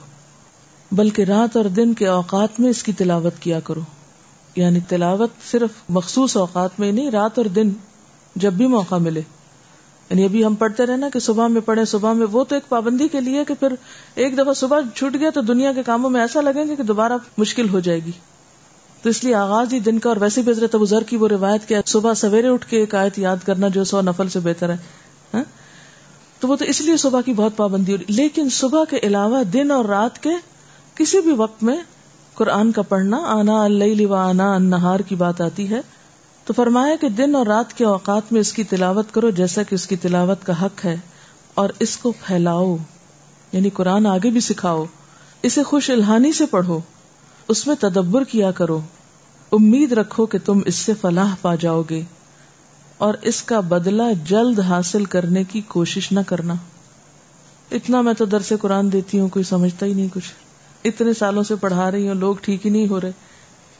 بلکہ 0.93 1.23
رات 1.23 1.57
اور 1.57 1.65
دن 1.65 1.95
کے 1.95 2.07
اوقات 2.07 2.61
میں 2.61 2.71
اس 2.71 2.83
کی 2.83 2.93
تلاوت 2.93 3.39
کیا 3.41 3.61
کرو. 3.61 3.81
یعنی 4.57 4.81
تلاوت 4.89 5.31
صرف 5.51 5.71
مخصوص 5.89 6.37
اوقات 6.37 6.81
میں 6.81 6.93
نہیں، 6.93 7.11
رات 7.11 7.39
اور 7.39 7.47
دن 7.47 7.71
جب 8.37 8.53
بھی 8.53 8.67
موقع 8.67 8.95
ملے. 8.95 9.23
یعنی 10.11 10.25
ابھی 10.25 10.45
ہم 10.45 10.55
پڑھتے 10.55 10.87
رہے 10.87 10.97
نا 10.97 11.09
کہ 11.13 11.19
صبح 11.19 11.47
میں 11.47 11.61
پڑھے 11.61 11.85
صبح 11.85 12.13
میں 12.13 12.27
وہ 12.33 12.45
تو 12.45 12.55
ایک 12.55 12.69
پابندی 12.69 13.09
کے 13.09 13.21
لیے 13.21 13.45
کہ 13.45 13.55
پھر 13.55 13.75
ایک 14.15 14.39
دفعہ 14.39 14.53
صبح 14.53 14.81
چھوٹ 14.95 15.17
گیا 15.21 15.31
تو 15.31 15.41
دنیا 15.41 15.73
کے 15.73 15.83
کاموں 15.83 16.11
میں 16.11 16.21
ایسا 16.21 16.41
لگیں 16.41 16.69
گے 16.69 16.77
کہ 16.77 16.83
دوبارہ 16.83 17.13
مشکل 17.39 17.69
ہو 17.69 17.81
جائے 17.81 18.01
گی. 18.05 18.11
تو 19.03 19.11
اس 19.11 19.25
لیے 19.25 19.35
آغاز 19.35 19.75
ہی 19.75 19.79
دن 19.81 19.99
کا 19.99 20.09
اور 20.09 20.17
ویسے 20.17 20.43
بھی 20.43 20.53
حضرت 20.53 20.77
ذر 20.89 21.03
کی 21.03 21.17
وہ 21.17 21.29
روایت 21.29 21.69
کیا 21.69 21.81
صبح 21.87 22.15
سویرے 22.15 22.49
اٹھ 22.49 22.67
کے 22.67 22.79
ایک 22.79 22.95
آیت 22.95 23.19
یاد 23.19 23.37
کرنا 23.47 23.69
جو 23.69 23.85
سو 23.85 24.01
نفل 24.01 24.29
سے 24.29 24.41
بہتر 24.41 24.71
ہے 24.71 24.77
ہاں؟ 25.35 25.45
تو 26.41 26.49
وہ 26.49 26.57
تو 26.57 26.65
اس 26.65 26.81
لیے 26.81 26.97
صبح 26.97 27.21
کی 27.21 27.33
بہت 27.33 27.57
پابندی 27.57 27.93
ہو 27.93 27.97
رہی 27.97 28.15
لیکن 28.15 28.49
صبح 28.51 28.85
کے 28.91 28.99
علاوہ 29.03 29.43
دن 29.43 29.71
اور 29.71 29.85
رات 29.85 30.23
کے 30.23 30.31
کسی 30.95 31.21
بھی 31.21 31.33
وقت 31.33 31.63
میں 31.63 31.77
قرآن 32.35 32.73
کا 32.73 32.83
پڑھنا، 32.83 33.17
آنا 33.17 33.63
اللہ 33.65 34.07
و 34.07 34.15
آنا 34.15 34.59
نہار 34.59 35.01
کی 35.01 35.15
بات 35.15 35.41
آتی 35.41 35.71
ہے۔ 35.71 35.81
تو 36.45 36.53
فرمایا 36.53 36.95
کہ 37.01 37.09
دن 37.09 37.35
اور 37.35 37.47
رات 37.47 37.73
کے 37.79 37.85
اوقات 37.85 38.33
میں 38.33 38.41
اس 38.41 38.53
کی 38.53 38.65
تلاوت 38.65 39.13
کرو 39.13 39.31
جیسا 39.31 39.63
کہ 39.63 39.75
اس 39.75 39.87
کی 39.87 39.97
تلاوت 39.97 40.47
کا 40.47 40.65
حق 40.65 40.85
ہے، 40.85 40.97
اور 41.55 41.71
اس 41.79 41.97
کو 41.97 42.13
پھیلاؤ 42.27 42.77
یعنی 43.53 43.71
قرآن 43.71 44.07
آگے 44.07 44.31
بھی 44.31 44.41
سکھاؤ۔ 44.41 44.85
اسے 45.43 45.63
خوش 45.63 45.91
الحانی 45.91 46.33
سے 46.33 46.47
پڑھو۔ 46.47 46.81
اس 47.49 47.67
میں 47.67 47.75
تدبر 47.81 48.25
کیا 48.25 48.51
کرو۔ 48.51 48.81
امید 49.53 49.93
رکھو 49.93 50.27
کہ 50.27 50.39
تم 50.45 50.61
اس 50.67 50.75
سے 50.75 50.95
فلاح 51.01 51.35
پا 51.43 51.55
جاؤ 51.55 51.83
گے 51.91 52.03
اور 52.99 53.15
اس 53.23 53.43
کا 53.43 53.61
بدلہ 53.61 54.03
جلد 54.25 54.61
حاصل 54.61 55.05
کرنے 55.05 55.45
کی 55.45 55.61
کوشش 55.61 56.13
نہ 56.13 56.21
کرنا۔ 56.27 56.55
اتنا 57.71 58.01
میں 58.01 58.15
تو 58.15 58.25
در 58.25 58.41
سے 58.41 58.57
قرآن 58.57 58.93
دیتی 58.93 59.19
ہوں، 59.19 59.29
کوئی 59.29 59.43
سمجھتا 59.43 59.87
ہی 59.87 59.95
نہیں 59.95 60.09
کچھ۔ 60.15 60.33
اتنے 60.85 61.15
سالوں 61.15 61.43
سے 61.43 61.57
پڑھا 61.57 61.91
رہی 61.91 62.09
ہوں، 62.09 62.15
لوگ 62.15 62.37
ٹھیک 62.43 62.67
ہی 62.67 62.71
نہیں 62.71 62.89
ہو 62.89 63.01
رہے۔ 63.01 63.13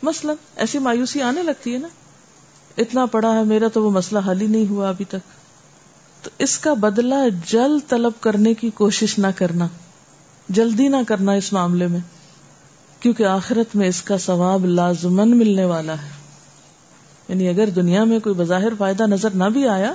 مثلا 0.03 0.33
ایسی 0.57 0.79
مایوسی 0.79 1.23
آنے 1.23 1.43
لگتی 1.43 1.73
ہے 1.73 1.79
نا۔ 1.79 1.89
اتنا 2.79 3.07
پڑھا 3.07 3.39
ہے 3.39 3.45
میرا 3.45 3.69
تو 3.69 3.85
وہ 3.85 3.91
مسئلہ 3.91 4.21
حل 4.31 4.41
ہی 4.41 4.47
نہیں 4.47 4.71
ہوا 4.71 4.89
ابھی 4.89 5.05
تک۔ 5.05 5.41
تو 6.23 6.31
اس 6.39 6.59
کا 6.59 6.75
بدلہ 6.75 7.15
جلد 7.47 7.89
طلب 7.89 8.13
کرنے 8.21 8.55
کی 8.55 8.71
کوشش 8.71 9.19
نہ 9.19 9.27
کرنا۔ 9.37 9.67
جلدی 10.49 10.89
نہ 10.89 10.97
کرنا 11.09 11.33
اس 11.33 11.53
معاملے 11.53 11.87
میں۔ 11.87 12.01
کیونکہ 13.01 13.23
آخرت 13.23 13.77
میں 13.77 13.89
اس 13.89 14.03
کا 14.03 14.19
ثواب 14.19 14.67
لازمن 14.67 15.39
ملنے 15.39 15.65
والا 15.65 15.93
ہے۔ 15.93 16.09
یعنی 17.29 17.49
اگر 17.49 17.71
دنیا 17.71 18.05
میں 18.05 18.21
کوئی 18.21 18.35
بظاہر 18.35 18.73
فائدہ 18.79 19.03
نظر 19.03 19.31
نہ 19.31 19.45
بھی 19.45 19.69
آیا، 19.69 19.95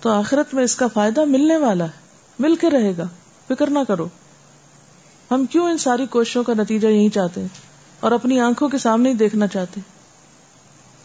تو 0.00 0.10
آخرت 0.10 0.54
میں 0.54 0.64
اس 0.64 0.76
کا 0.76 0.86
فائدہ 0.86 1.24
ملنے 1.24 1.56
والا 1.56 1.84
ہے۔ 1.84 2.02
مل 2.38 2.56
کے 2.56 2.70
رہے 2.70 2.92
گا۔ 2.98 3.04
فکر 3.48 3.70
نہ 3.70 3.78
کرو۔ 3.88 4.08
ہم 5.30 5.44
کیوں 5.46 5.70
ان 5.70 5.78
ساری 5.78 6.06
کوششوں 6.06 6.44
کا 6.44 6.52
نتیجہ 6.58 6.88
یہی 6.88 7.08
چاہتے 7.08 7.40
ہیں 7.40 7.48
اور 8.00 8.12
اپنی 8.12 8.40
آنکھوں 8.40 8.68
کے 8.68 8.78
سامنے 8.78 9.08
ہی 9.08 9.14
دیکھنا 9.14 9.46
چاہتے 9.46 9.80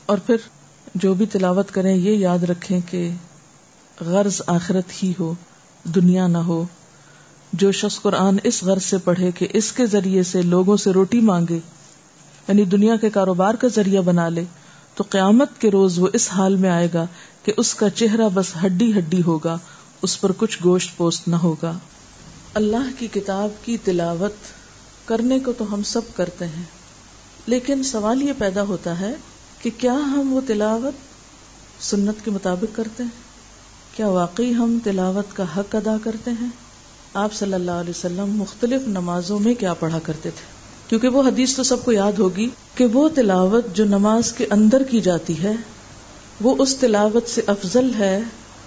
اور 0.06 0.18
پھر 0.18 0.36
جو 0.96 1.14
بھی 1.14 1.26
تلاوت 1.26 1.72
کریں، 1.72 1.96
یہ 1.96 2.12
یاد 2.12 2.44
رکھیں 2.44 2.80
کہ 2.90 3.10
غرض 4.02 4.42
آخرت 4.48 5.04
ہی 5.04 5.14
ہو، 5.20 5.34
دنیا 5.84 6.28
نہ 6.28 6.38
ہو۔ 6.38 6.64
جو 7.60 7.72
شخص 7.72 8.00
قرآن 8.02 8.38
اس 8.43 8.63
غرض 8.63 8.84
سے 8.84 8.98
پڑھے 8.98 9.32
کہ 9.32 9.48
اس 9.54 9.72
کے 9.72 9.86
ذریعے 9.86 10.24
سے 10.24 10.41
لوگوں 10.41 10.78
سے 10.78 10.91
روٹی 10.91 11.20
مانگے 11.20 11.60
یعنی 12.48 12.63
دنیا 12.63 12.96
کے 12.96 13.10
کاروبار 13.10 13.54
کا 13.54 13.67
ذریعہ 13.67 14.02
بنا 14.02 14.30
لے، 14.30 14.43
تو 14.96 15.04
قیامت 15.10 15.60
کے 15.62 15.72
روز 15.72 16.00
وہ 16.00 16.08
اس 16.13 16.30
حال 16.32 16.56
میں 16.56 16.70
آئے 16.70 16.88
گا 16.93 17.06
کہ 17.43 17.54
اس 17.58 17.74
کا 17.76 17.89
چہرہ 17.89 18.30
بس 18.34 18.52
ہڈی 18.65 18.91
ہڈی 18.98 19.22
ہوگا، 19.22 19.58
اس 20.02 20.20
پر 20.22 20.32
کچھ 20.38 20.58
گوشت 20.63 20.98
پوست 20.98 21.28
نہ 21.28 21.36
ہوگا۔ 21.36 21.72
اللہ 22.54 22.89
کی 23.00 23.08
کتاب 23.08 23.65
کی 23.65 23.78
تلاوت 23.78 24.54
کرنے 25.06 25.39
کو 25.39 25.54
تو 25.54 25.74
ہم 25.74 25.84
سب 25.84 26.02
کرتے 26.15 26.46
ہیں، 26.48 26.63
لیکن 27.48 27.84
سوال 27.84 28.22
یہ 28.22 28.34
پیدا 28.38 28.63
ہوتا 28.63 29.00
ہے 29.00 29.13
کہ 29.62 29.70
کیا 29.78 29.93
ہم 29.93 30.34
وہ 30.34 30.41
تلاوت 30.48 31.84
سنت 31.84 32.24
کے 32.26 32.32
مطابق 32.32 32.76
کرتے 32.76 33.04
ہیں؟ 33.04 33.98
کیا 33.98 34.08
واقعی 34.08 34.54
ہم 34.54 34.78
تلاوت 34.84 35.36
کا 35.36 35.43
حق 35.58 35.76
ادا 35.76 35.96
کرتے 36.04 36.32
ہیں؟ 36.32 36.50
آپ 37.18 37.34
صلی 37.34 37.54
اللہ 37.54 37.72
علیہ 37.72 37.90
وسلم 37.90 38.26
مختلف 38.28 38.88
نمازوں 38.88 39.40
میں 39.40 39.54
کیا 39.54 39.74
پڑھا 39.74 40.00
کرتے 40.00 40.30
تھے؟ 40.30 40.46
کیونکہ 40.88 41.08
وہ 41.08 41.24
حدیث 41.24 41.56
تو 41.56 41.64
سب 41.64 41.86
کو 41.86 41.92
یاد 41.92 42.12
ہوگی 42.20 42.50
کہ 42.76 42.86
وہ 42.86 43.10
تلاوت 43.16 43.66
جو 43.74 43.86
نماز 43.86 44.34
کے 44.34 44.46
اندر 44.50 44.84
کی 44.84 45.02
جاتی 45.02 45.44
ہے، 45.44 45.52
وہ 46.42 46.56
اس 46.60 46.76
تلاوت 46.76 47.30
سے 47.30 47.42
افضل 47.48 47.92
ہے 48.00 48.20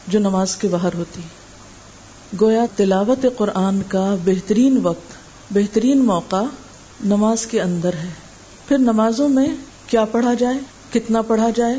جو 0.09 0.19
نماز 0.19 0.57
کے 0.57 0.69
باہر 0.69 0.95
ہوتی۔ 0.95 1.21
گویا 2.41 2.67
تلاوت 2.77 3.27
قرآن 3.37 3.83
کا 3.89 4.15
بہترین 4.25 4.79
وقت، 4.83 5.13
بہترین 5.51 5.99
موقع 5.99 6.43
نماز 7.05 7.47
کے 7.47 7.61
اندر 7.61 7.93
ہے۔ 7.93 8.11
پھر 8.69 8.79
نمازوں 8.79 9.29
میں 9.29 9.49
کیا 9.87 10.05
پڑھا 10.05 10.35
جائے؟ 10.35 10.59
کتنا 10.93 11.23
پڑھا 11.23 11.51
جائے؟ 11.57 11.79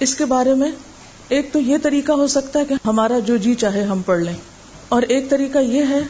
اس 0.00 0.14
کے 0.14 0.24
بارے 0.24 0.54
میں 0.54 0.70
ایک 1.28 1.52
تو 1.52 1.60
یہ 1.60 1.76
طریقہ 1.82 2.12
ہو 2.12 2.26
سکتا 2.26 2.60
ہے 2.60 2.64
کہ 2.64 2.74
ہمارا 2.84 3.18
جو 3.18 3.36
جی 3.36 3.54
چاہے 3.54 3.82
ہم 3.82 4.02
پڑھ 4.06 4.20
لیں۔ 4.20 4.57
اور 4.88 5.02
ایک 5.02 5.30
طریقہ 5.30 5.58
یہ 5.58 5.84
ہے 5.88 6.00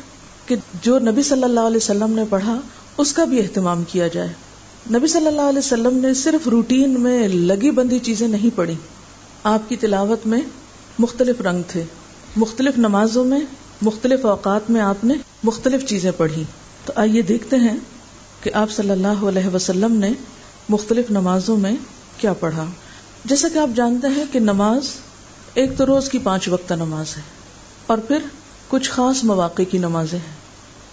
کہ 0.46 0.56
جو 0.82 0.98
نبی 0.98 1.22
صلی 1.22 1.42
اللہ 1.42 1.60
علیہ 1.60 1.76
وسلم 1.76 2.12
نے 2.12 2.22
پڑھا، 2.30 2.60
اس 2.98 3.12
کا 3.12 3.24
بھی 3.24 3.40
اہتمام 3.40 3.84
کیا 3.84 4.08
جائے۔ 4.08 4.28
نبی 4.90 5.06
صلی 5.06 5.26
اللہ 5.26 5.42
علیہ 5.42 5.58
وسلم 5.58 5.98
نے 5.98 6.14
صرف 6.14 6.48
روٹین 6.48 7.00
میں 7.00 7.28
لگی 7.28 7.70
بندی 7.70 7.98
چیزیں 7.98 8.28
نہیں 8.28 8.56
پڑھی۔ 8.56 8.74
آپ 9.44 9.68
کی 9.68 9.76
تلاوت 9.76 10.26
میں 10.26 10.40
مختلف 10.98 11.40
رنگ 11.40 11.62
تھے، 11.68 11.84
مختلف 12.36 12.78
نمازوں 12.78 13.24
میں، 13.24 13.40
مختلف 13.82 14.26
اوقات 14.26 14.70
میں 14.70 14.80
آپ 14.80 15.04
نے 15.04 15.14
مختلف 15.42 15.86
چیزیں 15.86 16.10
پڑھی۔ 16.16 16.44
تو 16.84 16.92
آئیے 16.96 17.22
دیکھتے 17.22 17.56
ہیں 17.56 17.76
کہ 18.42 18.50
آپ 18.54 18.70
صلی 18.70 18.90
اللہ 18.90 19.24
علیہ 19.28 19.54
وسلم 19.54 19.92
نے 19.92 20.12
مختلف 20.68 21.10
نمازوں 21.10 21.56
میں 21.56 21.72
کیا 22.18 22.32
پڑھا۔ 22.32 22.64
جیسا 23.24 23.48
کہ 23.54 23.58
آپ 23.58 23.76
جانتے 23.76 24.08
ہیں 24.16 24.24
کہ 24.32 24.40
نماز 24.40 24.82
ایک 25.54 25.70
تو 25.78 25.86
روز 25.86 26.08
کی 26.08 26.18
پانچ 26.18 26.48
وقت 26.48 26.72
نماز 26.72 27.16
ہے۔ 27.16 27.22
اور 27.86 27.98
پھر 27.98 28.18
کچھ 28.68 28.90
خاص 28.90 29.24
مواقع 29.24 29.62
کی 29.70 29.78
نمازیں 29.78 30.18
ہیں، 30.18 30.36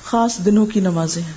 خاص 0.05 0.37
دنوں 0.45 0.65
کی 0.65 0.79
نمازیں 0.79 1.21
ہیں۔ 1.21 1.33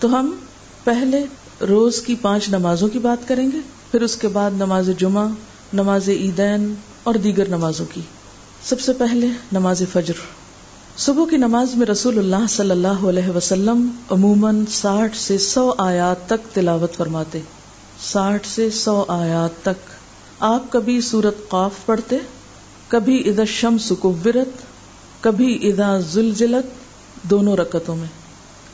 تو 0.00 0.20
ہم 0.20 0.36
پہلے 0.84 1.24
روز 1.68 2.00
کی 2.00 2.14
پانچ 2.22 2.48
نمازوں 2.48 2.88
کی 2.88 2.98
بات 2.98 3.28
کریں 3.28 3.50
گے، 3.52 3.58
پھر 3.90 4.02
اس 4.02 4.16
کے 4.16 4.28
بعد 4.28 4.50
نماز 4.50 4.90
جمعہ، 4.98 5.28
نماز 5.72 6.08
عیدین 6.08 6.74
اور 7.02 7.14
دیگر 7.14 7.48
نمازوں 7.48 7.86
کی۔ 7.94 8.00
سب 8.64 8.80
سے 8.80 8.92
پہلے 8.92 9.26
نماز 9.52 9.82
فجر۔ 9.92 10.12
صبح 10.96 11.24
کی 11.30 11.36
نماز 11.36 11.74
میں 11.74 11.86
رسول 11.86 12.18
اللہ 12.18 12.46
صلی 12.48 12.70
اللہ 12.70 12.88
علیہ 12.88 13.28
وسلم 13.28 13.90
عموماً 14.10 14.64
ساٹھ 14.70 15.16
سے 15.16 15.38
سو 15.38 15.74
آیات 15.78 16.26
تک 16.26 16.54
تلاوت 16.54 16.96
فرماتے۔ 16.96 17.40
ساٹھ 18.00 18.46
سے 18.46 18.70
سو 18.70 19.04
آیات 19.08 19.62
تک۔ 19.62 19.90
آپ 20.40 20.72
کبھی 20.72 21.00
سورت 21.00 21.48
قاف 21.48 21.72
پڑھتے، 21.86 22.16
کبھی 22.88 23.28
ادا 23.28 23.44
شم 23.44 23.76
سکوبرت 23.78 24.71
کبھی 25.22 25.68
ادا 25.68 25.98
زلزلت 25.98 26.66
دونوں 27.30 27.56
رکتوں 27.56 27.96
میں۔ 27.96 28.06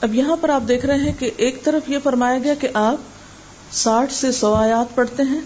اب 0.00 0.14
یہاں 0.14 0.36
پر 0.40 0.48
آپ 0.48 0.62
دیکھ 0.68 0.86
رہے 0.86 0.98
ہیں 0.98 1.12
کہ 1.18 1.30
ایک 1.36 1.64
طرف 1.64 1.90
یہ 1.90 1.98
فرمایا 2.04 2.38
گیا 2.38 2.54
کہ 2.54 2.68
آپ 2.74 2.96
ساٹھ 3.72 4.12
سے 4.12 4.32
سو 4.32 4.54
آیات 4.54 4.94
پڑھتے 4.94 5.22
ہیں۔ 5.22 5.40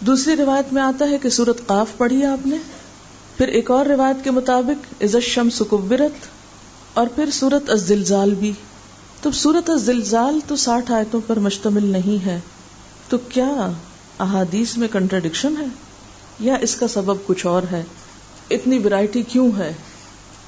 دوسری 0.00 0.36
روایت 0.36 0.72
میں 0.72 0.82
آتا 0.82 1.08
ہے 1.08 1.18
کہ 1.18 1.28
سورت 1.28 1.66
قاف 1.66 1.86
پڑھی 1.96 2.24
آپ 2.24 2.46
نے۔ 2.46 2.56
پھر 3.36 3.48
ایک 3.48 3.70
اور 3.70 3.86
روایت 3.86 4.24
کے 4.24 4.30
مطابق 4.30 5.02
عزت 5.02 5.22
شم 5.22 5.50
سکبرت 5.50 6.26
اور 6.94 7.06
پھر 7.06 7.30
سورت 7.30 7.70
الزلزال 7.70 8.34
بھی۔ 8.34 8.52
تو 9.22 9.30
سورت 9.30 9.70
الزلزال 9.70 10.38
تو 10.46 10.56
ساٹھ 10.56 10.92
آیتوں 10.92 11.20
پر 11.26 11.38
مشتمل 11.38 11.84
نہیں 11.84 12.26
ہے۔ 12.26 12.40
تو 13.08 13.18
کیا 13.18 13.72
احادیث 14.20 14.76
میں 14.76 14.88
کنٹرڈکشن 14.88 15.54
ہے؟ 15.60 15.66
یا 16.40 16.54
اس 16.54 16.74
کا 16.74 16.88
سبب 16.88 17.16
کچھ 17.26 17.46
اور 17.46 17.62
ہے؟ 17.72 17.82
اتنی 18.50 18.78
ورائٹی 18.78 19.22
کیوں 19.22 19.50
ہے؟ 19.58 19.72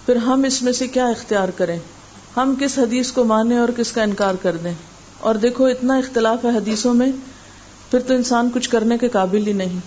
پھر 0.07 0.17
ہم 0.17 0.43
اس 0.43 0.63
میں 0.63 0.73
سے 0.73 0.89
کیا 0.89 1.07
اختیار 1.07 1.49
کریں؟ 1.49 1.79
ہم 2.37 2.55
کس 2.61 2.79
حدیث 2.79 3.13
کو 3.13 3.25
مانیں 3.25 3.57
اور 3.57 3.69
کس 3.77 3.93
کا 3.93 4.03
انکار 4.03 4.35
کر 4.43 4.57
دیں؟ 4.57 4.73
اور 5.21 5.35
دیکھو، 5.35 5.65
اتنا 5.65 5.95
اختلاف 5.95 6.45
ہے 6.45 6.51
حدیثوں 6.51 6.95
میں، 6.95 7.13
پھر 7.91 8.01
تو 8.01 8.15
انسان 8.15 8.51
کچھ 8.55 8.71
کرنے 8.71 8.99
کے 8.99 9.09
قابل 9.09 9.47
ہی 9.47 9.53
نہیں۔ 9.53 9.81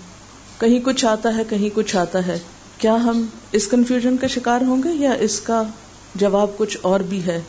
کہیں 0.58 0.80
کچھ 0.80 1.06
آتا 1.06 1.38
ہے، 1.38 1.44
کہیں 1.50 1.70
کچھ 1.76 1.96
آتا 1.96 2.28
ہے۔ 2.28 2.40
کیا 2.78 2.96
ہم 2.96 3.26
اس 3.52 3.68
کنفیوژن 3.68 4.18
کا 4.18 4.28
شکار 4.28 4.62
ہوں 4.62 4.84
گے 4.84 4.90
یا 4.94 5.12
اس 5.12 5.42
کا 5.42 5.64
جواب 6.16 6.58
کچھ 6.58 6.78
اور 6.82 7.00
بھی 7.00 7.26
ہے؟ 7.26 7.42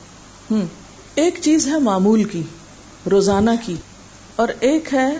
ہم، 0.50 0.60
ایک 1.14 1.38
چیز 1.42 1.66
ہے 1.66 1.78
معمول 1.78 2.24
کی، 2.24 2.42
روزانہ 3.10 3.50
کی، 3.66 3.74
اور 4.36 4.48
ایک 4.60 4.94
ہے 4.94 5.18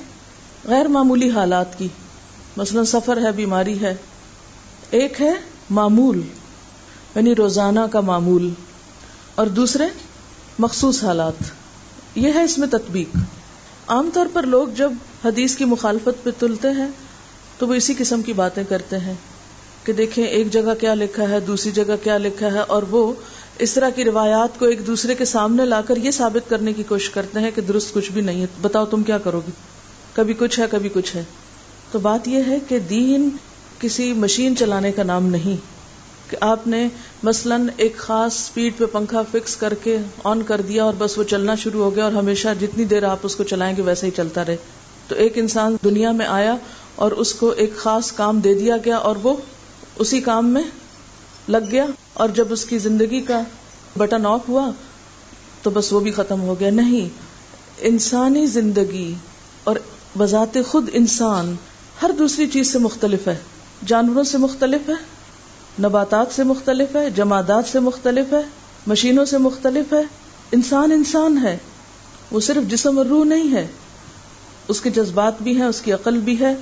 غیر 0.65 0.89
معمولی 0.89 1.31
حالات 1.31 1.79
کی۔ 1.79 1.89
مثلا 2.57 2.85
سفر 2.85 3.23
ہے، 3.23 3.33
بیماری 3.33 3.81
ہے۔ 3.81 3.95
ایک 4.91 5.21
ہے 5.21 5.33
معمول۔ 5.71 6.21
یعنی 7.15 7.35
روزانہ 7.35 7.81
کا 7.93 8.01
معمول 8.01 8.51
اور 9.35 9.47
دوسرے 9.47 9.85
مخصوص 10.59 11.05
حالات۔ 11.05 11.33
یہ 12.15 12.33
ہے 12.35 12.43
اس 12.43 12.59
میں 12.59 12.69
تطبیق۔ 12.69 13.17
عام 13.87 14.11
طور 14.13 14.27
پر 14.33 14.43
لوگ 14.43 14.69
جب 14.69 14.93
حدیث 15.25 15.57
کی 15.57 15.65
مخالفت 15.65 16.25
پہ 16.25 16.31
تلتے 16.39 16.69
ہیں 16.69 16.89
تو 17.59 17.69
وہ 17.69 17.75
اسی 17.75 17.95
قسم 17.99 18.23
کی 18.23 18.33
باتیں 18.33 18.65
کرتے 18.69 18.99
ہیں 18.99 19.15
کہ 19.85 19.93
دیکھیں 19.93 20.25
ایک 20.25 20.53
جگہ 20.53 20.75
کیا 20.81 20.95
لکھا 20.95 21.29
ہے، 21.29 21.41
دوسری 21.41 21.73
جگہ 21.73 21.97
کیا 22.03 22.19
لکھا 22.19 22.53
ہے 22.53 22.59
اور 22.59 22.83
وہ 22.83 23.13
اس 23.59 23.75
طرح 23.75 23.91
کی 23.91 24.05
روایات 24.05 24.59
کو 24.59 24.65
ایک 24.65 24.87
دوسرے 24.87 25.15
کے 25.15 25.25
سامنے 25.25 25.65
لا 25.65 25.81
کر 25.81 25.97
یہ 25.97 26.11
ثابت 26.11 26.51
کرنے 26.51 26.73
کی 26.73 26.83
کوشش 26.83 27.11
کرتے 27.11 27.41
ہیں 27.41 27.51
کہ 27.55 27.63
درست 27.63 27.95
کچھ 27.95 28.13
بھی 28.13 28.23
نہیں 28.23 28.41
ہے۔ 28.41 28.47
بتاؤ 28.61 28.85
تم 28.85 29.03
کیا 29.03 29.19
کرو 29.19 29.41
گی 29.47 29.53
کبھی 30.13 30.35
کچھ 30.39 30.61
ہے، 30.61 30.65
کبھی 30.71 30.89
کچھ 30.93 31.17
ہے۔ 31.17 31.25
تو 31.91 31.99
بات 31.99 32.29
یہ 32.29 32.43
ہے 32.47 32.59
کہ 32.69 32.79
دین 32.79 33.29
کسی 33.79 34.13
مشین 34.13 34.57
چلانے 34.57 34.93
کا 34.93 35.03
نام 35.03 35.27
نہیں۔ 35.27 35.78
کہ 36.29 36.37
آپ 36.41 36.67
نے 36.67 36.89
مثلا 37.23 37.57
ایک 37.77 37.97
خاص 37.97 38.35
سپیڈ 38.35 38.79
پہ 38.79 38.87
پنکھا 38.87 39.23
فکس 39.31 39.57
کر 39.57 39.75
کے 39.75 39.99
آن 40.25 40.43
کر 40.43 40.61
دیا 40.61 40.85
اور 40.85 40.95
بس 40.99 41.19
وہ 41.19 41.25
چلنا 41.25 41.55
شروع 41.55 41.85
ہو 41.85 41.95
گیا 41.97 42.05
اور 42.05 42.13
ہمیشہ 42.13 42.49
جتنی 42.61 42.85
دیر 42.85 43.05
آپ 43.05 43.19
اس 43.23 43.37
کو 43.37 43.45
چلائیں 43.45 43.77
گے 43.77 43.83
ویسے 43.83 44.07
ہی 44.07 44.11
چلتا 44.17 44.45
رہے۔ 44.45 44.57
تو 45.09 45.15
ایک 45.15 45.39
انسان 45.39 45.77
دنیا 45.85 46.13
میں 46.13 46.27
آیا 46.27 46.57
اور 46.95 47.13
اس 47.13 47.35
کو 47.35 47.51
ایک 47.51 47.77
خاص 47.77 48.13
کام 48.13 48.41
دے 48.41 48.55
دیا 48.55 48.77
گیا 48.85 48.97
اور 48.97 49.17
وہ 49.23 49.37
اسی 49.99 50.21
کام 50.21 50.49
میں 50.49 50.63
لگ 51.49 51.71
گیا 51.71 51.87
اور 52.15 52.29
جب 52.29 52.47
اس 52.51 52.65
کی 52.65 52.79
زندگی 52.79 53.21
کا 53.21 53.43
بٹن 53.97 54.27
آف 54.27 54.49
ہوا 54.49 54.71
تو 55.63 55.71
بس 55.71 55.93
وہ 55.93 56.01
بھی 56.01 56.11
ختم 56.11 56.41
ہو 56.41 56.61
گیا۔ 56.61 56.71
نہیں، 56.71 57.09
انسانی 57.79 58.47
زندگی 58.47 59.15
اور 59.65 59.77
بذات 60.19 60.59
خود 60.69 60.91
انسان 60.93 61.55
ہر 62.03 62.11
دوسری 62.19 62.47
چیز 62.47 62.73
سے 62.73 62.79
مختلف 62.79 63.29
ہے، 63.29 63.37
جانوروں 63.87 64.25
سے 64.25 64.39
مختلف 64.39 64.89
ہے 64.89 64.95
نباتات 65.83 66.27
سے 66.37 66.45
مختلف 66.45 66.97
ہے، 66.97 67.11
جمادات 67.11 67.65
سے 67.67 67.81
مختلف 67.81 68.33
ہے، 68.33 68.43
مشینوں 68.87 69.25
سے 69.25 69.39
مختلف 69.39 69.93
ہے۔ 69.93 70.03
انسان 70.53 70.93
انسان 70.93 71.39
ہے۔ 71.43 71.59
وہ 72.31 72.41
صرف 72.41 72.71
جسم 72.71 72.99
اور 72.99 73.07
روح 73.07 73.25
نہیں 73.25 73.53
ہے۔ 73.53 73.67
اس 74.69 74.81
کے 74.81 74.91
جذبات 74.91 75.43
بھی 75.43 75.57
ہیں، 75.57 75.67
اس 75.67 75.81
کی 75.81 75.93
عقل 75.93 76.19
بھی 76.19 76.41
ہے۔ 76.41 76.55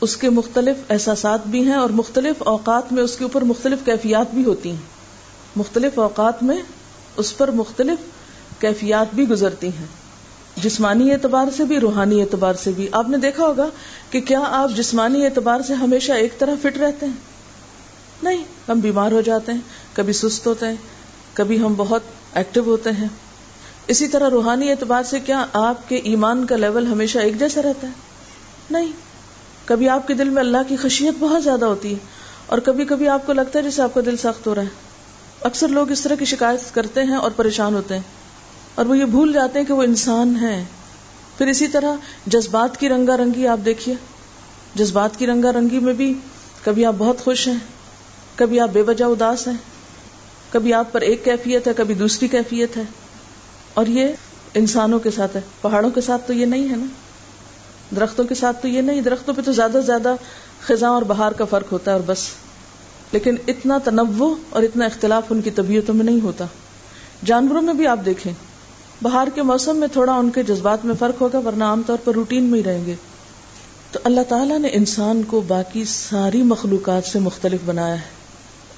اس 0.00 0.16
کے 0.16 0.30
مختلف 0.30 0.76
احساسات 0.90 1.46
بھی 1.46 1.66
ہیں 1.66 1.74
اور 1.74 1.90
مختلف 1.90 2.34
اوقات 2.38 2.92
میں 2.92 3.02
اس 3.02 3.16
کے 3.16 3.24
اوپر 3.24 3.44
مختلف 3.44 3.78
کیفیات 3.84 4.34
بھی 4.34 4.44
ہوتی 4.44 4.70
ہیں۔ 4.70 4.94
مختلف 5.56 5.98
اوقات 5.98 6.42
میں 6.42 6.62
اس 7.16 7.38
پر 7.38 7.50
مختلف 7.50 7.98
کیفیات 8.60 9.14
بھی 9.14 9.28
گزرتی 9.28 9.68
ہیں۔ 9.68 9.86
جسمانی 10.56 11.12
اعتبار 11.12 11.46
سے 11.56 11.64
بھی، 11.64 11.80
روحانی 11.80 12.20
اعتبار 12.20 12.54
سے 12.54 12.70
بھی۔ 12.70 12.88
آپ 12.92 13.08
نے 13.08 13.16
دیکھا 13.16 13.46
ہوگا 13.46 13.68
کہ 14.10 14.20
کیا 14.20 14.40
آپ 14.46 14.70
جسمانی 14.76 15.24
اعتبار 15.24 15.60
سے 15.66 15.74
ہمیشہ 15.74 16.12
ایک 16.12 16.38
طرح 16.38 16.54
فٹ 16.62 16.78
رہتے 16.78 17.06
ہیں؟ 17.06 17.33
نہیں، 18.24 18.44
ہم 18.68 18.80
بیمار 18.80 19.12
ہو 19.12 19.20
جاتے 19.20 19.52
ہیں، 19.52 19.60
کبھی 19.92 20.12
سست 20.12 20.46
ہوتے 20.46 20.66
ہیں، 20.66 20.76
کبھی 21.34 21.60
ہم 21.60 21.74
بہت 21.76 22.02
ایکٹیو 22.34 22.62
ہوتے 22.64 22.90
ہیں۔ 22.90 23.08
اسی 23.86 24.08
طرح 24.08 24.30
روحانی 24.30 24.70
اعتبار 24.70 25.02
سے 25.02 25.20
کیا 25.20 25.44
آپ 25.52 25.88
کے 25.88 25.96
ایمان 26.04 26.44
کا 26.46 26.56
لیول 26.56 26.86
ہمیشہ 26.86 27.18
ایک 27.18 27.38
جیسا 27.38 27.62
رہتا 27.62 27.86
ہے؟ 27.86 27.92
نہیں۔ 28.70 28.92
کبھی 29.64 29.88
آپ 29.88 30.06
کے 30.08 30.14
دل 30.14 30.28
میں 30.28 30.42
اللہ 30.42 30.68
کی 30.68 30.76
خشیت 30.76 31.14
بہت 31.18 31.44
زیادہ 31.44 31.64
ہوتی 31.64 31.92
ہے، 31.92 31.98
اور 32.46 32.58
کبھی 32.58 32.84
کبھی 32.84 33.08
آپ 33.08 33.26
کو 33.26 33.32
لگتا 33.32 33.58
ہے 33.58 33.64
جیسے 33.64 33.82
آپ 33.82 33.94
کا 33.94 34.00
دل 34.06 34.16
سخت 34.16 34.46
ہو 34.46 34.54
رہا 34.54 34.62
ہے۔ 34.62 34.82
اکثر 35.40 35.68
لوگ 35.68 35.90
اس 35.90 36.00
طرح 36.00 36.14
کی 36.14 36.24
شکایت 36.24 36.74
کرتے 36.74 37.02
ہیں 37.02 37.16
اور 37.16 37.30
پریشان 37.30 37.74
ہوتے 37.74 37.94
ہیں، 37.94 38.02
اور 38.74 38.86
وہ 38.86 38.98
یہ 38.98 39.04
بھول 39.10 39.32
جاتے 39.32 39.58
ہیں 39.58 39.66
کہ 39.66 39.74
وہ 39.74 39.82
انسان 39.82 40.36
ہیں۔ 40.36 40.64
پھر 41.38 41.46
اسی 41.46 41.68
طرح 41.68 41.94
جذبات 42.26 42.76
کی 42.80 42.88
رنگا 42.88 43.16
رنگی 43.16 43.46
آپ 43.46 43.64
دیکھیے۔ 43.64 43.94
جذبات 44.74 45.18
کی 45.18 45.26
رنگا 45.26 45.52
رنگی 45.52 45.78
میں 45.78 45.92
بھی 45.92 46.12
کبھی 46.64 46.84
آپ 46.84 46.94
بہت 46.98 47.24
خوش 47.24 47.46
ہیں 47.48 47.58
کبھی 48.36 48.60
آپ 48.60 48.68
بے 48.72 48.82
وجہ 48.82 49.04
اداس 49.04 49.48
ہیں، 49.48 49.56
کبھی 50.50 50.74
آپ 50.74 50.92
پر 50.92 51.00
ایک 51.00 51.24
کیفیت 51.24 51.68
ہے، 51.68 51.72
کبھی 51.76 51.94
دوسری 51.94 52.28
کیفیت 52.28 52.76
ہے۔ 52.76 52.82
اور 53.74 53.86
یہ 53.86 54.08
انسانوں 54.54 54.98
کے 54.98 55.10
ساتھ 55.10 55.36
ہے، 55.36 55.40
پہاڑوں 55.60 55.90
کے 55.90 56.00
ساتھ 56.00 56.26
تو 56.26 56.32
یہ 56.32 56.46
نہیں 56.46 56.68
ہے 56.68 56.76
نا۔ 56.76 56.86
درختوں 57.96 58.24
کے 58.24 58.34
ساتھ 58.34 58.62
تو 58.62 58.68
یہ 58.68 58.80
نہیں، 58.80 59.00
درختوں 59.00 59.34
پہ 59.34 59.42
تو 59.42 59.52
زیادہ 59.52 59.72
سے 59.72 59.80
زیادہ 59.80 60.14
خزاں 60.60 60.90
اور 60.90 61.02
بہار 61.02 61.32
کا 61.32 61.44
فرق 61.44 61.72
ہوتا 61.72 61.90
ہے 61.90 61.96
اور 61.96 62.04
بس۔ 62.06 62.28
لیکن 63.12 63.36
اتنا 63.48 63.78
تنوع 63.84 64.34
اور 64.50 64.62
اتنا 64.62 64.84
اختلاف 64.84 65.22
ان 65.30 65.42
کی 65.42 65.50
طبیعتوں 65.50 65.94
میں 65.94 66.04
نہیں 66.04 66.20
ہوتا۔ 66.20 66.44
جانوروں 67.24 67.62
میں 67.62 67.74
بھی 67.74 67.86
آپ 67.86 67.98
دیکھیں، 68.06 68.32
بہار 69.02 69.26
کے 69.34 69.42
موسم 69.42 69.76
میں 69.76 69.88
تھوڑا 69.88 70.14
ان 70.14 70.30
کے 70.30 70.42
جذبات 70.42 70.84
میں 70.84 70.94
فرق 70.98 71.20
ہوگا، 71.20 71.38
ورنہ 71.38 71.64
عام 71.64 71.82
طور 71.86 71.98
پر 72.04 72.12
روٹین 72.12 72.44
میں 72.44 72.58
ہی 72.58 72.64
رہیں 72.64 72.86
گے۔ 72.86 72.94
تو 73.92 73.98
اللہ 74.04 74.20
تعالیٰ 74.28 74.58
نے 74.58 74.68
انسان 74.72 75.22
کو 75.22 75.40
باقی 75.40 75.84
ساری 75.84 76.42
مخلوقات 76.42 77.04
سے 77.04 77.18
مختلف 77.18 77.60
بنایا 77.64 77.94
ہے۔ 77.94 78.23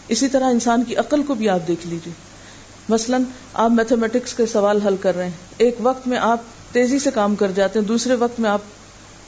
اسی 0.08 0.28
طرح 0.28 0.44
انسان 0.44 0.84
کی 0.84 0.96
عقل 0.96 1.22
کو 1.22 1.34
بھی 1.34 1.48
آپ 1.48 1.68
دیکھ 1.68 1.86
لیجیے 1.86 2.12
مثلاً 2.88 3.22
آپ 3.54 3.70
میتھمیٹکس 3.70 4.34
کے 4.34 4.46
سوال 4.46 4.80
حل 4.80 4.96
کر 4.96 5.16
رہے 5.16 5.24
ہیں۔ 5.24 5.30
ایک 5.56 5.74
وقت 5.80 6.08
میں 6.08 6.18
آپ 6.18 6.40
تیزی 6.72 6.98
سے 6.98 7.10
کام 7.10 7.34
کر 7.34 7.50
جاتے 7.50 7.78
ہیں، 7.78 7.86
دوسرے 7.86 8.14
وقت 8.14 8.40
میں 8.40 8.50
آپ 8.50 8.60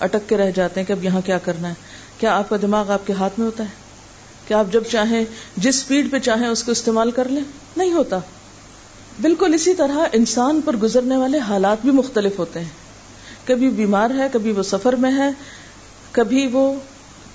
اٹک 0.01 0.29
کے 0.29 0.37
رہ 0.37 0.51
جاتے 0.51 0.81
ہیں 0.81 0.87
کہ 0.87 0.93
اب 0.93 1.05
یہاں 1.05 1.21
کیا 1.25 1.39
کرنا 1.39 1.69
ہے۔ 1.69 1.75
کیا 2.19 2.37
آپ 2.37 2.49
کا 2.49 2.57
دماغ 2.63 2.91
آپ 2.91 3.07
کے 3.07 3.13
ہاتھ 3.13 3.33
میں 3.39 3.47
ہوتا 3.47 3.65
ہے؟ 3.65 3.69
کیا 4.49 4.59
آپ 4.59 4.73
جب 4.73 4.83
چاہیں، 4.91 5.25
جس 5.57 5.77
اسپیڈ 5.77 6.11
پہ 6.11 6.19
چاہیں 6.19 6.47
اس 6.47 6.65
کو 6.65 6.73
استعمال 6.73 7.11
کر 7.11 7.29
لیں؟ 7.29 7.43
نہیں 7.77 7.93
ہوتا۔ 7.93 8.19
بالکل 9.21 9.55
اسی 9.55 9.75
طرح 9.75 9.99
انسان 10.13 10.61
پر 10.65 10.77
گزرنے 10.77 11.17
والے 11.17 11.39
حالات 11.39 11.79
بھی 11.83 11.91
مختلف 11.91 12.39
ہوتے 12.39 12.61
ہیں۔ 12.61 12.89
کبھی 13.45 13.69
بیمار 13.69 14.11
ہے، 14.11 14.29
کبھی 14.33 14.53
وہ 14.53 14.63
سفر 14.63 14.93
میں 14.93 15.13
ہے، 15.19 15.31
کبھی 16.13 16.47
وہ 16.47 16.75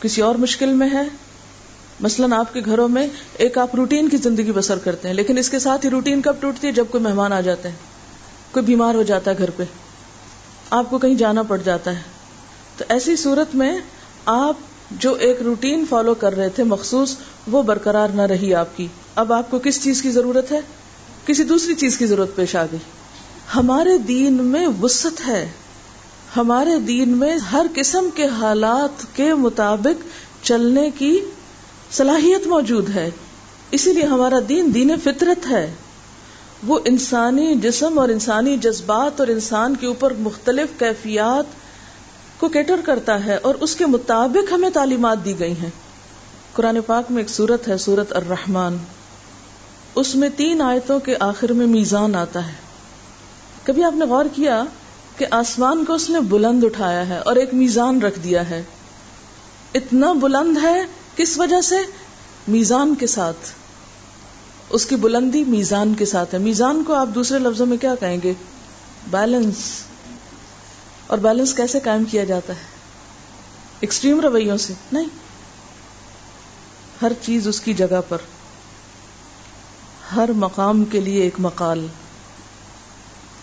کسی 0.01 0.21
اور 0.21 0.35
مشکل 0.35 0.69
میں 0.69 0.89
ہے۔ 0.93 1.03
مثلاً 2.03 2.33
آپ 2.33 2.53
کے 2.53 2.61
گھروں 2.65 2.89
میں 2.89 3.07
ایک 3.33 3.57
آپ 3.57 3.75
روٹین 3.75 4.09
کی 4.09 4.17
زندگی 4.17 4.51
بسر 4.51 4.77
کرتے 4.77 5.07
ہیں، 5.07 5.15
لیکن 5.15 5.37
اس 5.37 5.49
کے 5.49 5.59
ساتھ 5.59 5.85
ہی 5.85 5.91
روٹین 5.91 6.21
کب 6.21 6.35
ٹوٹتی 6.39 6.67
ہے؟ 6.67 6.71
جب 6.71 6.85
کوئی 6.91 7.03
مہمان 7.03 7.33
آ 7.33 7.41
جاتے 7.41 7.69
ہیں۔ 7.69 7.75
کوئی 8.51 8.65
بیمار 8.65 8.95
ہو 8.95 9.03
جاتا 9.03 9.31
ہے 9.31 9.37
گھر 9.37 9.49
پہ۔ 9.49 9.63
آپ 10.69 10.89
کو 10.89 10.97
کہیں 10.97 11.13
جانا 11.13 11.43
پڑ 11.43 11.57
جاتا 11.63 11.91
ہے۔ 11.91 12.01
تو 12.77 12.85
ایسی 12.89 13.15
صورت 13.15 13.55
میں 13.55 13.77
آپ 14.25 14.57
جو 14.91 15.13
ایک 15.13 15.41
روٹین 15.41 15.85
فالو 15.89 16.13
کر 16.13 16.35
رہے 16.35 16.49
تھے، 16.49 16.63
مخصوص 16.63 17.15
وہ 17.47 17.63
برقرار 17.63 18.09
نہ 18.09 18.21
رہی 18.21 18.55
آپ 18.55 18.77
کی۔ 18.77 18.87
اب 19.15 19.33
آپ 19.33 19.51
کو 19.51 19.59
کس 19.59 19.83
چیز 19.83 20.01
کی 20.01 20.11
ضرورت 20.11 20.51
ہے؟ 20.51 20.59
کسی 21.25 21.43
دوسری 21.43 21.75
چیز 21.75 21.97
کی 21.97 22.05
ضرورت 22.05 22.35
پیش 22.35 22.55
آ 22.55 22.65
گئی۔ 22.65 22.79
ہمارے 23.55 23.97
دین 23.97 24.33
میں 24.33 24.67
وسط 24.81 25.27
ہے۔ 25.27 25.51
ہمارے 26.37 26.79
دین 26.79 27.09
میں 27.09 27.37
ہر 27.37 27.65
قسم 27.75 28.09
کے 28.15 28.25
حالات 28.25 29.15
کے 29.15 29.33
مطابق 29.33 30.07
چلنے 30.45 30.89
کی 30.97 31.19
صلاحیت 31.93 32.47
موجود 32.47 32.89
ہے۔ 32.89 33.09
اسی 33.71 33.93
لیے 33.93 34.03
ہمارا 34.03 34.39
دین 34.49 34.73
دین 34.73 34.91
فطرت 35.03 35.51
ہے۔ 35.51 35.73
وہ 36.67 36.79
انسانی 36.85 37.55
جسم 37.55 37.99
اور 37.99 38.09
انسانی 38.09 38.57
جذبات 38.57 39.19
اور 39.19 39.27
انسان 39.27 39.75
کے 39.75 39.85
اوپر 39.85 40.13
مختلف 40.19 40.79
کیفیات 40.79 41.45
کو 42.39 42.49
کیٹر 42.49 42.81
کرتا 42.85 43.25
ہے 43.25 43.35
اور 43.35 43.55
اس 43.59 43.75
کے 43.75 43.85
مطابق 43.85 44.53
ہمیں 44.53 44.69
تعلیمات 44.69 45.25
دی 45.25 45.39
گئی 45.39 45.51
ہیں۔ 45.51 45.69
قرآن 46.53 46.77
پاک 46.85 47.11
میں 47.11 47.21
ایک 47.21 47.29
سورت 47.29 47.67
ہے، 47.67 47.77
سورت 47.77 48.13
الرحمان 48.13 48.77
اس 49.95 50.15
میں 50.15 50.29
تین 50.37 50.61
آیتوں 50.61 50.99
کے 50.99 51.15
آخر 51.19 51.53
میں 51.53 51.67
میزان 51.67 52.15
آتا 52.15 52.47
ہے۔ 52.47 52.53
کبھی 53.63 53.83
آپ 53.83 53.95
نے 53.95 54.05
غور 54.05 54.25
کیا 54.33 54.63
کہ 55.17 55.25
آسمان 55.31 55.85
کو 55.85 55.93
اس 55.93 56.09
نے 56.09 56.19
بلند 56.19 56.63
اٹھایا 56.63 57.09
ہے 57.09 57.17
اور 57.17 57.35
ایک 57.35 57.53
میزان 57.53 58.01
رکھ 58.01 58.19
دیا 58.19 58.49
ہے۔ 58.49 58.63
اتنا 59.73 60.13
بلند 60.13 60.57
ہے 60.63 60.85
کس 61.15 61.39
وجہ 61.39 61.61
سے؟ 61.61 61.75
میزان 62.47 62.95
کے 62.95 63.07
ساتھ۔ 63.07 63.51
اس 64.69 64.85
کی 64.85 64.95
بلندی 64.95 65.43
میزان 65.43 65.93
کے 65.93 66.05
ساتھ 66.05 66.33
ہے۔ 66.33 66.39
میزان 66.39 66.83
کو 66.83 66.93
آپ 66.93 67.07
دوسرے 67.15 67.39
لفظوں 67.39 67.65
میں 67.65 67.77
کیا 67.77 67.95
کہیں 67.99 68.17
گے؟ 68.23 68.33
بیلنس 69.07 69.55
اور 71.07 71.17
بیلنس 71.17 71.53
کیسے 71.53 71.79
قائم 71.79 72.03
کیا 72.03 72.23
جاتا 72.23 72.53
ہے؟ 72.53 72.61
ایکسٹریم 73.79 74.19
رویوں 74.19 74.57
سے۔ 74.57 74.73
نہیں۔ 74.91 75.07
ہر 77.01 77.11
چیز 77.21 77.47
اس 77.47 77.61
کی 77.61 77.73
جگہ 77.73 78.01
پر۔ 78.09 78.17
ہر 80.15 80.29
مقام 80.31 80.85
کے 80.85 80.99
لیے 80.99 81.21
ایک 81.21 81.35
مقال۔ 81.39 81.87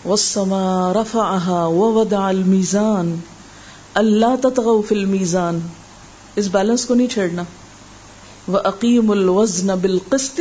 وسما 0.05 0.93
رفا 0.93 1.67
وضع 1.67 2.21
الميزان۔ 2.21 3.17
اللہ 3.95 4.37
تتغوا 4.43 4.83
في 4.89 4.95
الميزان۔ 4.95 5.59
اس 6.37 6.47
بیلنس 6.47 6.85
کو 6.85 6.95
نہیں 6.95 7.09
چھیڑنا۔ 7.09 7.43
وہ 8.51 8.59
عقیم 8.65 9.11
الوزن 9.11 9.67
بالقسط 9.67 10.41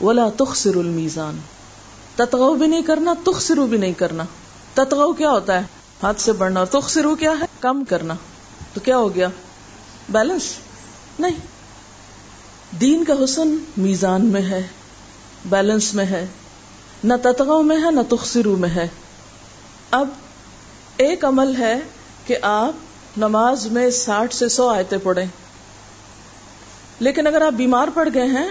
ولا 0.00 0.28
تخسر 0.36 0.76
المیزان 0.76 1.38
تتغو 2.16 2.54
بھی 2.54 2.66
نہیں 2.66 2.82
کرنا 2.82 3.14
تخسرو 3.24 3.66
بھی 3.66 3.78
نہیں 3.78 3.92
کرنا۔ 3.92 4.24
تتغو 4.74 5.12
کیا 5.12 5.30
ہوتا 5.30 5.60
ہے؟ 5.60 5.64
ہاتھ 6.02 6.20
سے 6.20 6.32
بڑھنا۔ 6.32 6.60
اور 6.60 6.66
تخسرو 6.66 7.14
کیا 7.14 7.32
ہے؟ 7.40 7.44
کم 7.60 7.84
کرنا۔ 7.84 8.14
تو 8.74 8.80
کیا 8.80 8.96
ہو 8.96 9.14
گیا؟ 9.14 9.28
بیلنس؟ 10.08 10.42
نہیں۔ 11.18 11.36
دین 12.76 13.04
کا 13.04 13.14
حسن 13.24 13.56
میزان 13.76 14.26
میں 14.26 14.42
ہے، 14.42 14.66
بیلنس 15.44 15.94
میں 15.94 16.04
ہے۔ 16.04 16.26
نہ 17.04 17.14
تتغو 17.22 17.62
میں 17.62 17.76
ہے، 17.76 17.90
نہ 17.90 18.00
تخسرو 18.08 18.56
میں 18.56 18.68
ہے۔ 18.68 18.88
اب 19.90 20.08
ایک 20.96 21.24
عمل 21.24 21.56
ہے 21.58 21.80
کہ 22.26 22.36
آپ 22.42 22.72
نماز 23.18 23.66
میں 23.66 23.90
ساٹھ 23.90 24.34
سے 24.34 24.48
سو 24.48 24.68
آیتیں 24.68 24.98
پڑھیں۔ 25.02 25.26
لیکن 27.00 27.26
اگر 27.26 27.42
آپ 27.42 27.52
بیمار 27.52 27.88
پڑ 27.94 28.08
گئے 28.14 28.26
ہیں 28.26 28.48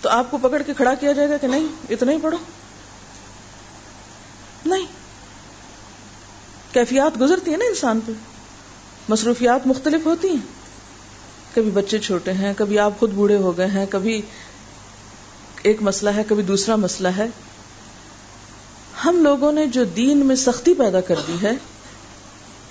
تو 0.00 0.08
آپ 0.08 0.30
کو 0.30 0.38
پکڑ 0.38 0.62
کے 0.62 0.74
کھڑا 0.74 0.94
کیا 0.94 1.12
جائے 1.12 1.28
گا 1.28 1.36
کہ 1.36 1.46
نہیں، 1.46 1.66
اتنا 1.90 2.12
ہی 2.12 2.16
پڑھو۔ 2.22 2.38
نہیں۔ 4.66 4.86
کیفیات 6.72 7.20
گزرتی 7.20 7.50
ہیں 7.50 7.58
نا 7.58 7.64
انسان 7.68 8.00
پہ۔ 8.06 8.12
مصروفیات 9.08 9.66
مختلف 9.66 10.06
ہوتی 10.06 10.28
ہیں۔ 10.28 10.60
کبھی 11.54 11.70
بچے 11.70 11.98
چھوٹے 11.98 12.32
ہیں، 12.32 12.54
کبھی 12.56 12.78
آپ 12.78 13.00
خود 13.00 13.10
بوڑھے 13.10 13.36
ہو 13.36 13.58
گئے 13.58 13.66
ہیں، 13.66 13.86
کبھی 13.90 14.22
ایک 15.62 15.82
مسئلہ 15.82 16.10
ہے، 16.10 16.22
کبھی 16.28 16.42
دوسرا 16.42 16.76
مسئلہ 16.76 17.08
ہے۔ 17.08 17.26
ہم 19.04 19.22
لوگوں 19.22 19.52
نے 19.52 19.66
جو 19.66 19.84
دین 19.84 20.26
میں 20.26 20.36
سختی 20.36 20.74
پیدا 20.74 21.00
کر 21.00 21.14
دی 21.28 21.36
ہے 21.42 21.52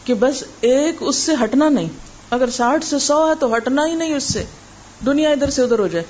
کہ 0.05 0.13
بس 0.13 0.43
ایک 0.61 0.95
اس 0.99 1.15
سے 1.15 1.31
ہٹنا 1.43 1.69
نہیں۔ 1.69 2.08
اگر 2.29 2.49
ساٹھ 2.49 2.85
سے 2.85 2.99
سو 2.99 3.29
ہے 3.29 3.35
تو 3.39 3.55
ہٹنا 3.55 3.87
ہی 3.87 3.95
نہیں 3.95 4.13
اس 4.13 4.23
سے۔ 4.23 4.45
دنیا 5.05 5.29
ادھر 5.29 5.49
سے 5.49 5.61
ادھر 5.61 5.79
ہو 5.79 5.87
جائے۔ 5.87 6.05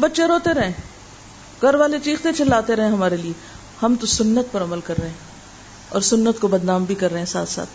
بچے 0.00 0.24
روتے 0.24 0.54
رہے 0.54 0.72
گھر 1.62 1.74
والے 1.74 1.96
چیختے 2.04 2.28
چلاتے 2.32 2.76
رہے 2.76 2.88
ہمارے 2.88 3.16
لیے۔ 3.16 3.32
ہم 3.82 3.94
تو 4.00 4.06
سنت 4.06 4.52
پر 4.52 4.62
عمل 4.62 4.80
کر 4.80 4.94
رہے 4.98 5.08
ہیں۔ 5.08 5.14
اور 5.88 6.00
سنت 6.00 6.40
کو 6.40 6.48
بدنام 6.48 6.84
بھی 6.84 6.94
کر 6.94 7.10
رہے 7.10 7.18
ہیں 7.18 7.26
ساتھ 7.26 7.50
ساتھ۔ 7.50 7.68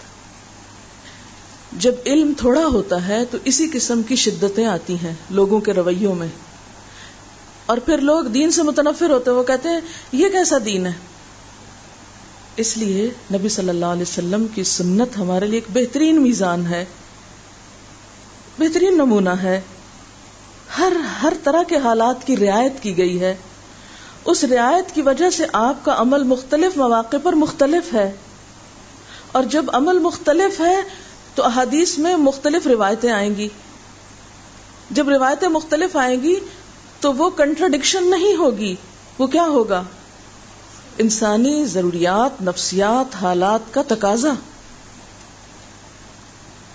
جب 1.71 1.95
علم 2.05 2.33
تھوڑا 2.37 2.65
ہوتا 2.65 3.07
ہے 3.07 3.25
تو 3.25 3.37
اسی 3.45 3.69
قسم 3.73 4.01
کی 4.01 4.15
شدتیں 4.15 4.65
آتی 4.65 4.95
ہیں 4.95 5.13
لوگوں 5.29 5.59
کے 5.59 5.73
رویوں 5.73 6.15
میں۔ 6.15 6.27
اور 7.65 7.77
پھر 7.77 7.97
لوگ 7.97 8.23
دین 8.23 8.51
سے 8.51 8.63
متنفر 8.63 9.09
ہوتے 9.09 9.31
وہ 9.31 9.43
کہتے 9.43 9.69
ہیں، 9.69 9.81
یہ 10.11 10.29
کیسا 10.29 10.57
دین 10.65 10.85
ہے؟ 10.85 10.91
اس 12.55 12.77
لیے 12.77 13.09
نبی 13.33 13.49
صلی 13.49 13.69
اللہ 13.69 13.85
علیہ 13.85 14.01
وسلم 14.01 14.45
کی 14.53 14.63
سنت 14.63 15.17
ہمارے 15.17 15.45
لیے 15.45 15.59
ایک 15.59 15.87
بہترین 15.87 16.23
میزان 16.23 16.67
ہے۔ 16.67 16.85
بہترین 18.61 18.93
نمونہ 18.93 19.29
ہے۔ 19.29 19.61
ہر 20.77 20.93
ہر 21.23 21.33
طرح 21.43 21.63
کے 21.63 21.77
حالات 21.77 22.27
کی 22.27 22.37
رعایت 22.37 22.73
کی 22.81 22.97
گئی 22.97 23.21
ہے۔ 23.21 23.35
اس 24.25 24.43
رعایت 24.43 24.95
کی 24.95 25.01
وجہ 25.01 25.29
سے 25.29 25.45
آپ 25.53 25.85
کا 25.85 25.95
عمل 25.97 26.23
مختلف 26.23 26.77
مواقع 26.77 27.17
پر 27.23 27.33
مختلف 27.33 27.93
ہے۔ 27.93 28.11
اور 29.31 29.43
جب 29.43 29.65
عمل 29.73 29.99
مختلف 29.99 30.59
ہے، 30.59 30.81
تو 31.35 31.45
احادیث 31.45 31.97
میں 31.97 32.15
مختلف 32.15 32.67
روایتیں 32.67 33.11
آئیں 33.11 33.35
گی۔ 33.35 33.49
جب 34.91 35.09
روایتیں 35.09 35.47
مختلف 35.47 35.97
آئیں 35.97 36.21
گی، 36.23 36.35
تو 36.99 37.13
وہ 37.13 37.29
کنٹرڈکشن 37.29 38.09
نہیں 38.09 38.35
ہوگی۔ 38.35 38.75
وہ 39.17 39.27
کیا 39.27 39.43
ہوگا؟ 39.43 39.83
انسانی 40.97 41.65
ضروریات، 41.65 42.41
نفسیات، 42.41 43.15
حالات 43.15 43.73
کا 43.73 43.81
تقاضا۔ 43.87 44.33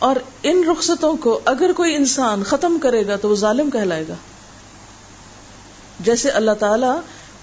اور 0.06 0.16
ان 0.42 0.64
رخصتوں 0.68 1.16
کو 1.16 1.40
اگر 1.44 1.72
کوئی 1.72 1.94
انسان 1.94 2.42
ختم 2.42 2.78
کرے 2.82 3.06
گا 3.06 3.16
تو 3.16 3.28
وہ 3.28 3.36
ظالم 3.36 3.70
کہلائے 3.70 4.04
گا۔ 4.08 4.14
جیسے 6.00 6.30
اللہ 6.30 6.50
تعالی 6.58 6.86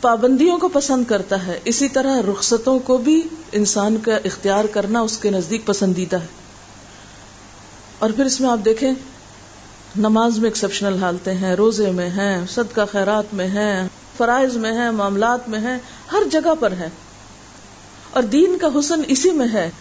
پابندیوں 0.02 0.58
کو 0.58 0.68
پسند 0.68 1.06
کرتا 1.06 1.48
ہے، 1.48 1.60
اسی 1.66 1.88
طرح 1.88 2.22
رخصتوں 2.22 2.80
کو 2.80 2.98
بھی 2.98 3.22
انسان 3.52 3.98
کا 3.98 4.16
اختیار 4.26 4.66
کرنا 4.66 5.00
اس 5.00 5.18
کے 5.18 5.30
نزدیک 5.30 5.66
پسندیدہ 5.66 6.16
ہے۔ 6.16 6.28
اور 8.00 8.10
پھر 8.16 8.26
اس 8.26 8.42
میں 8.42 8.50
آپ 8.50 8.60
دیکھیں، 8.66 8.94
نماز 9.96 10.38
میں 10.38 10.50
ایکسپشنل 10.50 11.04
حالتیں 11.04 11.34
ہیں، 11.34 11.56
روزے 11.56 11.92
میں 11.92 12.10
ہیں، 12.10 12.46
صدقہ 12.50 12.82
خیرات 12.92 13.34
میں 13.34 13.48
ہیں، 13.48 13.88
فرائض 14.18 14.58
میں 14.58 14.74
ہیں، 14.74 14.92
معاملات 14.92 15.50
میں 15.50 15.60
ہیں، 15.60 15.78
ہر 16.12 16.24
جگہ 16.32 16.54
پر 16.60 16.72
ہے 16.72 16.90
اور 18.12 18.24
دین 18.24 18.58
کا 18.58 18.68
حسن 18.80 19.02
اسی 19.08 19.32
میں 19.32 19.48
ہے 19.54 19.72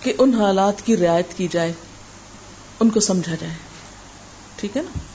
کہ 0.00 0.12
ان 0.18 0.34
حالات 0.34 0.82
کی 0.82 0.96
رعایت 0.96 1.34
کی 1.36 1.48
جائے 1.48 1.72
ان 2.80 2.90
کو 2.90 3.00
سمجھا 3.00 3.34
جائے۔ 3.40 3.54
ٹھیک 4.56 4.76
ہے 4.76 4.82
نا؟ 4.82 5.09